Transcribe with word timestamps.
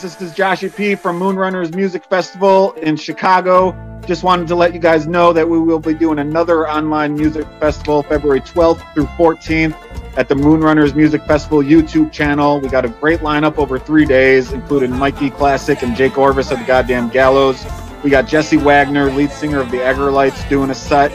This 0.00 0.20
is 0.20 0.34
Joshie 0.34 0.76
P 0.76 0.94
from 0.94 1.18
Moonrunners 1.18 1.74
Music 1.74 2.04
Festival 2.04 2.72
in 2.72 2.98
Chicago. 2.98 3.74
Just 4.06 4.24
wanted 4.24 4.46
to 4.48 4.54
let 4.54 4.74
you 4.74 4.78
guys 4.78 5.06
know 5.06 5.32
that 5.32 5.48
we 5.48 5.58
will 5.58 5.78
be 5.78 5.94
doing 5.94 6.18
another 6.18 6.68
online 6.68 7.14
music 7.14 7.46
festival 7.58 8.02
February 8.02 8.42
12th 8.42 8.92
through 8.92 9.06
14th 9.06 9.74
at 10.18 10.28
the 10.28 10.34
Moonrunners 10.34 10.94
Music 10.94 11.22
Festival 11.22 11.62
YouTube 11.62 12.12
channel. 12.12 12.60
We 12.60 12.68
got 12.68 12.84
a 12.84 12.90
great 12.90 13.20
lineup 13.20 13.56
over 13.56 13.78
three 13.78 14.04
days, 14.04 14.52
including 14.52 14.92
Mikey 14.92 15.30
Classic 15.30 15.82
and 15.82 15.96
Jake 15.96 16.18
Orvis 16.18 16.50
of 16.50 16.58
the 16.58 16.66
Goddamn 16.66 17.08
Gallows. 17.08 17.64
We 18.04 18.10
got 18.10 18.26
Jesse 18.26 18.58
Wagner, 18.58 19.10
lead 19.10 19.30
singer 19.30 19.60
of 19.60 19.70
the 19.70 19.78
Aggrolites, 19.78 20.46
doing 20.50 20.68
a 20.68 20.74
set. 20.74 21.10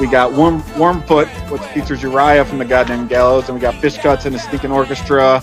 We 0.00 0.06
got 0.06 0.32
Warm 0.32 0.62
Warmfoot, 0.62 1.28
which 1.50 1.60
features 1.60 2.02
Uriah 2.02 2.46
from 2.46 2.56
the 2.56 2.64
Goddamn 2.64 3.06
Gallows, 3.06 3.50
and 3.50 3.54
we 3.54 3.60
got 3.60 3.74
Fishcuts 3.82 4.24
and 4.24 4.34
the 4.34 4.38
Sneaking 4.38 4.72
Orchestra. 4.72 5.42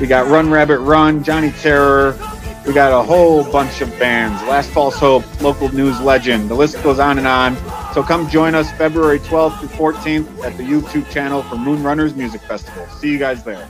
We 0.00 0.06
got 0.06 0.28
Run 0.28 0.48
Rabbit 0.48 0.78
Run, 0.78 1.24
Johnny 1.24 1.50
Terror. 1.50 2.16
We 2.64 2.72
got 2.72 2.92
a 2.92 3.02
whole 3.02 3.42
bunch 3.50 3.80
of 3.80 3.90
bands. 3.98 4.40
Last 4.44 4.70
False 4.70 4.96
Hope, 4.96 5.24
local 5.42 5.72
news 5.74 6.00
legend. 6.00 6.48
The 6.48 6.54
list 6.54 6.80
goes 6.84 7.00
on 7.00 7.18
and 7.18 7.26
on. 7.26 7.56
So 7.94 8.02
come 8.04 8.28
join 8.28 8.54
us 8.54 8.70
February 8.72 9.18
12th 9.18 9.58
through 9.58 9.68
14th 9.70 10.44
at 10.44 10.56
the 10.56 10.62
YouTube 10.62 11.10
channel 11.10 11.42
for 11.42 11.56
Moonrunners 11.56 12.14
Music 12.14 12.42
Festival. 12.42 12.86
See 13.00 13.10
you 13.10 13.18
guys 13.18 13.42
there. 13.42 13.68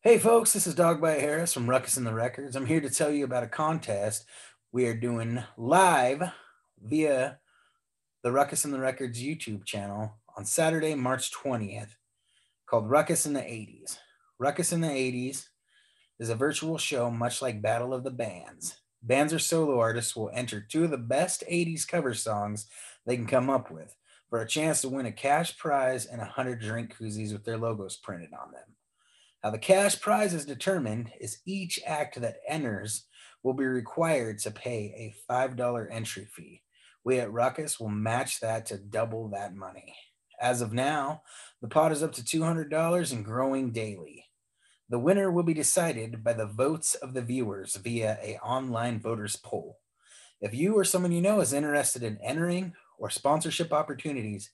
Hey 0.00 0.16
folks, 0.16 0.52
this 0.52 0.68
is 0.68 0.76
Dog 0.76 1.00
Bite 1.00 1.18
Harris 1.18 1.52
from 1.52 1.68
Ruckus 1.68 1.96
and 1.96 2.06
the 2.06 2.14
Records. 2.14 2.54
I'm 2.54 2.66
here 2.66 2.80
to 2.80 2.88
tell 2.88 3.10
you 3.10 3.24
about 3.24 3.42
a 3.42 3.48
contest 3.48 4.26
we 4.70 4.86
are 4.86 4.94
doing 4.94 5.42
live 5.56 6.22
via 6.80 7.40
the 8.22 8.30
Ruckus 8.30 8.64
and 8.64 8.72
the 8.72 8.78
Records 8.78 9.20
YouTube 9.20 9.64
channel 9.64 10.20
on 10.36 10.44
Saturday, 10.44 10.94
March 10.94 11.32
20th, 11.32 11.96
called 12.64 12.88
Ruckus 12.88 13.26
in 13.26 13.32
the 13.32 13.40
80s. 13.40 13.98
Ruckus 14.38 14.72
in 14.72 14.82
the 14.82 14.86
80s 14.86 15.48
is 16.20 16.30
a 16.30 16.36
virtual 16.36 16.78
show 16.78 17.10
much 17.10 17.42
like 17.42 17.60
Battle 17.60 17.92
of 17.92 18.04
the 18.04 18.12
Bands. 18.12 18.78
Bands 19.02 19.32
or 19.32 19.40
solo 19.40 19.80
artists 19.80 20.14
will 20.14 20.30
enter 20.32 20.60
two 20.60 20.84
of 20.84 20.92
the 20.92 20.96
best 20.96 21.42
80s 21.50 21.84
cover 21.88 22.14
songs 22.14 22.68
they 23.04 23.16
can 23.16 23.26
come 23.26 23.50
up 23.50 23.68
with 23.68 23.96
for 24.30 24.40
a 24.40 24.46
chance 24.46 24.80
to 24.82 24.88
win 24.88 25.06
a 25.06 25.12
cash 25.12 25.58
prize 25.58 26.06
and 26.06 26.20
100 26.20 26.60
drink 26.60 26.96
koozies 26.96 27.32
with 27.32 27.44
their 27.44 27.58
logos 27.58 27.96
printed 27.96 28.30
on 28.32 28.52
them. 28.52 28.76
Now, 29.42 29.50
the 29.50 29.58
cash 29.58 30.00
prize 30.00 30.34
is 30.34 30.44
determined 30.44 31.12
is 31.20 31.38
each 31.46 31.78
act 31.86 32.20
that 32.20 32.38
enters 32.48 33.06
will 33.42 33.54
be 33.54 33.64
required 33.64 34.38
to 34.40 34.50
pay 34.50 35.14
a 35.28 35.32
$5 35.32 35.86
entry 35.90 36.24
fee. 36.24 36.62
We 37.04 37.20
at 37.20 37.32
Ruckus 37.32 37.78
will 37.78 37.88
match 37.88 38.40
that 38.40 38.66
to 38.66 38.78
double 38.78 39.28
that 39.28 39.54
money. 39.54 39.94
As 40.40 40.60
of 40.60 40.72
now, 40.72 41.22
the 41.62 41.68
pot 41.68 41.92
is 41.92 42.02
up 42.02 42.12
to 42.14 42.22
$200 42.22 43.12
and 43.12 43.24
growing 43.24 43.70
daily. 43.70 44.24
The 44.88 44.98
winner 44.98 45.30
will 45.30 45.42
be 45.42 45.54
decided 45.54 46.24
by 46.24 46.32
the 46.32 46.46
votes 46.46 46.94
of 46.94 47.14
the 47.14 47.22
viewers 47.22 47.76
via 47.76 48.18
a 48.22 48.38
online 48.38 49.00
voters 49.00 49.36
poll. 49.36 49.78
If 50.40 50.54
you 50.54 50.74
or 50.74 50.84
someone 50.84 51.12
you 51.12 51.20
know 51.20 51.40
is 51.40 51.52
interested 51.52 52.02
in 52.02 52.18
entering 52.22 52.72
or 52.98 53.10
sponsorship 53.10 53.72
opportunities, 53.72 54.50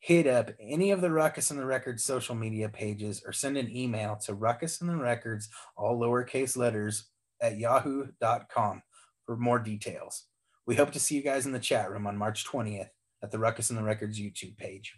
hit 0.00 0.26
up 0.26 0.50
any 0.58 0.90
of 0.90 1.02
the 1.02 1.10
Ruckus 1.10 1.50
and 1.50 1.60
the 1.60 1.66
Records 1.66 2.02
social 2.02 2.34
media 2.34 2.68
pages 2.68 3.22
or 3.24 3.32
send 3.32 3.56
an 3.56 3.74
email 3.74 4.16
to 4.24 4.34
Ruckus 4.34 4.80
and 4.80 4.90
the 4.90 4.96
Records, 4.96 5.48
all 5.76 6.00
lowercase 6.00 6.56
letters, 6.56 7.06
at 7.40 7.58
yahoo.com 7.58 8.82
for 9.24 9.36
more 9.36 9.58
details. 9.58 10.26
We 10.66 10.76
hope 10.76 10.90
to 10.92 11.00
see 11.00 11.16
you 11.16 11.22
guys 11.22 11.46
in 11.46 11.52
the 11.52 11.58
chat 11.58 11.90
room 11.90 12.06
on 12.06 12.16
March 12.16 12.44
20th 12.46 12.88
at 13.22 13.30
the 13.30 13.38
Ruckus 13.38 13.70
and 13.70 13.78
the 13.78 13.82
Records 13.82 14.18
YouTube 14.18 14.56
page. 14.56 14.94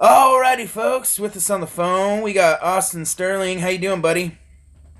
Alrighty, 0.00 0.68
folks. 0.68 1.18
With 1.18 1.36
us 1.36 1.50
on 1.50 1.60
the 1.60 1.66
phone, 1.66 2.22
we 2.22 2.32
got 2.32 2.62
Austin 2.62 3.04
Stirling. 3.04 3.58
How 3.58 3.66
you 3.66 3.78
doing, 3.78 4.00
buddy? 4.00 4.38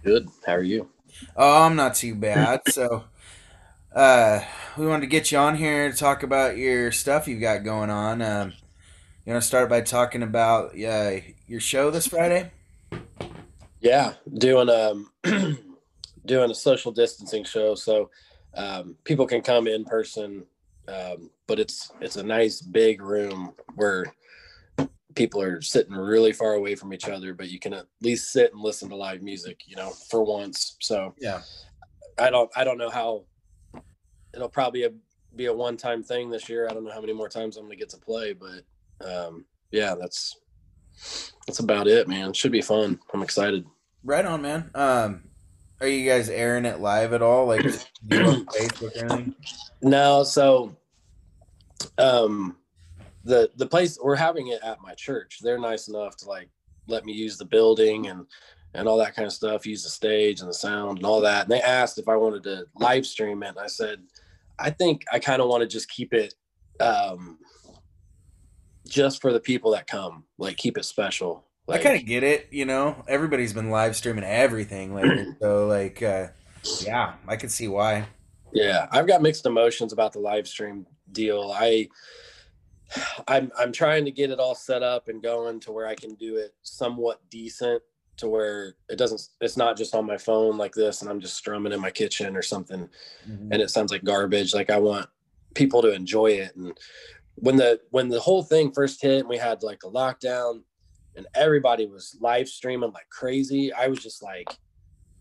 Good. 0.02 0.28
How 0.44 0.54
are 0.54 0.62
you? 0.62 0.88
Oh, 1.36 1.62
I'm 1.62 1.76
not 1.76 1.94
too 1.94 2.16
bad. 2.16 2.62
So, 2.68 3.04
uh, 3.94 4.40
we 4.76 4.88
wanted 4.88 5.02
to 5.02 5.06
get 5.06 5.30
you 5.30 5.38
on 5.38 5.54
here 5.54 5.88
to 5.88 5.96
talk 5.96 6.24
about 6.24 6.56
your 6.56 6.90
stuff 6.90 7.28
you've 7.28 7.40
got 7.40 7.62
going 7.62 7.90
on. 7.90 8.20
Um, 8.20 8.54
you 9.24 9.32
want 9.32 9.40
to 9.40 9.46
start 9.46 9.70
by 9.70 9.82
talking 9.82 10.24
about 10.24 10.70
uh, 10.70 11.18
your 11.46 11.60
show 11.60 11.92
this 11.92 12.08
Friday? 12.08 12.50
Yeah, 13.80 14.14
doing 14.34 14.68
um 14.68 15.12
doing 16.26 16.50
a 16.50 16.54
social 16.56 16.90
distancing 16.90 17.44
show, 17.44 17.76
so 17.76 18.10
um, 18.54 18.96
people 19.04 19.28
can 19.28 19.42
come 19.42 19.68
in 19.68 19.84
person, 19.84 20.44
um, 20.88 21.30
but 21.46 21.60
it's 21.60 21.92
it's 22.00 22.16
a 22.16 22.22
nice 22.24 22.60
big 22.60 23.00
room 23.00 23.54
where 23.76 24.12
people 25.18 25.42
are 25.42 25.60
sitting 25.60 25.94
really 25.94 26.32
far 26.32 26.54
away 26.54 26.76
from 26.76 26.94
each 26.94 27.08
other, 27.08 27.34
but 27.34 27.50
you 27.50 27.58
can 27.58 27.74
at 27.74 27.86
least 28.00 28.32
sit 28.32 28.52
and 28.52 28.62
listen 28.62 28.88
to 28.88 28.96
live 28.96 29.20
music, 29.20 29.62
you 29.66 29.76
know, 29.76 29.90
for 29.90 30.22
once. 30.22 30.76
So 30.80 31.14
Yeah. 31.20 31.42
I 32.18 32.30
don't 32.30 32.50
I 32.56 32.64
don't 32.64 32.78
know 32.78 32.90
how 32.90 33.24
it'll 34.32 34.48
probably 34.48 34.86
be 35.34 35.46
a 35.46 35.52
one 35.52 35.76
time 35.76 36.02
thing 36.02 36.30
this 36.30 36.48
year. 36.48 36.68
I 36.68 36.72
don't 36.72 36.84
know 36.84 36.92
how 36.92 37.00
many 37.00 37.12
more 37.12 37.28
times 37.28 37.56
I'm 37.56 37.64
gonna 37.64 37.76
get 37.76 37.90
to 37.90 37.98
play, 37.98 38.32
but 38.32 38.62
um, 39.04 39.44
yeah, 39.70 39.94
that's 39.94 40.40
that's 41.46 41.58
about 41.60 41.86
it, 41.86 42.08
man. 42.08 42.32
Should 42.32 42.52
be 42.52 42.62
fun. 42.62 42.98
I'm 43.12 43.22
excited. 43.22 43.64
Right 44.04 44.24
on, 44.24 44.42
man. 44.42 44.70
Um, 44.74 45.24
are 45.80 45.86
you 45.86 46.08
guys 46.08 46.28
airing 46.28 46.64
it 46.64 46.80
live 46.80 47.12
at 47.12 47.22
all? 47.22 47.46
Like, 47.46 47.64
you 47.64 47.70
on 48.24 48.46
Facebook 48.46 48.96
or 48.96 49.04
anything? 49.04 49.34
No, 49.82 50.24
so 50.24 50.76
um 51.98 52.56
the 53.28 53.50
the 53.56 53.66
place 53.66 53.98
we're 54.02 54.16
having 54.16 54.48
it 54.48 54.60
at 54.64 54.80
my 54.80 54.94
church. 54.94 55.38
They're 55.42 55.58
nice 55.58 55.88
enough 55.88 56.16
to 56.18 56.28
like 56.28 56.48
let 56.88 57.04
me 57.04 57.12
use 57.12 57.36
the 57.36 57.44
building 57.44 58.08
and 58.08 58.26
and 58.74 58.88
all 58.88 58.98
that 58.98 59.14
kind 59.14 59.26
of 59.26 59.32
stuff, 59.32 59.66
use 59.66 59.84
the 59.84 59.90
stage 59.90 60.40
and 60.40 60.48
the 60.48 60.54
sound 60.54 60.98
and 60.98 61.06
all 61.06 61.20
that. 61.20 61.44
And 61.44 61.50
they 61.50 61.60
asked 61.60 61.98
if 61.98 62.08
I 62.08 62.16
wanted 62.16 62.42
to 62.44 62.66
live 62.76 63.06
stream 63.06 63.42
it. 63.42 63.48
And 63.48 63.58
I 63.58 63.66
said, 63.66 64.02
I 64.58 64.70
think 64.70 65.04
I 65.12 65.18
kind 65.18 65.40
of 65.40 65.48
want 65.48 65.62
to 65.62 65.66
just 65.66 65.88
keep 65.88 66.12
it 66.12 66.34
um 66.80 67.38
just 68.86 69.20
for 69.20 69.32
the 69.32 69.40
people 69.40 69.72
that 69.72 69.86
come, 69.86 70.24
like 70.38 70.56
keep 70.56 70.78
it 70.78 70.84
special. 70.84 71.44
Like, 71.66 71.80
I 71.80 71.84
kind 71.84 72.00
of 72.00 72.06
get 72.06 72.22
it. 72.22 72.48
You 72.50 72.64
know, 72.64 73.04
everybody's 73.06 73.52
been 73.52 73.70
live 73.70 73.94
streaming 73.94 74.24
everything 74.24 74.94
lately, 74.94 75.26
so 75.42 75.66
like, 75.66 76.02
uh, 76.02 76.28
yeah, 76.82 77.14
I 77.26 77.36
can 77.36 77.50
see 77.50 77.68
why. 77.68 78.06
Yeah, 78.54 78.86
I've 78.90 79.06
got 79.06 79.20
mixed 79.20 79.44
emotions 79.44 79.92
about 79.92 80.14
the 80.14 80.20
live 80.20 80.48
stream 80.48 80.86
deal. 81.12 81.52
I 81.54 81.88
I'm 83.28 83.50
I'm 83.58 83.72
trying 83.72 84.04
to 84.06 84.10
get 84.10 84.30
it 84.30 84.38
all 84.40 84.54
set 84.54 84.82
up 84.82 85.08
and 85.08 85.22
going 85.22 85.60
to 85.60 85.72
where 85.72 85.86
I 85.86 85.94
can 85.94 86.14
do 86.14 86.36
it 86.36 86.54
somewhat 86.62 87.20
decent 87.30 87.82
to 88.16 88.28
where 88.28 88.74
it 88.88 88.96
doesn't 88.96 89.20
it's 89.40 89.56
not 89.56 89.76
just 89.76 89.94
on 89.94 90.06
my 90.06 90.16
phone 90.18 90.56
like 90.58 90.72
this 90.74 91.02
and 91.02 91.10
I'm 91.10 91.20
just 91.20 91.36
strumming 91.36 91.72
in 91.72 91.80
my 91.80 91.90
kitchen 91.90 92.36
or 92.36 92.42
something 92.42 92.88
Mhm. 93.28 93.48
and 93.52 93.62
it 93.62 93.70
sounds 93.70 93.92
like 93.92 94.04
garbage. 94.04 94.54
Like 94.54 94.70
I 94.70 94.78
want 94.78 95.08
people 95.54 95.82
to 95.82 95.92
enjoy 95.92 96.32
it. 96.32 96.56
And 96.56 96.76
when 97.36 97.56
the 97.56 97.80
when 97.90 98.08
the 98.08 98.20
whole 98.20 98.42
thing 98.42 98.72
first 98.72 99.00
hit 99.02 99.20
and 99.20 99.28
we 99.28 99.36
had 99.36 99.62
like 99.62 99.82
a 99.84 99.90
lockdown 99.90 100.62
and 101.14 101.26
everybody 101.34 101.86
was 101.86 102.16
live 102.20 102.48
streaming 102.48 102.92
like 102.92 103.08
crazy, 103.10 103.72
I 103.72 103.86
was 103.88 104.00
just 104.00 104.22
like 104.22 104.48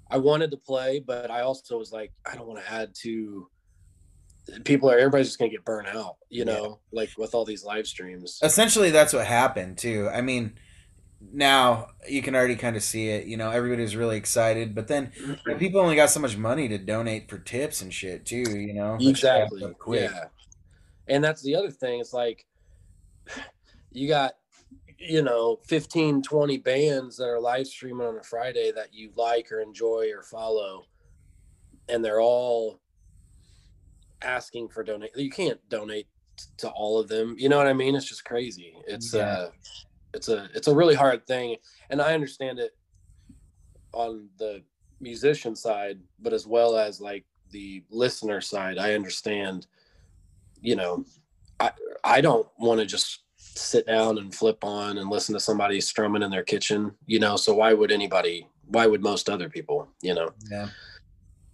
I 0.09 0.17
wanted 0.17 0.51
to 0.51 0.57
play, 0.57 0.99
but 1.05 1.29
I 1.29 1.41
also 1.41 1.77
was 1.77 1.91
like, 1.91 2.13
I 2.25 2.33
don't 2.35 2.47
want 2.47 2.63
to 2.63 2.71
add 2.71 2.95
to 3.03 3.49
people 4.63 4.89
are 4.89 4.97
everybody's 4.97 5.27
just 5.27 5.39
gonna 5.39 5.51
get 5.51 5.65
burnt 5.65 5.87
out, 5.87 6.17
you 6.29 6.45
Yeah. 6.45 6.53
know, 6.53 6.79
like 6.91 7.09
with 7.17 7.33
all 7.35 7.45
these 7.45 7.63
live 7.63 7.87
streams. 7.87 8.39
Essentially, 8.41 8.91
that's 8.91 9.13
what 9.13 9.25
happened 9.25 9.77
too. 9.77 10.09
I 10.13 10.21
mean, 10.21 10.57
now 11.33 11.87
you 12.07 12.21
can 12.21 12.35
already 12.35 12.55
kind 12.55 12.75
of 12.75 12.83
see 12.83 13.09
it. 13.09 13.25
You 13.25 13.37
know, 13.37 13.49
everybody's 13.49 13.95
really 13.95 14.17
excited, 14.17 14.75
but 14.75 14.87
then 14.87 15.11
mm-hmm. 15.19 15.57
people 15.57 15.81
only 15.81 15.95
got 15.95 16.09
so 16.09 16.19
much 16.19 16.37
money 16.37 16.67
to 16.67 16.77
donate 16.77 17.29
for 17.29 17.37
tips 17.37 17.81
and 17.81 17.93
shit 17.93 18.25
too. 18.25 18.57
You 18.57 18.73
know, 18.73 18.97
exactly 18.99 19.63
yeah 19.87 20.25
and 21.07 21.23
that's 21.23 21.41
the 21.41 21.55
other 21.55 21.71
thing 21.71 21.99
it's 21.99 22.13
like 22.13 22.45
you 23.91 24.07
got 24.07 24.33
you 24.99 25.21
know 25.21 25.59
15 25.67 26.21
20 26.21 26.57
bands 26.57 27.17
that 27.17 27.27
are 27.27 27.39
live 27.39 27.67
streaming 27.67 28.07
on 28.07 28.17
a 28.17 28.23
friday 28.23 28.71
that 28.71 28.93
you 28.93 29.11
like 29.15 29.51
or 29.51 29.61
enjoy 29.61 30.09
or 30.13 30.23
follow 30.23 30.85
and 31.89 32.03
they're 32.03 32.21
all 32.21 32.79
asking 34.21 34.67
for 34.69 34.83
donate 34.83 35.11
you 35.15 35.29
can't 35.29 35.59
donate 35.69 36.07
to 36.57 36.69
all 36.69 36.99
of 36.99 37.07
them 37.07 37.35
you 37.37 37.49
know 37.49 37.57
what 37.57 37.67
i 37.67 37.73
mean 37.73 37.95
it's 37.95 38.07
just 38.09 38.25
crazy 38.25 38.73
it's 38.87 39.13
Yeah. 39.13 39.21
uh 39.25 39.49
it's 40.13 40.29
a 40.29 40.49
it's 40.55 40.67
a 40.67 40.75
really 40.75 40.95
hard 40.95 41.25
thing 41.27 41.55
and 41.89 42.01
i 42.01 42.13
understand 42.13 42.59
it 42.59 42.71
on 43.93 44.29
the 44.37 44.63
musician 44.99 45.55
side 45.55 45.99
but 46.19 46.33
as 46.33 46.47
well 46.47 46.77
as 46.77 46.99
like 46.99 47.25
the 47.51 47.83
listener 47.89 48.41
side 48.41 48.77
i 48.77 48.93
understand 48.93 49.67
you 50.61 50.75
know 50.75 51.05
i 51.59 51.71
i 52.03 52.19
don't 52.21 52.47
want 52.57 52.79
to 52.79 52.85
just 52.85 53.23
sit 53.37 53.85
down 53.85 54.17
and 54.17 54.33
flip 54.33 54.63
on 54.63 54.97
and 54.97 55.09
listen 55.09 55.33
to 55.33 55.39
somebody 55.39 55.79
strumming 55.79 56.23
in 56.23 56.31
their 56.31 56.43
kitchen 56.43 56.91
you 57.05 57.19
know 57.19 57.35
so 57.35 57.53
why 57.53 57.73
would 57.73 57.91
anybody 57.91 58.47
why 58.65 58.85
would 58.87 59.01
most 59.01 59.29
other 59.29 59.49
people 59.49 59.87
you 60.01 60.13
know 60.13 60.31
Yeah. 60.51 60.67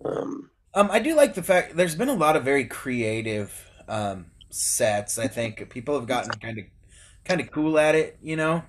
um 0.05 0.50
Um, 0.75 0.89
I 0.92 1.00
do 1.00 1.15
like 1.15 1.36
the 1.36 1.44
fact 1.44 1.75
there's 1.75 1.96
been 1.96 2.10
a 2.10 2.13
lot 2.13 2.36
of 2.36 2.44
very 2.44 2.65
creative 2.65 3.70
um, 3.88 4.27
sets. 4.50 5.18
I 5.18 5.27
think 5.27 5.70
people 5.70 5.96
have 5.96 6.08
gotten 6.08 6.32
kind 6.32 6.60
of 6.60 6.65
kind 7.25 7.42
of 7.42 7.51
cool 7.51 7.77
at 7.77 7.96
it. 7.96 8.18
You 8.22 8.36
know, 8.36 8.63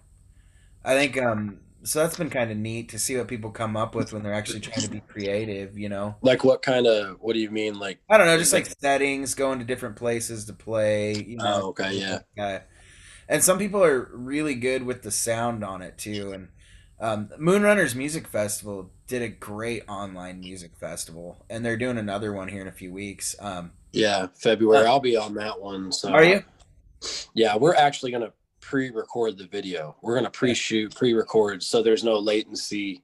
I 0.84 0.94
think 0.94 1.20
um, 1.20 1.60
so. 1.82 2.00
That's 2.00 2.16
been 2.16 2.30
kind 2.30 2.50
of 2.50 2.56
neat 2.56 2.90
to 2.90 2.98
see 2.98 3.16
what 3.16 3.28
people 3.28 3.50
come 3.50 3.76
up 3.76 3.94
with 3.94 4.12
when 4.12 4.22
they're 4.22 4.34
actually 4.34 4.60
trying 4.60 4.84
to 4.84 4.90
be 4.90 5.00
creative. 5.00 5.78
You 5.78 5.88
know, 5.88 6.16
like 6.20 6.44
what 6.44 6.62
kind 6.62 6.86
of 6.86 7.16
what 7.20 7.32
do 7.32 7.40
you 7.40 7.50
mean 7.50 7.78
like 7.78 8.00
I 8.10 8.18
don't 8.18 8.26
know, 8.26 8.38
just 8.38 8.52
like 8.52 8.66
settings, 8.66 9.34
going 9.34 9.58
to 9.60 9.64
different 9.64 9.96
places 9.96 10.44
to 10.46 10.52
play. 10.52 11.14
You 11.14 11.38
know, 11.38 11.60
oh 11.62 11.68
okay 11.68 12.20
yeah 12.36 12.60
and 13.28 13.42
some 13.42 13.58
people 13.58 13.82
are 13.82 14.10
really 14.12 14.54
good 14.54 14.82
with 14.82 15.02
the 15.02 15.10
sound 15.10 15.64
on 15.64 15.82
it 15.82 15.98
too. 15.98 16.32
And 16.32 16.48
um, 17.00 17.30
Moonrunners 17.40 17.94
Music 17.94 18.28
Festival 18.28 18.90
did 19.06 19.22
a 19.22 19.28
great 19.28 19.82
online 19.88 20.40
music 20.40 20.76
festival, 20.76 21.44
and 21.50 21.64
they're 21.64 21.76
doing 21.76 21.98
another 21.98 22.32
one 22.32 22.48
here 22.48 22.62
in 22.62 22.68
a 22.68 22.72
few 22.72 22.92
weeks. 22.92 23.36
Um, 23.40 23.72
yeah 23.94 24.26
february 24.34 24.86
i'll 24.86 25.00
be 25.00 25.16
on 25.16 25.34
that 25.34 25.58
one 25.58 25.92
so 25.92 26.10
are 26.10 26.24
you? 26.24 26.42
yeah 27.34 27.56
we're 27.56 27.74
actually 27.74 28.10
going 28.10 28.22
to 28.22 28.32
pre-record 28.60 29.38
the 29.38 29.46
video 29.46 29.94
we're 30.02 30.14
going 30.14 30.24
to 30.24 30.30
pre-shoot 30.30 30.94
pre-record 30.94 31.62
so 31.62 31.82
there's 31.82 32.02
no 32.02 32.18
latency 32.18 33.02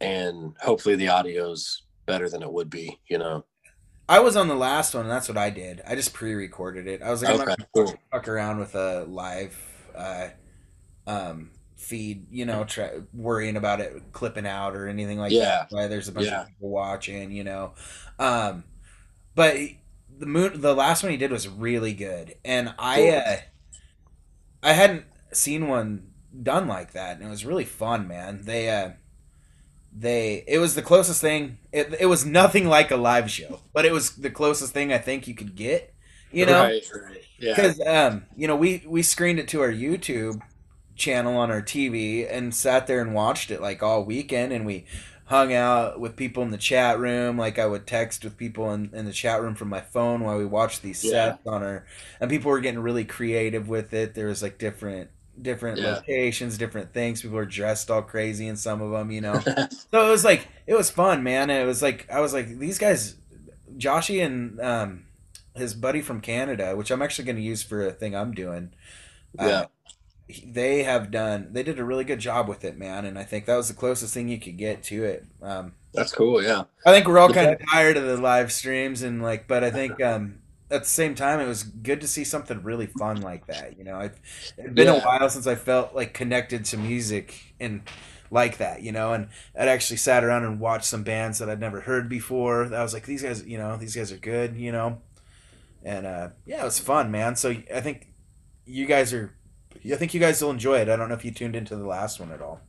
and 0.00 0.54
hopefully 0.60 0.94
the 0.94 1.08
audio's 1.08 1.82
better 2.06 2.28
than 2.28 2.42
it 2.42 2.52
would 2.52 2.70
be 2.70 2.98
you 3.08 3.18
know 3.18 3.44
I 4.06 4.20
was 4.20 4.36
on 4.36 4.48
the 4.48 4.54
last 4.54 4.94
one, 4.94 5.04
and 5.04 5.10
that's 5.10 5.30
what 5.30 5.38
I 5.38 5.48
did. 5.48 5.80
I 5.86 5.94
just 5.94 6.12
pre-recorded 6.12 6.86
it. 6.86 7.00
I 7.00 7.10
was 7.10 7.22
like, 7.22 7.30
I'm 7.30 7.38
not 7.38 7.46
gonna 7.46 7.68
cool 7.74 7.94
fuck 8.12 8.28
around 8.28 8.58
with 8.58 8.74
a 8.74 9.04
live 9.08 9.56
uh, 9.96 10.28
um, 11.06 11.50
feed, 11.84 12.26
you 12.30 12.44
know, 12.46 12.64
try, 12.64 12.90
worrying 13.12 13.56
about 13.56 13.80
it 13.80 14.02
clipping 14.12 14.46
out 14.46 14.74
or 14.76 14.88
anything 14.88 15.18
like 15.18 15.32
Yeah. 15.32 15.44
that. 15.44 15.66
Why 15.70 15.86
there's 15.88 16.08
a 16.08 16.12
bunch 16.12 16.26
Yeah. 16.26 16.42
of 16.42 16.48
people 16.48 16.70
watching, 16.70 17.30
you 17.32 17.44
know. 17.44 17.74
Um, 18.18 18.64
but 19.34 19.56
the 20.18 20.26
moon, 20.26 20.60
the 20.60 20.74
last 20.74 21.02
one 21.02 21.12
he 21.12 21.18
did 21.18 21.32
was 21.32 21.48
really 21.48 21.92
good, 21.94 22.36
and 22.44 22.74
I, 22.78 23.08
uh, 23.10 23.36
I 24.62 24.72
hadn't 24.72 25.04
seen 25.32 25.68
one 25.68 26.08
done 26.42 26.66
like 26.68 26.92
that, 26.92 27.16
and 27.18 27.26
it 27.26 27.30
was 27.30 27.44
really 27.44 27.64
fun, 27.64 28.08
man. 28.08 28.42
They, 28.44 28.68
uh, 28.70 28.90
they, 29.96 30.44
it 30.48 30.58
was 30.58 30.74
the 30.74 30.82
closest 30.82 31.20
thing. 31.20 31.58
It, 31.72 31.94
it 32.00 32.06
was 32.06 32.24
nothing 32.24 32.66
like 32.68 32.90
a 32.90 32.96
live 32.96 33.30
show, 33.30 33.60
but 33.72 33.84
it 33.84 33.92
was 33.92 34.16
the 34.16 34.30
closest 34.30 34.72
thing 34.72 34.92
I 34.92 34.98
think 34.98 35.28
you 35.28 35.34
could 35.34 35.54
get, 35.54 35.92
you 36.32 36.46
know 36.46 36.64
right, 36.64 36.82
right. 36.92 37.22
yeah 37.38 37.54
because 37.54 37.80
um 37.86 38.24
you 38.36 38.48
know 38.48 38.56
we 38.56 38.82
we 38.88 39.02
screened 39.02 39.38
it 39.38 39.46
to 39.46 39.60
our 39.60 39.70
youtube 39.70 40.40
channel 40.96 41.36
on 41.36 41.50
our 41.50 41.62
tv 41.62 42.26
and 42.30 42.54
sat 42.54 42.86
there 42.86 43.00
and 43.00 43.14
watched 43.14 43.50
it 43.50 43.60
like 43.60 43.82
all 43.82 44.04
weekend 44.04 44.52
and 44.52 44.64
we 44.64 44.84
hung 45.26 45.52
out 45.54 45.98
with 45.98 46.16
people 46.16 46.42
in 46.42 46.50
the 46.50 46.58
chat 46.58 46.98
room 46.98 47.38
like 47.38 47.58
i 47.58 47.66
would 47.66 47.86
text 47.86 48.22
with 48.24 48.36
people 48.36 48.72
in, 48.72 48.90
in 48.92 49.04
the 49.06 49.12
chat 49.12 49.40
room 49.40 49.54
from 49.54 49.68
my 49.68 49.80
phone 49.80 50.22
while 50.22 50.36
we 50.38 50.44
watched 50.44 50.82
these 50.82 51.02
Yeah. 51.02 51.36
sets 51.36 51.46
on 51.46 51.62
our 51.62 51.86
and 52.20 52.30
people 52.30 52.50
were 52.50 52.60
getting 52.60 52.80
really 52.80 53.04
creative 53.04 53.68
with 53.68 53.92
it 53.94 54.14
there 54.14 54.26
was 54.28 54.42
like 54.42 54.58
different 54.58 55.10
different 55.40 55.80
Yeah. 55.80 55.94
locations 55.96 56.58
different 56.58 56.92
things 56.92 57.22
people 57.22 57.36
were 57.36 57.46
dressed 57.46 57.90
all 57.90 58.02
crazy 58.02 58.46
in 58.46 58.56
some 58.56 58.80
of 58.82 58.90
them 58.92 59.10
you 59.10 59.20
know 59.20 59.40
so 59.90 60.06
it 60.06 60.10
was 60.10 60.24
like 60.24 60.48
it 60.66 60.74
was 60.74 60.90
fun, 60.90 61.22
man. 61.22 61.50
And 61.50 61.62
it 61.62 61.66
was 61.66 61.82
like 61.82 62.06
I 62.10 62.20
was 62.20 62.32
like 62.32 62.58
these 62.58 62.78
guys, 62.78 63.16
Joshy 63.76 64.24
and 64.24 64.60
um, 64.60 65.04
his 65.54 65.74
buddy 65.74 66.00
from 66.00 66.20
Canada, 66.20 66.74
which 66.76 66.90
I'm 66.90 67.02
actually 67.02 67.26
going 67.26 67.36
to 67.36 67.42
use 67.42 67.62
for 67.62 67.86
a 67.86 67.92
thing 67.92 68.14
I'm 68.16 68.32
doing. 68.32 68.72
Yeah. 69.38 69.64
Uh, 69.64 69.66
they 70.46 70.82
have 70.84 71.10
done. 71.10 71.48
They 71.52 71.62
did 71.62 71.78
a 71.78 71.84
really 71.84 72.04
good 72.04 72.18
job 72.18 72.48
with 72.48 72.64
it, 72.64 72.78
man. 72.78 73.04
And 73.04 73.18
I 73.18 73.24
think 73.24 73.46
that 73.46 73.56
was 73.56 73.68
the 73.68 73.74
closest 73.74 74.14
thing 74.14 74.28
you 74.28 74.40
could 74.40 74.56
get 74.56 74.82
to 74.84 75.04
it. 75.04 75.26
Um, 75.42 75.74
that's 75.92 76.12
cool 76.12 76.42
yeah 76.42 76.64
I 76.84 76.90
think 76.92 77.06
we're 77.06 77.18
all 77.20 77.30
kind 77.30 77.50
of 77.52 77.60
tired 77.70 77.96
of 77.96 78.04
the 78.04 78.16
live 78.16 78.50
streams 78.50 79.02
and 79.02 79.22
like, 79.22 79.46
but 79.46 79.62
I 79.62 79.70
think 79.70 80.02
um, 80.02 80.40
at 80.70 80.82
the 80.82 80.88
same 80.88 81.14
time, 81.14 81.38
it 81.40 81.46
was 81.46 81.62
good 81.62 82.00
to 82.00 82.08
see 82.08 82.24
something 82.24 82.62
really 82.62 82.86
fun 82.86 83.20
like 83.20 83.46
that. 83.46 83.78
You 83.78 83.84
know, 83.84 84.00
it 84.00 84.16
had 84.60 84.74
been 84.74 84.88
Yeah. 84.88 84.94
a 84.94 85.00
while 85.00 85.28
since 85.30 85.46
I 85.46 85.54
felt 85.54 85.94
like 85.94 86.12
connected 86.14 86.64
to 86.66 86.76
music 86.78 87.54
and 87.60 87.82
like 88.30 88.56
that. 88.58 88.82
You 88.82 88.90
know, 88.92 89.12
and 89.12 89.28
I'd 89.56 89.68
actually 89.68 89.98
sat 89.98 90.24
around 90.24 90.44
and 90.44 90.58
watched 90.58 90.86
some 90.86 91.04
bands 91.04 91.38
that 91.38 91.48
I'd 91.50 91.60
never 91.60 91.82
heard 91.82 92.08
before. 92.08 92.64
I 92.74 92.82
was 92.82 92.92
like, 92.94 93.06
these 93.06 93.22
guys, 93.22 93.44
you 93.46 93.58
know, 93.58 93.76
these 93.76 93.94
guys 93.94 94.10
are 94.10 94.16
good. 94.16 94.56
You 94.56 94.72
know, 94.72 95.00
and 95.84 96.06
uh, 96.06 96.28
yeah, 96.46 96.62
it 96.62 96.64
was 96.64 96.78
fun, 96.80 97.10
man. 97.10 97.36
So 97.36 97.50
I 97.72 97.80
think 97.80 98.08
you 98.64 98.86
guys 98.86 99.12
are. 99.12 99.32
I 99.92 99.96
think 99.96 100.14
you 100.14 100.20
guys 100.20 100.42
will 100.42 100.50
enjoy 100.50 100.78
it. 100.78 100.88
I 100.88 100.96
don't 100.96 101.08
know 101.08 101.14
if 101.14 101.24
you 101.24 101.30
tuned 101.30 101.56
into 101.56 101.76
the 101.76 101.86
last 101.86 102.20
one 102.20 102.32
at 102.32 102.40
all. 102.40 102.60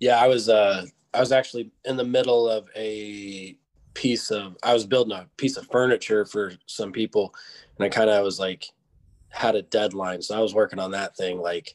Yeah, 0.00 0.20
I 0.20 0.26
was 0.26 0.48
uh 0.48 0.84
I 1.14 1.20
was 1.20 1.32
actually 1.32 1.70
in 1.84 1.96
the 1.96 2.04
middle 2.04 2.48
of 2.48 2.68
a 2.76 3.56
piece 3.94 4.30
of 4.30 4.56
I 4.62 4.74
was 4.74 4.84
building 4.84 5.16
a 5.16 5.26
piece 5.38 5.56
of 5.56 5.66
furniture 5.68 6.26
for 6.26 6.52
some 6.66 6.92
people 6.92 7.34
and 7.78 7.86
I 7.86 7.88
kind 7.88 8.10
of 8.10 8.22
was 8.22 8.38
like 8.38 8.66
had 9.30 9.54
a 9.54 9.62
deadline. 9.62 10.20
So 10.20 10.36
I 10.36 10.40
was 10.40 10.54
working 10.54 10.78
on 10.78 10.90
that 10.90 11.16
thing 11.16 11.38
like 11.38 11.74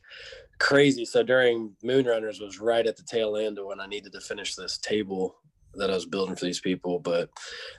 crazy. 0.59 1.05
So 1.05 1.23
during 1.23 1.75
Moonrunners 1.83 2.39
was 2.39 2.59
right 2.59 2.85
at 2.85 2.97
the 2.97 3.03
tail 3.03 3.37
end 3.37 3.57
of 3.57 3.65
when 3.65 3.79
I 3.79 3.87
needed 3.87 4.13
to 4.13 4.21
finish 4.21 4.55
this 4.55 4.77
table 4.77 5.35
that 5.73 5.89
I 5.89 5.95
was 5.95 6.05
building 6.05 6.35
for 6.35 6.45
these 6.45 6.59
people. 6.59 6.99
But 6.99 7.29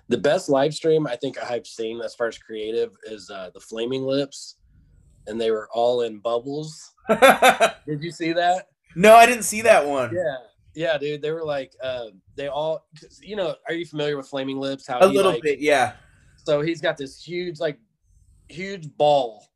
the 0.08 0.18
best 0.18 0.48
live 0.48 0.74
stream 0.74 1.06
I 1.06 1.14
think 1.14 1.38
I've 1.38 1.66
seen 1.66 2.00
as 2.00 2.16
far 2.16 2.26
as 2.26 2.38
creative 2.38 2.90
is 3.04 3.30
uh 3.30 3.50
the 3.54 3.60
Flaming 3.60 4.02
Lips 4.02 4.56
and 5.26 5.40
they 5.40 5.50
were 5.50 5.68
all 5.72 6.02
in 6.02 6.18
bubbles. 6.18 6.92
Did 7.08 8.02
you 8.02 8.10
see 8.10 8.32
that? 8.32 8.68
no, 8.96 9.14
I 9.14 9.26
didn't 9.26 9.44
see 9.44 9.62
that 9.62 9.86
one. 9.86 10.14
Yeah, 10.14 10.36
yeah, 10.74 10.98
dude. 10.98 11.22
They 11.22 11.30
were 11.30 11.44
like, 11.44 11.72
uh, 11.82 12.06
they 12.36 12.48
all, 12.48 12.86
you 13.20 13.36
know, 13.36 13.54
are 13.66 13.74
you 13.74 13.86
familiar 13.86 14.16
with 14.16 14.28
Flaming 14.28 14.58
Lips? 14.58 14.86
How 14.86 14.98
A 15.00 15.08
he, 15.08 15.16
little 15.16 15.32
like- 15.32 15.42
bit, 15.42 15.58
yeah. 15.60 15.94
So 16.44 16.60
he's 16.60 16.80
got 16.80 16.96
this 16.96 17.22
huge, 17.22 17.60
like, 17.60 17.78
huge 18.48 18.88
ball, 18.96 19.46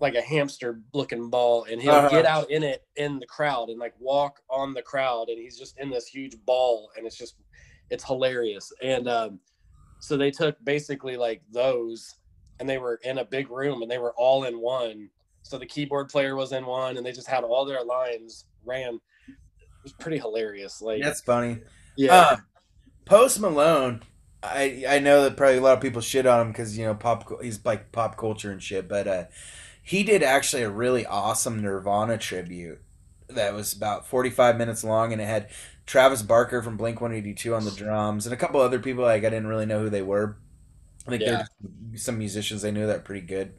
like 0.00 0.14
a 0.14 0.20
hamster 0.22 0.80
looking 0.94 1.30
ball, 1.30 1.64
and 1.64 1.80
he'll 1.82 1.92
Uh-huh. 1.92 2.08
get 2.10 2.24
out 2.26 2.50
in 2.50 2.62
it 2.62 2.84
in 2.96 3.18
the 3.18 3.26
crowd 3.26 3.70
and 3.70 3.78
like 3.80 3.94
walk 3.98 4.40
on 4.48 4.72
the 4.72 4.82
crowd, 4.82 5.28
and 5.28 5.38
he's 5.38 5.58
just 5.58 5.78
in 5.78 5.90
this 5.90 6.06
huge 6.06 6.36
ball, 6.46 6.90
and 6.96 7.06
it's 7.06 7.16
just, 7.16 7.34
it's 7.90 8.04
hilarious. 8.04 8.72
And 8.82 9.08
um, 9.08 9.40
so 10.00 10.16
they 10.16 10.30
took 10.30 10.56
basically 10.64 11.16
like 11.16 11.42
those, 11.50 12.14
and 12.60 12.68
they 12.68 12.78
were 12.78 13.00
in 13.04 13.18
a 13.18 13.24
big 13.24 13.50
room, 13.50 13.82
and 13.82 13.90
they 13.90 13.98
were 13.98 14.12
all 14.16 14.44
in 14.44 14.60
one. 14.60 15.10
So 15.42 15.58
the 15.58 15.66
keyboard 15.66 16.08
player 16.08 16.34
was 16.34 16.52
in 16.52 16.66
one, 16.66 16.96
and 16.96 17.06
they 17.06 17.12
just 17.12 17.28
had 17.28 17.44
all 17.44 17.64
their 17.64 17.84
lines 17.84 18.46
ran. 18.64 18.94
It 19.28 19.34
was 19.84 19.92
pretty 19.92 20.18
hilarious. 20.18 20.82
Like, 20.82 21.02
That's 21.02 21.20
funny. 21.20 21.58
yeah, 21.96 22.14
Uh, 22.14 22.36
Post 23.04 23.38
Malone, 23.40 24.02
I 24.42 24.84
I 24.88 24.98
know 24.98 25.22
that 25.22 25.36
probably 25.36 25.58
a 25.58 25.60
lot 25.60 25.74
of 25.76 25.80
people 25.80 26.00
shit 26.00 26.26
on 26.26 26.40
him 26.40 26.48
because 26.52 26.76
you 26.76 26.84
know 26.84 26.94
pop 26.94 27.42
he's 27.42 27.64
like 27.64 27.92
pop 27.92 28.16
culture 28.16 28.50
and 28.50 28.62
shit, 28.62 28.88
but 28.88 29.06
uh, 29.06 29.24
he 29.82 30.02
did 30.02 30.22
actually 30.22 30.62
a 30.62 30.70
really 30.70 31.06
awesome 31.06 31.62
Nirvana 31.62 32.18
tribute 32.18 32.80
that 33.28 33.54
was 33.54 33.72
about 33.72 34.06
forty 34.06 34.30
five 34.30 34.56
minutes 34.56 34.82
long, 34.82 35.12
and 35.12 35.22
it 35.22 35.26
had 35.26 35.48
Travis 35.86 36.22
Barker 36.22 36.62
from 36.62 36.76
Blink 36.76 37.00
One 37.00 37.12
Eighty 37.12 37.34
Two 37.34 37.54
on 37.54 37.64
the 37.64 37.70
drums 37.70 38.26
and 38.26 38.32
a 38.32 38.36
couple 38.36 38.60
other 38.60 38.80
people 38.80 39.04
like 39.04 39.24
I 39.24 39.30
didn't 39.30 39.46
really 39.46 39.66
know 39.66 39.80
who 39.80 39.90
they 39.90 40.02
were. 40.02 40.36
I 41.06 41.10
think 41.10 41.24
Yeah. 41.24 41.26
they're 41.26 41.48
some 41.96 42.18
musicians 42.18 42.64
I 42.64 42.70
knew 42.70 42.86
that 42.86 42.96
are 42.96 43.00
pretty 43.00 43.26
good. 43.26 43.54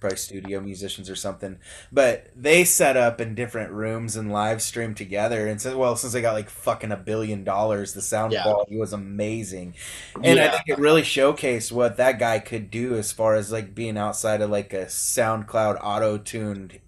Probably 0.00 0.16
studio 0.16 0.60
musicians 0.60 1.10
or 1.10 1.16
something, 1.16 1.58
but 1.90 2.28
they 2.36 2.62
set 2.62 2.96
up 2.96 3.20
in 3.20 3.34
different 3.34 3.72
rooms 3.72 4.14
and 4.14 4.30
live 4.32 4.62
stream 4.62 4.94
together. 4.94 5.48
And 5.48 5.60
so, 5.60 5.76
well, 5.76 5.96
since 5.96 6.12
they 6.12 6.20
got 6.22 6.34
like 6.34 6.48
fucking 6.48 6.92
a 6.92 6.96
billion 6.96 7.42
dollars, 7.42 7.94
the 7.94 8.00
sound 8.02 8.32
Yeah. 8.32 8.42
quality 8.42 8.76
was 8.78 8.92
amazing, 8.92 9.74
and 10.22 10.38
I 10.38 10.46
think 10.48 10.62
it 10.68 10.78
really 10.78 11.02
showcased 11.02 11.72
what 11.72 11.96
that 11.96 12.20
guy 12.20 12.38
could 12.38 12.70
do 12.70 12.94
as 12.96 13.10
far 13.10 13.34
as 13.34 13.50
like 13.50 13.74
being 13.74 13.98
outside 13.98 14.40
of 14.40 14.50
like 14.50 14.72
a 14.72 14.86
SoundCloud 14.86 15.78
auto-tuned 15.82 16.78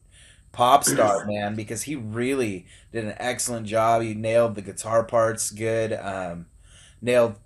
pop 0.52 0.84
star, 0.84 1.24
man. 1.26 1.54
Because 1.56 1.82
he 1.82 1.96
really 1.96 2.66
did 2.92 3.04
an 3.04 3.14
excellent 3.18 3.66
job. 3.66 4.02
He 4.02 4.14
nailed 4.14 4.54
the 4.54 4.62
guitar 4.62 5.04
parts 5.04 5.50
good, 5.50 5.92
um, 5.94 6.46
nailed 7.02 7.36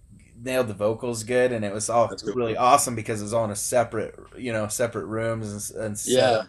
nailed 0.41 0.69
the 0.69 0.75
vocals 0.75 1.25
good, 1.25 1.53
and 1.53 1.65
it 1.65 1.73
was 1.73 1.89
all 1.89 2.09
That's 2.09 2.23
cool. 2.23 2.35
really 2.35 2.57
awesome 2.57 2.95
because 2.95 3.21
it 3.21 3.25
was 3.25 3.35
all 3.35 3.45
in 3.45 3.51
a 3.51 3.57
separate, 3.57 4.19
you 4.37 4.53
know, 4.53 4.69
separate 4.69 5.07
rooms 5.07 5.73
and, 5.73 5.85
and 5.85 6.03
yeah. 6.07 6.45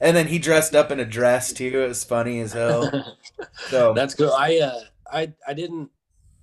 And 0.00 0.16
then 0.16 0.26
he 0.26 0.40
dressed 0.40 0.74
up 0.74 0.90
in 0.90 0.98
a 0.98 1.04
dress 1.04 1.52
too. 1.52 1.82
It 1.84 1.88
was 1.88 2.04
funny 2.04 2.40
as 2.40 2.52
hell. 2.52 3.16
So 3.68 3.92
That's 3.92 4.14
cool. 4.14 4.32
I 4.32 4.58
uh 4.58 4.80
I 5.10 5.32
I 5.46 5.52
didn't 5.54 5.90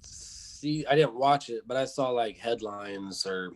see 0.01 0.85
I 0.85 0.95
didn't 0.95 1.15
watch 1.15 1.49
it, 1.49 1.63
but 1.65 1.77
I 1.77 1.85
saw 1.85 2.09
like 2.09 2.37
headlines 2.37 3.25
or 3.25 3.53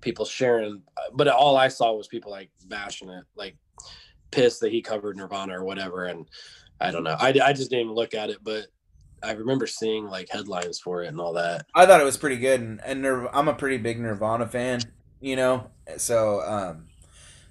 people 0.00 0.24
sharing 0.24 0.82
but 1.14 1.28
all 1.28 1.56
I 1.56 1.68
saw 1.68 1.92
was 1.92 2.08
people 2.08 2.30
like 2.30 2.50
bashing 2.66 3.10
it, 3.10 3.24
like 3.34 3.56
pissed 4.30 4.60
that 4.60 4.72
he 4.72 4.82
covered 4.82 5.16
Nirvana 5.16 5.58
or 5.58 5.64
whatever 5.64 6.06
and 6.06 6.26
I 6.80 6.90
don't 6.90 7.04
know. 7.04 7.16
I, 7.18 7.28
I 7.42 7.52
just 7.52 7.70
didn't 7.70 7.86
even 7.86 7.94
look 7.94 8.14
at 8.14 8.30
it, 8.30 8.38
but 8.42 8.66
I 9.22 9.32
remember 9.32 9.66
seeing 9.66 10.06
like 10.08 10.28
headlines 10.28 10.78
for 10.78 11.02
it 11.02 11.08
and 11.08 11.20
all 11.20 11.32
that. 11.34 11.66
I 11.74 11.86
thought 11.86 12.00
it 12.00 12.04
was 12.04 12.16
pretty 12.16 12.36
good, 12.36 12.60
and, 12.60 12.80
and 12.84 13.02
Nir- 13.02 13.28
I'm 13.32 13.48
a 13.48 13.54
pretty 13.54 13.78
big 13.78 13.98
Nirvana 13.98 14.46
fan, 14.46 14.80
you 15.20 15.36
know. 15.36 15.70
So 15.96 16.42
um, 16.42 16.86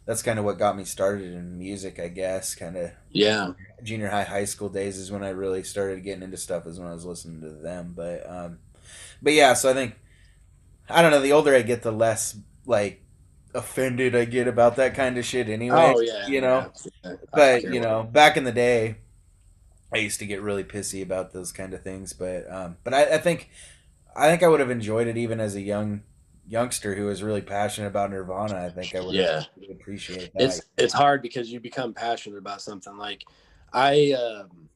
that's 0.05 0.21
kind 0.21 0.39
of 0.39 0.45
what 0.45 0.59
got 0.59 0.77
me 0.77 0.85
started 0.85 1.33
in 1.33 1.57
music, 1.57 1.99
I 1.99 2.07
guess. 2.07 2.55
Kind 2.55 2.77
of 2.77 2.91
Yeah. 3.11 3.53
junior 3.83 4.09
high, 4.09 4.23
high 4.23 4.45
school 4.45 4.69
days 4.69 4.97
is 4.97 5.11
when 5.11 5.23
I 5.23 5.29
really 5.29 5.63
started 5.63 6.03
getting 6.03 6.23
into 6.23 6.37
stuff. 6.37 6.67
Is 6.67 6.79
when 6.79 6.89
I 6.89 6.93
was 6.93 7.05
listening 7.05 7.41
to 7.41 7.49
them, 7.49 7.93
but 7.95 8.29
um, 8.29 8.59
but 9.21 9.33
yeah. 9.33 9.53
So 9.53 9.69
I 9.69 9.73
think 9.73 9.95
I 10.89 11.01
don't 11.01 11.11
know. 11.11 11.21
The 11.21 11.31
older 11.33 11.55
I 11.55 11.61
get, 11.61 11.81
the 11.81 11.91
less 11.91 12.37
like 12.65 13.01
offended 13.53 14.15
I 14.15 14.25
get 14.25 14.47
about 14.47 14.75
that 14.75 14.95
kind 14.95 15.17
of 15.17 15.25
shit. 15.25 15.49
Anyway, 15.49 15.93
oh 15.95 15.99
yeah. 16.01 16.27
you 16.27 16.41
know. 16.41 16.71
yeah. 17.03 17.13
But 17.33 17.63
you 17.63 17.79
know 17.79 18.03
back 18.03 18.37
in 18.37 18.43
the 18.43 18.51
day 18.51 18.97
i 19.95 19.99
used 19.99 20.19
to 20.19 20.25
get 20.25 20.41
really 20.41 20.63
pissy 20.63 21.01
about 21.03 21.33
those 21.33 21.51
kind 21.51 21.73
of 21.73 21.81
things 21.81 22.13
but 22.13 22.49
um 22.51 22.77
but 22.83 22.93
i, 22.93 23.15
I 23.15 23.17
think 23.17 23.49
i 24.15 24.29
think 24.29 24.43
i 24.43 24.47
would 24.47 24.59
have 24.59 24.71
enjoyed 24.71 25.07
it 25.07 25.17
even 25.17 25.39
as 25.39 25.55
a 25.55 25.61
young 25.61 26.03
youngster 26.47 26.95
who 26.95 27.05
was 27.05 27.23
really 27.23 27.41
passionate 27.41 27.87
about 27.87 28.11
nirvana 28.11 28.57
i 28.65 28.69
think 28.69 28.95
i 28.95 29.01
would 29.01 29.15
Yeah. 29.15 29.45
really 29.57 29.73
appreciate 29.73 30.33
that. 30.33 30.43
It's 30.43 30.61
it's 30.77 30.93
hard 30.93 31.21
because 31.21 31.51
you 31.51 31.59
become 31.59 31.93
passionate 31.93 32.37
about 32.37 32.61
something 32.61 32.97
like 32.97 33.23
i 33.73 34.11
um 34.13 34.69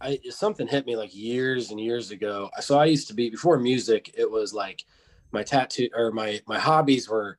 i 0.00 0.18
something 0.30 0.66
hit 0.66 0.86
me 0.86 0.96
like 0.96 1.14
years 1.14 1.70
and 1.70 1.80
years 1.80 2.10
ago. 2.10 2.50
So 2.60 2.78
i 2.78 2.84
used 2.86 3.08
to 3.08 3.14
be 3.14 3.30
before 3.30 3.58
music 3.58 4.10
it 4.16 4.30
was 4.30 4.52
like 4.54 4.84
my 5.32 5.42
tattoo 5.42 5.88
or 5.94 6.12
my 6.12 6.40
my 6.46 6.58
hobbies 6.58 7.08
were 7.08 7.38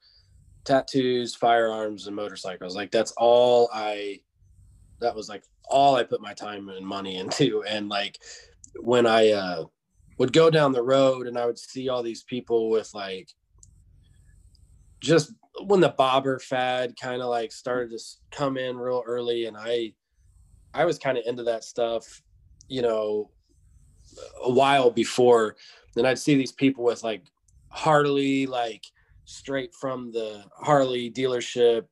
tattoos 0.65 1.35
firearms 1.35 2.07
and 2.07 2.15
motorcycles. 2.15 2.75
Like 2.75 2.91
that's 2.91 3.13
all 3.17 3.69
i 3.73 4.21
that 4.99 5.15
was 5.15 5.29
like 5.29 5.43
all 5.69 5.95
i 5.95 6.03
put 6.03 6.21
my 6.21 6.33
time 6.33 6.69
and 6.69 6.85
money 6.85 7.17
into. 7.17 7.63
And 7.63 7.89
like 7.89 8.17
when 8.81 9.05
i 9.05 9.31
uh 9.31 9.65
would 10.17 10.33
go 10.33 10.49
down 10.49 10.71
the 10.71 10.83
road 10.83 11.27
and 11.27 11.37
i 11.37 11.45
would 11.45 11.57
see 11.57 11.89
all 11.89 12.03
these 12.03 12.23
people 12.23 12.69
with 12.69 12.89
like 12.93 13.29
just 15.01 15.33
when 15.65 15.79
the 15.79 15.89
bobber 15.89 16.39
fad 16.39 16.95
kind 16.99 17.21
of 17.21 17.29
like 17.29 17.51
started 17.51 17.91
to 17.91 18.03
come 18.31 18.57
in 18.57 18.77
real 18.77 19.03
early 19.05 19.45
and 19.45 19.57
i 19.57 19.91
i 20.73 20.85
was 20.85 20.97
kind 20.97 21.17
of 21.17 21.23
into 21.25 21.43
that 21.43 21.63
stuff 21.63 22.21
you 22.67 22.81
know 22.81 23.29
a 24.43 24.51
while 24.51 24.89
before. 24.89 25.55
Then 25.95 26.05
i'd 26.05 26.19
see 26.19 26.35
these 26.35 26.51
people 26.51 26.83
with 26.83 27.03
like 27.03 27.23
harley 27.69 28.45
like 28.45 28.83
straight 29.25 29.73
from 29.73 30.11
the 30.11 30.45
harley 30.55 31.11
dealership 31.11 31.85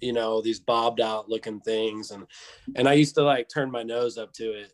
you 0.00 0.12
know 0.12 0.40
these 0.40 0.60
bobbed 0.60 1.00
out 1.00 1.28
looking 1.28 1.60
things. 1.60 2.10
And 2.10 2.26
and 2.76 2.88
i 2.88 2.92
used 2.92 3.14
to 3.16 3.22
like 3.22 3.48
turn 3.48 3.70
my 3.70 3.82
nose 3.82 4.18
up 4.18 4.32
to 4.34 4.52
it 4.52 4.72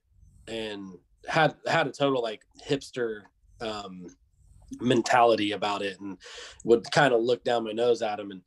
and 0.49 0.99
had 1.29 1.55
had 1.67 1.87
a 1.87 1.93
total 1.93 2.23
like 2.23 2.43
hipster 2.69 3.23
um 3.61 4.07
mentality 4.81 5.53
about 5.53 5.83
it 5.83 6.01
and 6.01 6.19
would 6.65 6.91
kind 6.91 7.13
of 7.13 7.21
look 7.21 7.45
down 7.45 7.65
my 7.65 7.73
nose 7.73 8.03
at 8.03 8.17
them 8.17 8.31
and 8.31 8.43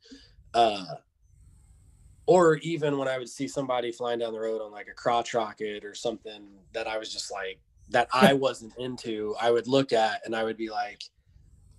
uh 0.54 0.84
or 2.26 2.56
even 2.56 2.98
when 2.98 3.06
I 3.08 3.18
would 3.18 3.28
see 3.28 3.46
somebody 3.46 3.92
flying 3.92 4.18
down 4.18 4.32
the 4.32 4.40
road 4.40 4.60
on 4.60 4.72
like 4.72 4.88
a 4.88 4.94
crotch 4.94 5.32
rocket 5.32 5.84
or 5.84 5.94
something 5.94 6.48
that 6.72 6.88
I 6.88 6.98
was 6.98 7.12
just 7.12 7.30
like 7.30 7.60
that 7.90 8.08
I 8.12 8.32
wasn't 8.34 8.76
into, 8.78 9.34
I 9.40 9.50
would 9.50 9.68
look 9.68 9.92
at 9.92 10.22
and 10.24 10.34
I 10.34 10.42
would 10.42 10.56
be 10.56 10.68
like, 10.68 11.02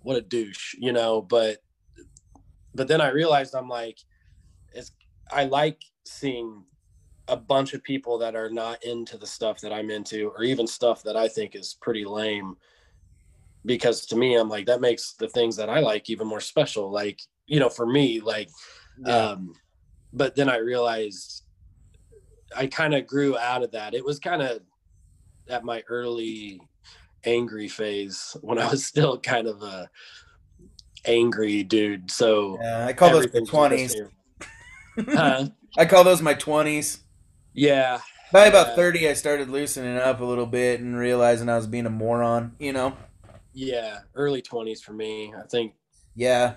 what 0.00 0.16
a 0.16 0.22
douche, 0.22 0.74
you 0.78 0.92
know, 0.92 1.20
but 1.20 1.58
but 2.74 2.88
then 2.88 3.00
I 3.00 3.10
realized 3.10 3.54
I'm 3.54 3.68
like 3.68 3.98
I 5.30 5.44
like 5.44 5.82
seeing 6.04 6.64
a 7.28 7.36
bunch 7.36 7.74
of 7.74 7.82
people 7.82 8.18
that 8.18 8.34
are 8.34 8.50
not 8.50 8.82
into 8.84 9.18
the 9.18 9.26
stuff 9.26 9.60
that 9.60 9.72
I'm 9.72 9.90
into 9.90 10.32
or 10.36 10.42
even 10.42 10.66
stuff 10.66 11.02
that 11.02 11.16
I 11.16 11.28
think 11.28 11.54
is 11.54 11.76
pretty 11.80 12.04
lame 12.04 12.56
because 13.66 14.06
to 14.06 14.16
me 14.16 14.36
i'm 14.36 14.48
like 14.48 14.66
that 14.66 14.80
makes 14.80 15.14
the 15.14 15.28
things 15.28 15.56
that 15.56 15.68
i 15.68 15.80
like 15.80 16.08
even 16.08 16.26
more 16.26 16.40
special 16.40 16.90
like 16.90 17.20
you 17.46 17.58
know 17.58 17.68
for 17.68 17.86
me 17.86 18.20
like 18.20 18.48
Yeah. 19.04 19.30
um 19.30 19.54
but 20.12 20.36
then 20.36 20.48
i 20.48 20.56
realized 20.56 21.42
i 22.56 22.66
kind 22.66 22.94
of 22.94 23.06
grew 23.06 23.36
out 23.36 23.62
of 23.62 23.72
that 23.72 23.94
it 23.94 24.04
was 24.04 24.20
kind 24.20 24.42
of 24.42 24.60
at 25.48 25.64
my 25.64 25.82
early 25.88 26.60
angry 27.24 27.68
phase 27.68 28.36
when 28.42 28.58
i 28.58 28.70
was 28.70 28.86
still 28.92 29.18
kind 29.18 29.48
of 29.48 29.62
a 29.62 29.90
angry 31.04 31.62
dude. 31.62 32.10
So 32.10 32.58
Yeah, 32.60 32.86
I 32.86 32.92
call 32.92 33.10
those 33.10 33.30
the 33.30 33.40
twenties. 33.42 33.94
Huh? 35.06 35.48
I 35.76 35.84
call 35.84 36.04
those 36.04 36.22
my 36.22 36.34
twenties. 36.34 37.00
Yeah, 37.54 38.00
By 38.32 38.46
about 38.46 38.68
Yeah. 38.68 38.74
thirty, 38.76 39.08
I 39.08 39.12
started 39.14 39.48
loosening 39.48 39.96
up 39.96 40.20
a 40.20 40.24
little 40.24 40.46
bit 40.46 40.80
and 40.80 40.96
realizing 40.96 41.48
I 41.48 41.56
was 41.56 41.66
being 41.66 41.86
a 41.86 41.90
moron. 41.90 42.54
You 42.58 42.72
know? 42.72 42.96
yeah, 43.52 44.00
early 44.14 44.42
twenties 44.42 44.82
for 44.82 44.92
me. 44.92 45.32
I 45.36 45.46
think 45.48 45.74
Yeah, 46.14 46.56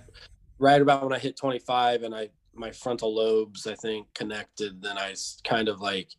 right 0.60 0.82
about 0.82 1.04
when 1.04 1.14
I 1.14 1.20
hit 1.20 1.36
25 1.38 2.04
and 2.04 2.14
I 2.16 2.30
my 2.54 2.72
frontal 2.72 3.16
lobes 3.16 3.66
I 3.66 3.76
think 3.76 4.14
connected, 4.14 4.82
then 4.82 4.98
I 4.98 5.16
kind 5.44 5.70
of 5.70 5.80
like 5.82 6.10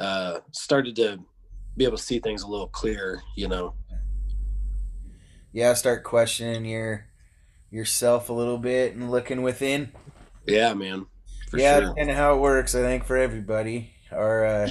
uh 0.00 0.40
started 0.52 0.96
to 0.96 1.18
be 1.76 1.84
able 1.84 1.96
to 1.96 2.02
see 2.02 2.18
things 2.18 2.42
a 2.42 2.48
little 2.48 2.68
clearer, 2.68 3.22
you 3.36 3.48
know. 3.48 3.74
yeah. 5.52 5.72
Start 5.74 6.02
questioning 6.04 6.64
your 6.64 7.06
yourself 7.70 8.28
a 8.28 8.32
little 8.32 8.58
bit 8.58 8.94
and 8.94 9.10
looking 9.10 9.40
within. 9.42 9.92
Yeah, 10.46 10.74
man. 10.74 11.06
For 11.52 11.58
yeah, 11.58 11.80
sure. 11.80 11.80
that's 11.80 11.94
kind 11.94 12.10
of 12.10 12.16
how 12.16 12.34
it 12.34 12.40
works. 12.40 12.74
I 12.74 12.80
think 12.80 13.04
for 13.04 13.16
everybody, 13.16 13.92
or 14.10 14.44
uh, 14.46 14.70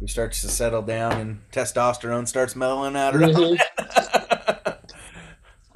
we 0.00 0.06
start 0.08 0.32
to 0.32 0.48
settle 0.48 0.82
down 0.82 1.12
and 1.20 1.40
testosterone 1.52 2.28
starts 2.28 2.56
mellowing 2.56 2.96
out. 2.96 3.14
around. 3.16 3.34
Mhm. 3.34 3.58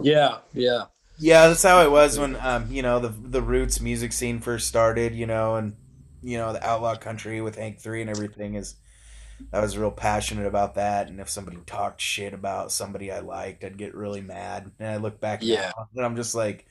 Yeah, 0.00 0.38
yeah. 0.52 0.84
yeah, 1.18 1.48
that's 1.48 1.62
how 1.62 1.82
it 1.82 1.90
was 1.90 2.18
when 2.18 2.36
um, 2.36 2.70
you 2.70 2.82
know 2.82 2.98
the 2.98 3.08
the 3.08 3.42
roots 3.42 3.80
music 3.80 4.12
scene 4.12 4.40
first 4.40 4.66
started. 4.68 5.14
You 5.14 5.26
know, 5.26 5.56
and 5.56 5.76
you 6.22 6.38
know 6.38 6.52
the 6.52 6.64
outlaw 6.66 6.96
country 6.96 7.40
with 7.40 7.56
Hank 7.56 7.80
Three 7.80 8.00
and 8.00 8.10
everything 8.10 8.54
is. 8.54 8.76
I 9.52 9.60
was 9.60 9.76
real 9.78 9.90
passionate 9.90 10.46
about 10.46 10.76
that, 10.76 11.08
and 11.08 11.20
if 11.20 11.28
somebody 11.28 11.58
talked 11.66 12.00
shit 12.00 12.32
about 12.34 12.72
somebody 12.72 13.10
I 13.12 13.20
liked, 13.20 13.64
I'd 13.64 13.76
get 13.78 13.94
really 13.94 14.20
mad. 14.20 14.70
And 14.78 14.88
I 14.88 14.96
look 14.98 15.20
back, 15.20 15.40
Yeah. 15.42 15.72
now, 15.76 15.88
and 15.96 16.04
I'm 16.06 16.16
just 16.16 16.34
like, 16.34 16.66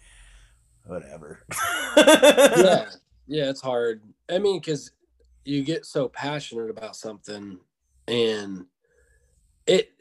whatever. 0.86 1.46
Yeah. 1.98 2.86
Yeah, 3.28 3.50
it's 3.50 3.62
hard. 3.62 4.02
I 4.30 4.40
mean, 4.40 4.60
because 4.60 4.92
you 5.46 5.64
get 5.64 5.86
so 5.86 6.08
passionate 6.10 6.70
about 6.70 6.96
something 6.96 7.60
and 8.08 8.66
it 9.68 9.92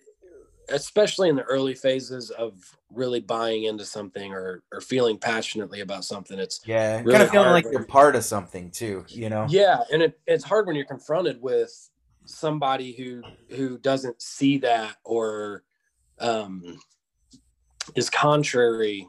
especially 0.69 1.29
in 1.29 1.37
the 1.37 1.43
early 1.43 1.75
phases 1.75 2.31
of 2.31 2.55
really 2.93 3.21
buying 3.21 3.65
into 3.65 3.85
something 3.85 4.33
or 4.33 4.63
or 4.73 4.81
feeling 4.81 5.19
passionately 5.19 5.81
about 5.81 6.05
something 6.05 6.39
it's 6.39 6.61
Yeah, 6.65 6.99
Really 6.99 7.11
kind 7.13 7.23
of 7.23 7.31
feeling 7.31 7.51
like 7.51 7.65
when- 7.65 7.73
you're 7.73 7.85
part 7.85 8.17
of 8.17 8.25
something 8.25 8.71
too. 8.71 9.05
You 9.09 9.29
know. 9.31 9.47
yeah 9.49 9.83
and 9.93 10.03
it, 10.03 10.21
it's 10.27 10.45
hard 10.45 10.67
when 10.67 10.77
you're 10.77 10.85
confronted 10.85 11.41
with 11.43 11.91
somebody 12.27 12.93
who 12.93 13.23
who 13.57 13.79
doesn't 13.79 14.21
see 14.23 14.59
that 14.59 14.97
or 15.05 15.65
um 16.19 16.79
is 17.97 18.09
contrary 18.11 19.09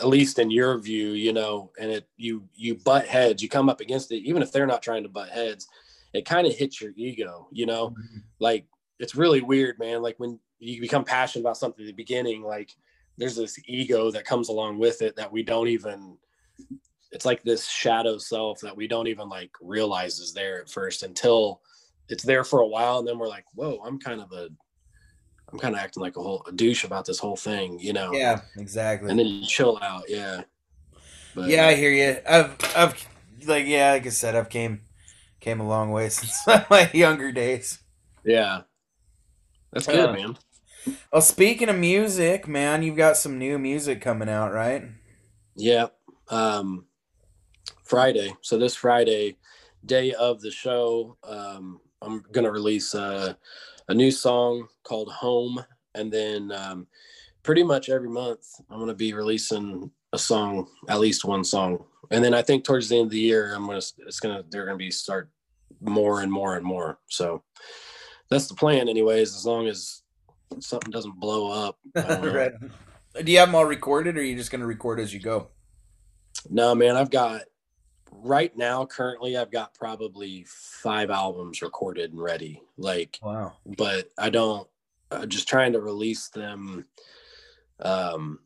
at 0.00 0.08
least 0.08 0.38
in 0.38 0.50
your 0.50 0.78
view 0.78 1.10
you 1.10 1.32
know 1.32 1.70
and 1.78 1.90
it 1.90 2.08
you 2.16 2.42
you 2.54 2.74
butt 2.74 3.06
heads 3.06 3.42
you 3.42 3.48
come 3.48 3.68
up 3.68 3.80
against 3.80 4.10
it 4.10 4.22
even 4.26 4.42
if 4.42 4.50
they're 4.50 4.66
not 4.66 4.82
trying 4.82 5.02
to 5.02 5.08
butt 5.08 5.28
heads 5.28 5.68
it 6.14 6.24
kind 6.24 6.46
of 6.46 6.54
hits 6.54 6.80
your 6.80 6.92
ego 6.96 7.48
you 7.52 7.66
know? 7.66 7.90
Mm-hmm. 7.90 8.18
Like 8.38 8.66
it's 8.98 9.14
really 9.14 9.40
weird 9.40 9.78
man 9.78 10.02
like 10.02 10.18
when 10.18 10.38
you 10.58 10.80
become 10.80 11.04
passionate 11.04 11.42
about 11.42 11.56
something 11.56 11.84
at 11.84 11.88
the 11.88 11.92
beginning 11.92 12.42
like 12.42 12.74
there's 13.18 13.36
this 13.36 13.58
ego 13.66 14.10
that 14.10 14.24
comes 14.24 14.48
along 14.48 14.78
with 14.78 15.02
it 15.02 15.16
that 15.16 15.30
we 15.30 15.42
don't 15.42 15.68
even 15.68 16.16
it's 17.10 17.26
like 17.26 17.42
this 17.42 17.68
shadow 17.68 18.16
self 18.16 18.60
that 18.60 18.76
we 18.76 18.86
don't 18.86 19.06
even 19.06 19.28
like 19.28 19.50
realize 19.60 20.18
is 20.18 20.32
there 20.32 20.60
at 20.60 20.70
first 20.70 21.02
until 21.02 21.60
it's 22.08 22.24
there 22.24 22.44
for 22.44 22.60
a 22.60 22.66
while 22.66 22.98
and 22.98 23.06
then 23.08 23.18
we're 23.18 23.28
like 23.28 23.44
whoa 23.54 23.80
i'm 23.84 23.98
kind 23.98 24.20
of 24.20 24.32
a 24.32 24.48
i'm 25.52 25.58
kind 25.58 25.74
of 25.74 25.80
acting 25.80 26.02
like 26.02 26.16
a 26.16 26.22
whole 26.22 26.42
a 26.46 26.52
douche 26.52 26.84
about 26.84 27.04
this 27.06 27.18
whole 27.18 27.36
thing 27.36 27.78
you 27.80 27.92
know 27.92 28.12
Yeah, 28.12 28.40
exactly. 28.56 29.10
and 29.10 29.18
then 29.18 29.26
you 29.26 29.46
chill 29.46 29.78
out 29.82 30.04
yeah 30.08 30.42
but 31.34 31.48
yeah, 31.48 31.66
I 31.66 31.74
hear 31.74 31.90
you. 31.90 32.18
I've, 32.28 32.56
I've, 32.76 33.08
like, 33.46 33.66
yeah, 33.66 33.92
like 33.92 34.06
I 34.06 34.10
said, 34.10 34.34
I've 34.36 34.48
came, 34.48 34.82
came 35.40 35.60
a 35.60 35.68
long 35.68 35.90
way 35.90 36.08
since 36.10 36.46
my 36.70 36.90
younger 36.92 37.32
days. 37.32 37.78
yeah 38.24 38.62
that's 39.72 39.86
good 39.86 40.10
Uh, 40.10 40.12
man 40.12 40.36
Well, 41.12 41.22
speaking 41.22 41.68
of 41.68 41.76
music, 41.76 42.48
man, 42.48 42.82
you've 42.82 42.96
got 42.96 43.16
some 43.16 43.38
new 43.38 43.58
music 43.58 44.00
coming 44.00 44.28
out, 44.28 44.52
right? 44.52 44.84
Yeah. 45.56 45.86
Um 46.28 46.86
Friday. 47.84 48.34
So 48.42 48.58
this 48.58 48.74
Friday, 48.74 49.36
day 49.84 50.12
of 50.12 50.40
the 50.40 50.50
show, 50.50 51.16
um, 51.24 51.80
I'm 52.00 52.22
gonna 52.32 52.50
release 52.50 52.94
a, 52.94 53.36
a 53.88 53.94
new 53.94 54.10
song 54.10 54.68
called 54.84 55.10
Home. 55.12 55.64
And 55.94 56.12
then 56.12 56.52
um 56.52 56.86
pretty 57.42 57.62
much 57.62 57.88
every 57.88 58.08
month 58.08 58.46
I'm 58.70 58.78
gonna 58.78 58.94
be 58.94 59.12
releasing 59.12 59.90
a 60.12 60.18
song, 60.18 60.68
at 60.88 61.00
least 61.00 61.24
one 61.24 61.44
song. 61.44 61.84
And 62.10 62.24
then 62.24 62.34
I 62.34 62.42
think 62.42 62.64
towards 62.64 62.88
the 62.88 62.96
end 62.96 63.06
of 63.06 63.10
the 63.12 63.18
year, 63.18 63.54
I'm 63.54 63.66
gonna 63.66 63.78
it's 63.78 64.20
gonna 64.20 64.44
they're 64.50 64.66
gonna 64.66 64.76
be 64.76 64.90
start 64.90 65.30
more 65.80 66.20
and 66.20 66.30
more 66.30 66.56
and 66.56 66.64
more. 66.64 66.98
So 67.08 67.42
that's 68.30 68.46
the 68.46 68.54
plan 68.54 68.88
anyways, 68.88 69.34
as 69.34 69.44
long 69.46 69.66
as 69.66 70.02
something 70.60 70.90
doesn't 70.90 71.20
blow 71.20 71.50
up. 71.50 71.78
Right. 72.22 72.52
Do 73.22 73.30
you 73.30 73.40
have 73.40 73.48
them 73.48 73.54
all 73.54 73.66
recorded, 73.66 74.16
or 74.16 74.20
are 74.20 74.22
you 74.22 74.36
just 74.36 74.50
gonna 74.50 74.66
record 74.66 74.98
as 74.98 75.12
you 75.12 75.20
go? 75.20 75.48
No, 76.48 76.74
man, 76.74 76.96
I've 76.96 77.10
got 77.10 77.42
right 78.12 78.56
now 78.56 78.84
currently 78.84 79.36
I've 79.36 79.50
got 79.50 79.74
probably 79.74 80.44
five 80.46 81.10
albums 81.10 81.62
recorded 81.62 82.12
and 82.12 82.20
ready. 82.20 82.62
Like, 82.76 83.18
Wow. 83.22 83.54
but 83.76 84.10
I 84.18 84.30
don't 84.30 84.68
uh, 85.10 85.26
just 85.26 85.48
trying 85.48 85.72
to 85.72 85.80
release 85.80 86.28
them 86.28 86.86
um 87.80 88.38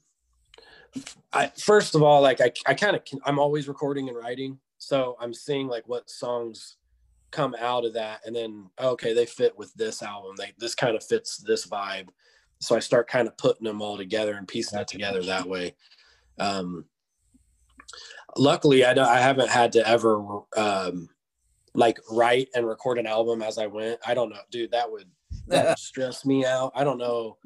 I 1.33 1.53
first 1.59 1.95
of 1.95 2.03
all 2.03 2.23
like 2.23 2.41
I 2.41 2.53
I 2.67 2.75
kind 2.75 2.97
of 2.97 3.03
I'm 3.25 3.39
always 3.39 3.69
recording 3.69 4.09
and 4.09 4.17
writing. 4.17 4.59
So 4.79 5.17
I'm 5.21 5.35
seeing 5.35 5.69
like 5.69 5.87
what 5.89 6.09
songs 6.09 6.77
come 7.31 7.55
out 7.59 7.85
of 7.85 7.93
that 7.95 8.21
and 8.25 8.35
then 8.35 8.71
okay, 8.81 9.13
they 9.13 9.27
fit 9.27 9.57
with 9.59 9.75
this 9.75 10.03
album. 10.03 10.37
They 10.39 10.53
this 10.59 10.75
kind 10.75 10.97
of 10.97 11.05
fits 11.05 11.39
this 11.39 11.67
vibe. 11.67 12.09
So 12.61 12.75
I 12.75 12.79
start 12.79 13.09
kind 13.09 13.29
of 13.29 13.37
putting 13.37 13.67
them 13.67 13.83
all 13.83 13.97
together 13.99 14.37
and 14.37 14.49
piecing 14.49 14.79
it 14.79 14.89
together 14.89 15.23
that 15.25 15.47
way. 15.47 15.75
Um 16.39 16.87
luckily 18.37 18.85
I, 18.85 18.95
don't- 18.95 19.09
I 19.09 19.19
haven't 19.21 19.49
had 19.51 19.73
to 19.73 19.87
ever 19.89 20.19
um 20.57 21.09
like 21.75 21.99
write 22.11 22.49
and 22.55 22.67
record 22.67 22.99
an 22.99 23.07
album 23.07 23.43
as 23.43 23.59
I 23.59 23.67
went. 23.67 24.01
I 24.07 24.15
don't 24.15 24.31
know, 24.31 24.41
dude. 24.51 24.71
That 24.71 24.91
would 24.91 25.09
that 25.49 25.67
would 25.69 25.79
stress 25.93 26.25
me 26.25 26.45
out. 26.47 26.73
I 26.75 26.85
don't 26.85 26.99
know. 26.99 27.37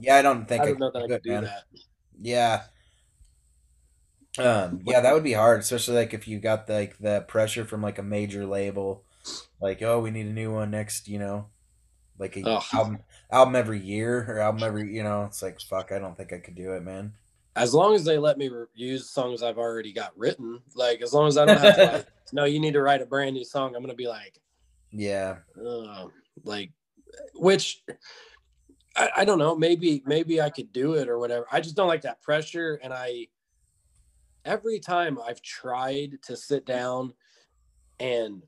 yeah, 0.00 0.16
I 0.16 0.22
don't 0.22 0.46
think 0.46 0.62
I 0.62 0.66
don't 0.66 0.78
know 0.78 0.90
that 0.92 1.02
I 1.02 1.08
could 1.08 1.22
do 1.22 1.30
man. 1.30 1.44
that. 1.44 1.64
Yeah. 2.20 2.62
Um, 4.38 4.80
yeah, 4.84 5.00
that 5.00 5.14
would 5.14 5.24
be 5.24 5.32
hard, 5.32 5.60
especially 5.60 5.96
like 5.96 6.12
if 6.12 6.28
you 6.28 6.38
got 6.38 6.68
like 6.68 6.98
the 6.98 7.24
pressure 7.26 7.64
from 7.64 7.80
like 7.82 7.98
a 7.98 8.02
major 8.02 8.44
label, 8.46 9.02
like 9.60 9.80
oh, 9.82 10.00
we 10.00 10.10
need 10.10 10.26
a 10.26 10.32
new 10.32 10.52
one 10.52 10.70
next, 10.70 11.08
you 11.08 11.18
know, 11.18 11.46
like 12.18 12.36
a 12.36 12.60
album 12.74 12.98
album 13.32 13.56
every 13.56 13.80
year 13.80 14.26
or 14.28 14.38
album 14.40 14.62
every, 14.62 14.94
you 14.94 15.02
know, 15.02 15.24
it's 15.24 15.42
like 15.42 15.58
fuck, 15.60 15.90
I 15.90 15.98
don't 15.98 16.16
think 16.16 16.32
I 16.34 16.38
could 16.38 16.54
do 16.54 16.72
it, 16.74 16.82
man. 16.82 17.14
As 17.56 17.72
long 17.72 17.94
as 17.94 18.04
they 18.04 18.18
let 18.18 18.36
me 18.36 18.48
re- 18.48 18.66
use 18.74 19.10
songs 19.10 19.42
I've 19.42 19.58
already 19.58 19.92
got 19.92 20.16
written, 20.16 20.60
like 20.74 21.00
as 21.00 21.12
long 21.12 21.26
as 21.26 21.38
I 21.38 21.46
don't 21.46 21.58
have 21.58 21.76
to 21.76 21.84
like, 21.84 22.06
no, 22.32 22.44
you 22.44 22.60
need 22.60 22.74
to 22.74 22.82
write 22.82 23.02
a 23.02 23.06
brand 23.06 23.34
new 23.34 23.44
song. 23.44 23.74
I'm 23.74 23.82
gonna 23.82 23.94
be 23.94 24.08
like, 24.08 24.38
Yeah, 24.92 25.38
uh, 25.58 26.06
like, 26.44 26.72
which 27.34 27.82
I, 28.94 29.10
I 29.18 29.24
don't 29.24 29.38
know. 29.38 29.56
Maybe 29.56 30.02
maybe 30.06 30.40
I 30.40 30.50
could 30.50 30.72
do 30.72 30.94
it 30.94 31.08
or 31.08 31.18
whatever. 31.18 31.46
I 31.50 31.60
just 31.60 31.76
don't 31.76 31.88
like 31.88 32.02
that 32.02 32.22
pressure, 32.22 32.78
and 32.82 32.92
I 32.92 33.28
every 34.44 34.78
time 34.78 35.18
I've 35.26 35.42
tried 35.42 36.18
to 36.24 36.36
sit 36.36 36.66
down 36.66 37.14
and 37.98 38.42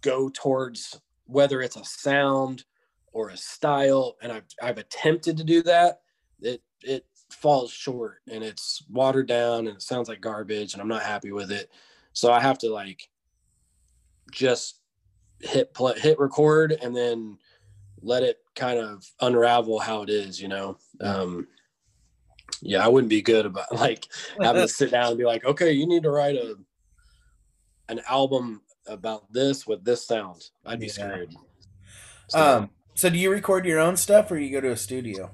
go 0.00 0.28
towards 0.28 1.00
whether 1.24 1.60
it's 1.60 1.76
a 1.76 1.84
sound 1.84 2.64
or 3.12 3.30
a 3.30 3.36
style, 3.36 4.16
and 4.22 4.32
I've 4.32 4.46
I've 4.62 4.78
attempted 4.78 5.36
to 5.36 5.44
do 5.44 5.62
that, 5.62 6.00
it 6.40 6.62
it 6.82 7.06
falls 7.30 7.70
short 7.70 8.18
and 8.30 8.42
it's 8.42 8.82
watered 8.90 9.28
down 9.28 9.66
and 9.66 9.76
it 9.76 9.82
sounds 9.82 10.08
like 10.08 10.20
garbage, 10.20 10.72
and 10.72 10.82
I'm 10.82 10.88
not 10.88 11.02
happy 11.02 11.32
with 11.32 11.50
it. 11.50 11.70
So 12.12 12.32
I 12.32 12.40
have 12.40 12.58
to 12.58 12.72
like 12.72 13.08
just 14.32 14.80
hit 15.40 15.72
play, 15.74 15.98
hit 15.98 16.18
record, 16.18 16.72
and 16.82 16.94
then 16.96 17.38
let 18.02 18.22
it 18.22 18.38
kind 18.54 18.78
of 18.78 19.04
unravel 19.20 19.78
how 19.78 20.02
it 20.02 20.10
is, 20.10 20.40
you 20.40 20.48
know. 20.48 20.78
Um, 21.00 21.46
yeah, 22.60 22.84
I 22.84 22.88
wouldn't 22.88 23.10
be 23.10 23.22
good 23.22 23.46
about 23.46 23.72
like 23.74 24.06
having 24.42 24.62
to 24.62 24.68
sit 24.68 24.90
down 24.90 25.08
and 25.08 25.18
be 25.18 25.24
like, 25.24 25.44
okay, 25.44 25.72
you 25.72 25.86
need 25.86 26.02
to 26.02 26.10
write 26.10 26.36
a 26.36 26.56
an 27.88 28.00
album 28.08 28.62
about 28.86 29.32
this 29.32 29.66
with 29.66 29.84
this 29.84 30.06
sound. 30.06 30.50
I'd 30.66 30.80
be 30.80 30.86
Yeah. 30.86 30.92
screwed. 30.92 31.34
So, 32.28 32.38
Um, 32.38 32.70
so 32.94 33.08
do 33.08 33.18
you 33.18 33.30
record 33.30 33.64
your 33.64 33.78
own 33.78 33.96
stuff 33.96 34.30
or 34.30 34.38
you 34.38 34.50
go 34.50 34.60
to 34.60 34.70
a 34.72 34.76
studio? 34.76 35.30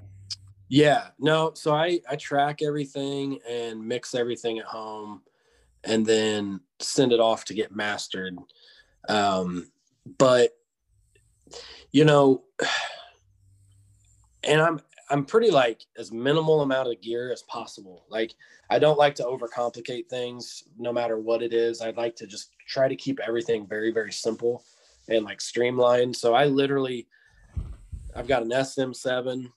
Yeah, 0.68 1.08
no. 1.18 1.52
So 1.54 1.74
I 1.74 2.00
I 2.08 2.16
track 2.16 2.60
everything 2.62 3.38
and 3.48 3.86
mix 3.86 4.14
everything 4.14 4.58
at 4.58 4.64
home, 4.64 5.22
and 5.84 6.04
then 6.04 6.60
send 6.80 7.12
it 7.12 7.20
off 7.20 7.44
to 7.46 7.54
get 7.54 7.74
mastered. 7.74 8.36
Um, 9.08 9.70
but 10.18 10.52
you 11.92 12.04
know, 12.04 12.44
and 14.44 14.60
I'm 14.60 14.80
I'm 15.10 15.24
pretty 15.24 15.50
like 15.50 15.82
as 15.98 16.10
minimal 16.12 16.62
amount 16.62 16.88
of 16.88 17.00
gear 17.00 17.32
as 17.32 17.42
possible. 17.42 18.06
Like 18.08 18.34
I 18.70 18.78
don't 18.78 18.98
like 18.98 19.14
to 19.16 19.24
overcomplicate 19.24 20.08
things 20.08 20.64
no 20.78 20.92
matter 20.92 21.18
what 21.18 21.42
it 21.42 21.52
is. 21.52 21.82
I'd 21.82 21.96
like 21.96 22.16
to 22.16 22.26
just 22.26 22.52
try 22.66 22.88
to 22.88 22.96
keep 22.96 23.20
everything 23.20 23.66
very, 23.66 23.92
very 23.92 24.12
simple 24.12 24.64
and 25.08 25.24
like 25.24 25.40
streamlined. 25.40 26.16
So 26.16 26.34
I 26.34 26.46
literally 26.46 27.06
I've 28.16 28.28
got 28.28 28.42
an 28.42 28.50
SM7 28.50 29.50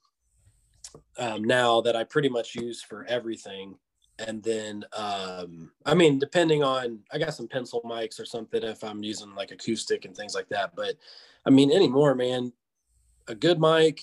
um, 1.17 1.43
now 1.43 1.81
that 1.81 1.95
I 1.95 2.03
pretty 2.03 2.29
much 2.29 2.55
use 2.55 2.81
for 2.81 3.05
everything. 3.05 3.75
And 4.19 4.41
then, 4.41 4.83
um, 4.97 5.71
I 5.85 5.93
mean, 5.93 6.17
depending 6.17 6.63
on, 6.63 6.99
I 7.11 7.19
got 7.19 7.35
some 7.35 7.47
pencil 7.47 7.81
mics 7.85 8.19
or 8.19 8.25
something 8.25 8.63
if 8.63 8.83
I'm 8.83 9.03
using 9.03 9.35
like 9.35 9.51
acoustic 9.51 10.05
and 10.05 10.15
things 10.15 10.33
like 10.33 10.49
that. 10.49 10.75
But 10.75 10.95
I 11.45 11.51
mean, 11.51 11.71
anymore, 11.71 12.15
man, 12.15 12.51
a 13.27 13.35
good 13.35 13.59
mic 13.59 14.01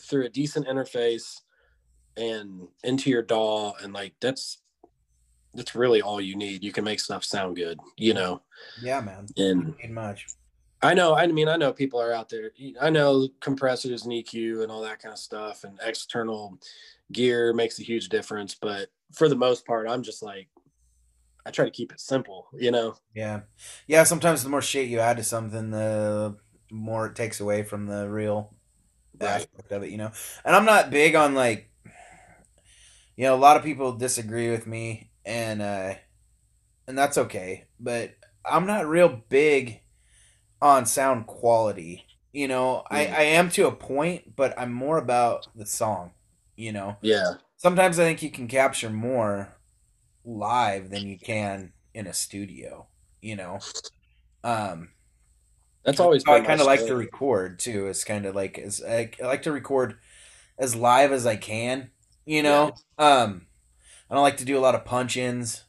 through 0.00 0.26
a 0.26 0.28
decent 0.28 0.66
interface 0.66 1.40
and 2.16 2.68
into 2.82 3.10
your 3.10 3.22
DAW, 3.22 3.72
and 3.82 3.92
like 3.92 4.14
that's 4.20 4.58
that's 5.54 5.74
really 5.74 6.02
all 6.02 6.20
you 6.20 6.36
need. 6.36 6.62
You 6.62 6.72
can 6.72 6.84
make 6.84 7.00
stuff 7.00 7.24
sound 7.24 7.56
good, 7.56 7.78
you 7.96 8.14
know. 8.14 8.42
Yeah, 8.80 9.00
man. 9.00 9.26
And 9.36 9.74
much. 9.90 10.26
I 10.84 10.92
know, 10.92 11.14
I 11.14 11.26
mean, 11.26 11.48
I 11.48 11.56
know 11.56 11.72
people 11.72 12.00
are 12.00 12.12
out 12.12 12.28
there. 12.28 12.50
I 12.80 12.90
know 12.90 13.28
compressors 13.40 14.04
and 14.04 14.12
EQ 14.12 14.62
and 14.62 14.70
all 14.70 14.82
that 14.82 15.00
kind 15.00 15.14
of 15.14 15.18
stuff, 15.18 15.64
and 15.64 15.78
external 15.82 16.58
gear 17.10 17.54
makes 17.54 17.78
a 17.78 17.82
huge 17.82 18.10
difference. 18.10 18.54
But 18.54 18.90
for 19.14 19.28
the 19.28 19.34
most 19.36 19.66
part, 19.66 19.88
I'm 19.88 20.02
just 20.02 20.22
like, 20.22 20.48
I 21.46 21.50
try 21.50 21.64
to 21.64 21.70
keep 21.70 21.90
it 21.90 22.00
simple, 22.00 22.48
you 22.52 22.70
know? 22.70 22.96
Yeah, 23.14 23.42
yeah. 23.86 24.02
Sometimes 24.04 24.42
the 24.42 24.48
more 24.50 24.62
shit 24.62 24.88
you 24.88 24.98
add 25.00 25.16
to 25.18 25.22
something, 25.24 25.70
the 25.70 26.36
more 26.70 27.06
it 27.06 27.14
takes 27.16 27.40
away 27.40 27.62
from 27.62 27.86
the 27.86 28.08
real 28.08 28.54
Right. 29.20 29.30
aspect 29.30 29.72
of 29.72 29.84
it. 29.84 29.90
You 29.90 29.98
know, 29.98 30.12
and 30.44 30.56
I'm 30.56 30.64
not 30.64 30.90
big 30.90 31.14
on 31.14 31.34
like, 31.34 31.70
you 33.16 33.24
know, 33.24 33.34
a 33.34 33.36
lot 33.36 33.56
of 33.56 33.62
people 33.62 33.92
disagree 33.92 34.50
with 34.50 34.66
me, 34.66 35.10
and 35.24 35.62
uh, 35.62 35.94
and 36.88 36.98
that's 36.98 37.18
okay. 37.18 37.66
But 37.78 38.16
I'm 38.44 38.66
not 38.66 38.88
real 38.88 39.22
big 39.28 39.80
on 40.64 40.86
sound 40.86 41.28
quality. 41.28 42.06
You 42.32 42.48
know, 42.48 42.84
I 42.90 43.06
Mm. 43.06 43.14
I 43.18 43.22
am 43.24 43.50
to 43.52 43.68
a 43.68 43.72
point, 43.76 44.36
but 44.36 44.58
I'm 44.60 44.74
more 44.74 44.98
about 44.98 45.48
the 45.56 45.66
song. 45.66 46.14
You 46.56 46.72
know, 46.72 46.98
Yeah. 47.02 47.34
sometimes 47.58 47.98
I 48.00 48.04
think 48.04 48.22
you 48.22 48.30
can 48.32 48.48
capture 48.48 48.90
more 48.90 49.56
live 50.24 50.90
than 50.90 51.06
you 51.06 51.18
can 51.20 51.74
in 51.94 52.06
a 52.08 52.14
studio. 52.14 52.88
You 53.22 53.36
know, 53.36 53.66
um, 54.44 54.94
That's 55.84 56.00
always 56.00 56.24
I 56.26 56.40
kind 56.40 56.60
of 56.60 56.66
like 56.66 56.86
to 56.86 56.96
record 56.96 57.58
too. 57.58 57.88
It's 57.88 58.04
kind 58.04 58.26
of 58.26 58.34
like 58.34 58.58
as 58.58 58.82
I, 58.82 59.10
I 59.22 59.26
like 59.26 59.42
to 59.42 59.52
record 59.52 59.98
as 60.58 60.76
live 60.76 61.12
as 61.12 61.26
I 61.26 61.36
can. 61.36 61.92
You 62.26 62.42
know, 62.44 62.76
um, 62.98 63.48
I 64.10 64.14
don't 64.14 64.22
like 64.24 64.38
to 64.38 64.46
do 64.46 64.58
a 64.58 64.60
lot 64.60 64.74
of 64.76 64.84
punch 64.86 65.16
ins. 65.16 65.64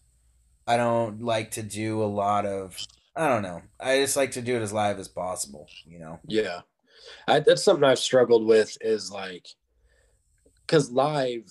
I 0.68 0.78
don't 0.78 1.22
like 1.22 1.52
to 1.54 1.64
do 1.64 2.04
a 2.04 2.06
lot 2.08 2.46
of. 2.46 2.86
I 3.16 3.30
don't 3.30 3.44
know. 3.44 3.62
I 3.80 4.00
just 4.00 4.18
like 4.18 4.32
to 4.32 4.42
do 4.42 4.56
it 4.56 4.62
as 4.62 4.74
live 4.74 5.00
as 5.00 5.08
possible. 5.08 5.68
You 5.86 6.00
know. 6.00 6.20
Yeah. 6.28 6.62
I, 7.28 7.40
that's 7.40 7.64
something 7.64 7.84
I've 7.84 8.00
struggled 8.00 8.46
with 8.46 8.78
is 8.82 9.12
like, 9.12 9.48
cause 10.68 10.92
live, 10.92 11.46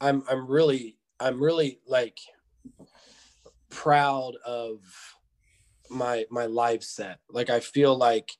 I'm, 0.00 0.22
I'm 0.28 0.46
really, 0.46 0.98
I'm 1.18 1.42
really 1.42 1.80
like 1.86 2.18
proud 3.70 4.34
of 4.44 4.80
my, 5.88 6.26
my 6.30 6.46
live 6.46 6.84
set. 6.84 7.18
Like, 7.30 7.48
I 7.48 7.60
feel 7.60 7.96
like 7.96 8.32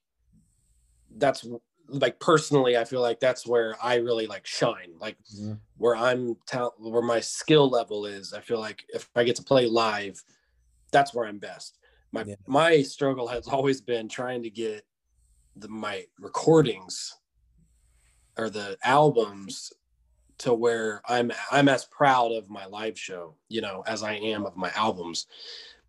that's 1.16 1.46
like 1.88 2.20
personally, 2.20 2.77
I 2.77 2.85
feel 2.85 3.01
like 3.01 3.20
that's 3.20 3.46
where 3.46 3.77
I 3.83 3.96
really 3.96 4.27
like 4.27 4.46
shine. 4.46 4.94
Like 4.98 5.16
mm-hmm. 5.35 5.55
where 5.77 5.96
I'm 5.96 6.37
talent, 6.46 6.75
where 6.79 7.03
my 7.03 7.20
skill 7.20 7.68
level 7.68 8.07
is. 8.07 8.33
I 8.33 8.40
feel 8.40 8.59
like 8.59 8.85
if 8.88 9.09
I 9.14 9.25
get 9.25 9.37
to 9.37 9.42
play 9.42 9.66
live, 9.66 10.22
that's 10.90 11.14
where 11.14 11.27
I'm 11.27 11.38
best. 11.38 11.79
My 12.12 12.25
Yeah. 12.25 12.35
my 12.46 12.83
struggle 12.83 13.27
has 13.29 13.48
always 13.48 13.81
been 13.81 14.09
trying 14.09 14.42
to 14.42 14.51
get 14.51 14.85
the 15.57 15.68
my 15.68 16.07
recordings 16.18 17.14
or 18.38 18.48
the 18.51 18.77
albums 18.85 19.72
to 20.38 20.53
where 20.55 21.03
I'm 21.07 21.33
I'm 21.51 21.68
as 21.68 21.85
proud 21.87 22.33
of 22.33 22.48
my 22.51 22.66
live 22.66 22.98
show, 22.98 23.37
you 23.48 23.61
know, 23.61 23.83
as 23.87 24.03
I 24.03 24.14
am 24.14 24.44
of 24.46 24.57
my 24.57 24.70
albums. 24.75 25.27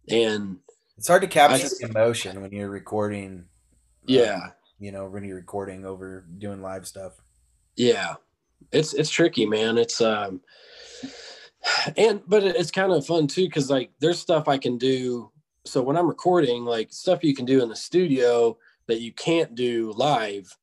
And 0.10 0.60
It's 0.98 1.08
hard 1.08 1.22
to 1.22 1.28
capture 1.28 1.66
I- 1.68 1.70
the 1.80 1.88
emotion 1.90 2.42
when 2.42 2.52
you're 2.52 2.70
recording. 2.70 3.40
uh, 3.40 4.06
yeah, 4.08 4.50
you 4.80 4.92
know, 4.92 5.08
when 5.08 5.24
you're 5.24 5.38
recording 5.38 5.86
over 5.86 6.26
doing 6.38 6.62
live 6.62 6.86
stuff. 6.88 7.14
yeah 7.76 8.16
it's 8.72 8.94
it's 8.94 9.10
tricky 9.10 9.46
man 9.46 9.78
it's 9.78 10.00
um 10.00 10.40
and 11.98 12.22
but 12.28 12.44
it's 12.44 12.72
kind 12.72 12.92
of 12.94 13.06
fun 13.06 13.28
too 13.28 13.46
because 13.46 13.70
like 13.70 13.92
there's 14.00 14.20
stuff 14.20 14.48
i 14.48 14.58
can 14.58 14.78
do 14.78 15.32
so 15.66 15.82
when 15.82 15.98
i'm 15.98 16.08
recording 16.08 16.66
like 16.66 16.92
stuff 16.92 17.24
you 17.24 17.34
can 17.34 17.46
do 17.46 17.62
in 17.62 17.70
the 17.70 17.76
studio 17.76 18.58
that 18.88 19.02
you 19.02 19.12
can't 19.14 19.56
do 19.56 19.92
live 19.96 20.56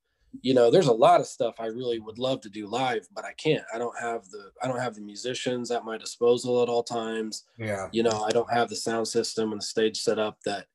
you 0.42 0.54
know 0.54 0.70
there's 0.70 0.86
a 0.86 0.92
lot 0.92 1.20
of 1.20 1.26
stuff 1.26 1.54
i 1.58 1.66
really 1.66 1.98
would 1.98 2.18
love 2.18 2.40
to 2.40 2.48
do 2.48 2.66
live 2.66 3.06
but 3.12 3.24
i 3.24 3.32
can't 3.32 3.64
i 3.74 3.78
don't 3.78 3.98
have 3.98 4.28
the 4.30 4.50
i 4.62 4.68
don't 4.68 4.78
have 4.80 4.94
the 4.94 5.00
musicians 5.00 5.70
at 5.70 5.84
my 5.84 5.98
disposal 5.98 6.62
at 6.62 6.68
all 6.68 6.82
times 6.84 7.44
Yeah. 7.58 7.88
you 7.92 8.02
know 8.02 8.22
i 8.22 8.30
don't 8.30 8.52
have 8.52 8.68
the 8.68 8.76
sound 8.76 9.08
system 9.08 9.52
and 9.52 9.60
the 9.60 9.66
stage 9.66 10.00
set 10.00 10.18
up 10.18 10.38
that 10.44 10.66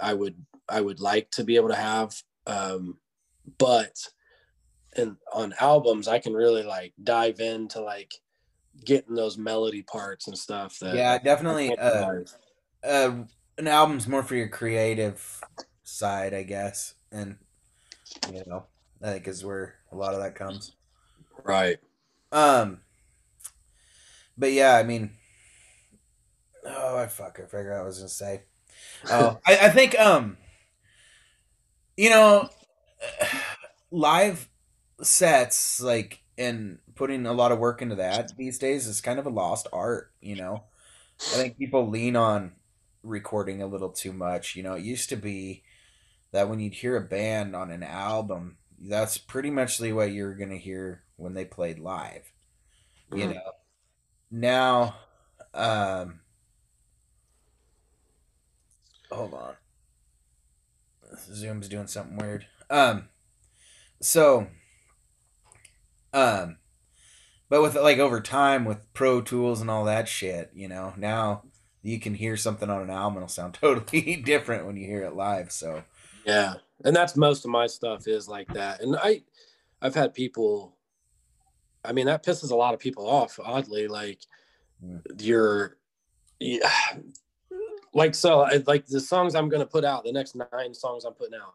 i 0.00 0.14
would 0.14 0.36
i 0.68 0.80
would 0.80 1.00
like 1.00 1.30
to 1.32 1.44
be 1.44 1.56
able 1.56 1.68
to 1.68 1.74
have 1.76 2.14
um 2.46 2.98
but 3.58 4.08
and 4.96 5.16
on 5.32 5.54
albums 5.60 6.08
i 6.08 6.18
can 6.18 6.32
really 6.32 6.62
like 6.62 6.94
dive 7.02 7.40
into 7.40 7.80
like 7.80 8.14
getting 8.84 9.14
those 9.14 9.36
melody 9.36 9.82
parts 9.82 10.28
and 10.28 10.36
stuff 10.38 10.78
that 10.80 10.94
Yeah, 10.94 11.18
definitely. 11.18 11.76
Uh, 11.76 12.22
uh, 12.84 13.24
an 13.58 13.66
album's 13.68 14.06
more 14.06 14.22
for 14.22 14.34
your 14.34 14.48
creative 14.48 15.40
side, 15.82 16.34
I 16.34 16.42
guess, 16.42 16.94
and 17.10 17.36
you 18.32 18.42
know, 18.46 18.66
I 19.02 19.12
think 19.12 19.28
is 19.28 19.44
where 19.44 19.76
a 19.92 19.96
lot 19.96 20.14
of 20.14 20.20
that 20.20 20.34
comes. 20.34 20.72
right 21.44 21.78
Um, 22.32 22.80
but 24.36 24.52
yeah, 24.52 24.76
I 24.76 24.82
mean, 24.82 25.10
oh, 26.64 26.98
I 26.98 27.06
fuck, 27.06 27.38
I 27.40 27.46
figured 27.46 27.72
out 27.72 27.78
what 27.78 27.82
I 27.82 27.86
was 27.86 27.98
gonna 27.98 28.08
say. 28.08 28.42
Oh, 29.10 29.38
I, 29.46 29.58
I 29.62 29.70
think, 29.70 29.98
um, 29.98 30.36
you 31.96 32.10
know, 32.10 32.48
live 33.90 34.48
sets 35.02 35.80
like 35.80 36.22
and 36.38 36.78
putting 36.94 37.26
a 37.26 37.32
lot 37.32 37.52
of 37.52 37.58
work 37.58 37.82
into 37.82 37.96
that 37.96 38.36
these 38.36 38.58
days 38.58 38.86
is 38.86 39.00
kind 39.00 39.18
of 39.18 39.26
a 39.26 39.30
lost 39.30 39.68
art. 39.72 40.12
You 40.20 40.36
know, 40.36 40.64
I 41.20 41.36
think 41.36 41.58
people 41.58 41.88
lean 41.88 42.16
on 42.16 42.52
recording 43.06 43.62
a 43.62 43.66
little 43.66 43.90
too 43.90 44.12
much. 44.12 44.56
You 44.56 44.62
know, 44.62 44.74
it 44.74 44.84
used 44.84 45.08
to 45.10 45.16
be 45.16 45.64
that 46.32 46.48
when 46.48 46.60
you'd 46.60 46.74
hear 46.74 46.96
a 46.96 47.00
band 47.02 47.56
on 47.56 47.70
an 47.70 47.82
album, 47.82 48.58
that's 48.80 49.18
pretty 49.18 49.50
much 49.50 49.78
the 49.78 49.92
way 49.92 50.08
you're 50.10 50.34
gonna 50.34 50.56
hear 50.58 51.04
when 51.16 51.34
they 51.34 51.44
played 51.44 51.78
live. 51.78 52.32
You 53.10 53.28
Mhm. 53.28 53.34
know, 53.34 53.52
now, 54.30 54.96
um, 55.54 56.20
hold 59.10 59.34
on, 59.34 59.56
Zoom's 61.16 61.68
doing 61.68 61.86
something 61.86 62.16
weird. 62.16 62.46
Um, 62.70 63.08
so, 64.00 64.48
um, 66.12 66.58
but 67.50 67.62
with 67.62 67.76
like 67.76 67.98
over 67.98 68.20
time 68.20 68.66
with 68.66 68.92
Pro 68.94 69.22
Tools 69.22 69.62
and 69.62 69.70
all 69.70 69.84
that 69.86 70.08
shit, 70.08 70.52
you 70.54 70.68
know, 70.68 70.94
now 70.98 71.44
you 71.86 72.00
can 72.00 72.14
hear 72.14 72.36
something 72.36 72.68
on 72.68 72.82
an 72.82 72.90
album 72.90 73.18
it'll 73.18 73.28
sound 73.28 73.54
totally 73.60 74.16
different 74.16 74.66
when 74.66 74.76
you 74.76 74.86
hear 74.86 75.02
it 75.04 75.14
live. 75.14 75.52
So, 75.52 75.82
yeah 76.24 76.54
and 76.84 76.94
that's 76.94 77.16
most 77.16 77.44
of 77.44 77.50
my 77.50 77.66
stuff 77.66 78.06
is 78.06 78.28
like 78.28 78.52
that 78.52 78.82
and 78.82 78.96
i 78.96 79.22
i've 79.80 79.94
had 79.94 80.12
people 80.12 80.76
i 81.84 81.92
mean 81.92 82.06
that 82.06 82.24
pisses 82.24 82.50
a 82.50 82.54
lot 82.54 82.74
of 82.74 82.80
people 82.80 83.08
off 83.08 83.38
oddly 83.42 83.88
like 83.88 84.20
Mm. 84.84 85.00
you're 85.22 85.78
yeah, 86.38 86.68
like 87.94 88.14
so 88.14 88.46
like 88.66 88.84
the 88.84 89.00
songs 89.00 89.34
i'm 89.34 89.48
going 89.48 89.62
to 89.62 89.66
put 89.66 89.86
out 89.86 90.04
the 90.04 90.12
next 90.12 90.36
nine 90.36 90.74
songs 90.74 91.06
i'm 91.06 91.14
putting 91.14 91.40
out 91.40 91.54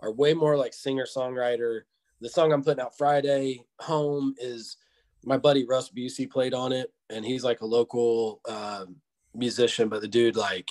are 0.00 0.10
way 0.10 0.32
more 0.32 0.56
like 0.56 0.72
singer 0.72 1.04
songwriter 1.04 1.82
the 2.22 2.30
song 2.30 2.50
i'm 2.50 2.62
putting 2.64 2.82
out 2.82 2.96
friday 2.96 3.62
home 3.80 4.34
is 4.38 4.78
my 5.22 5.36
buddy 5.36 5.66
russ 5.66 5.90
busey 5.90 6.30
played 6.30 6.54
on 6.54 6.72
it 6.72 6.94
and 7.10 7.26
he's 7.26 7.44
like 7.44 7.60
a 7.60 7.66
local 7.66 8.40
um 8.48 8.96
musician 9.36 9.88
but 9.88 10.00
the 10.00 10.08
dude 10.08 10.36
like 10.36 10.68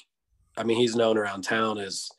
i 0.57 0.63
mean 0.63 0.77
he's 0.77 0.95
known 0.95 1.17
around 1.17 1.43
town 1.43 1.77
as 1.77 2.09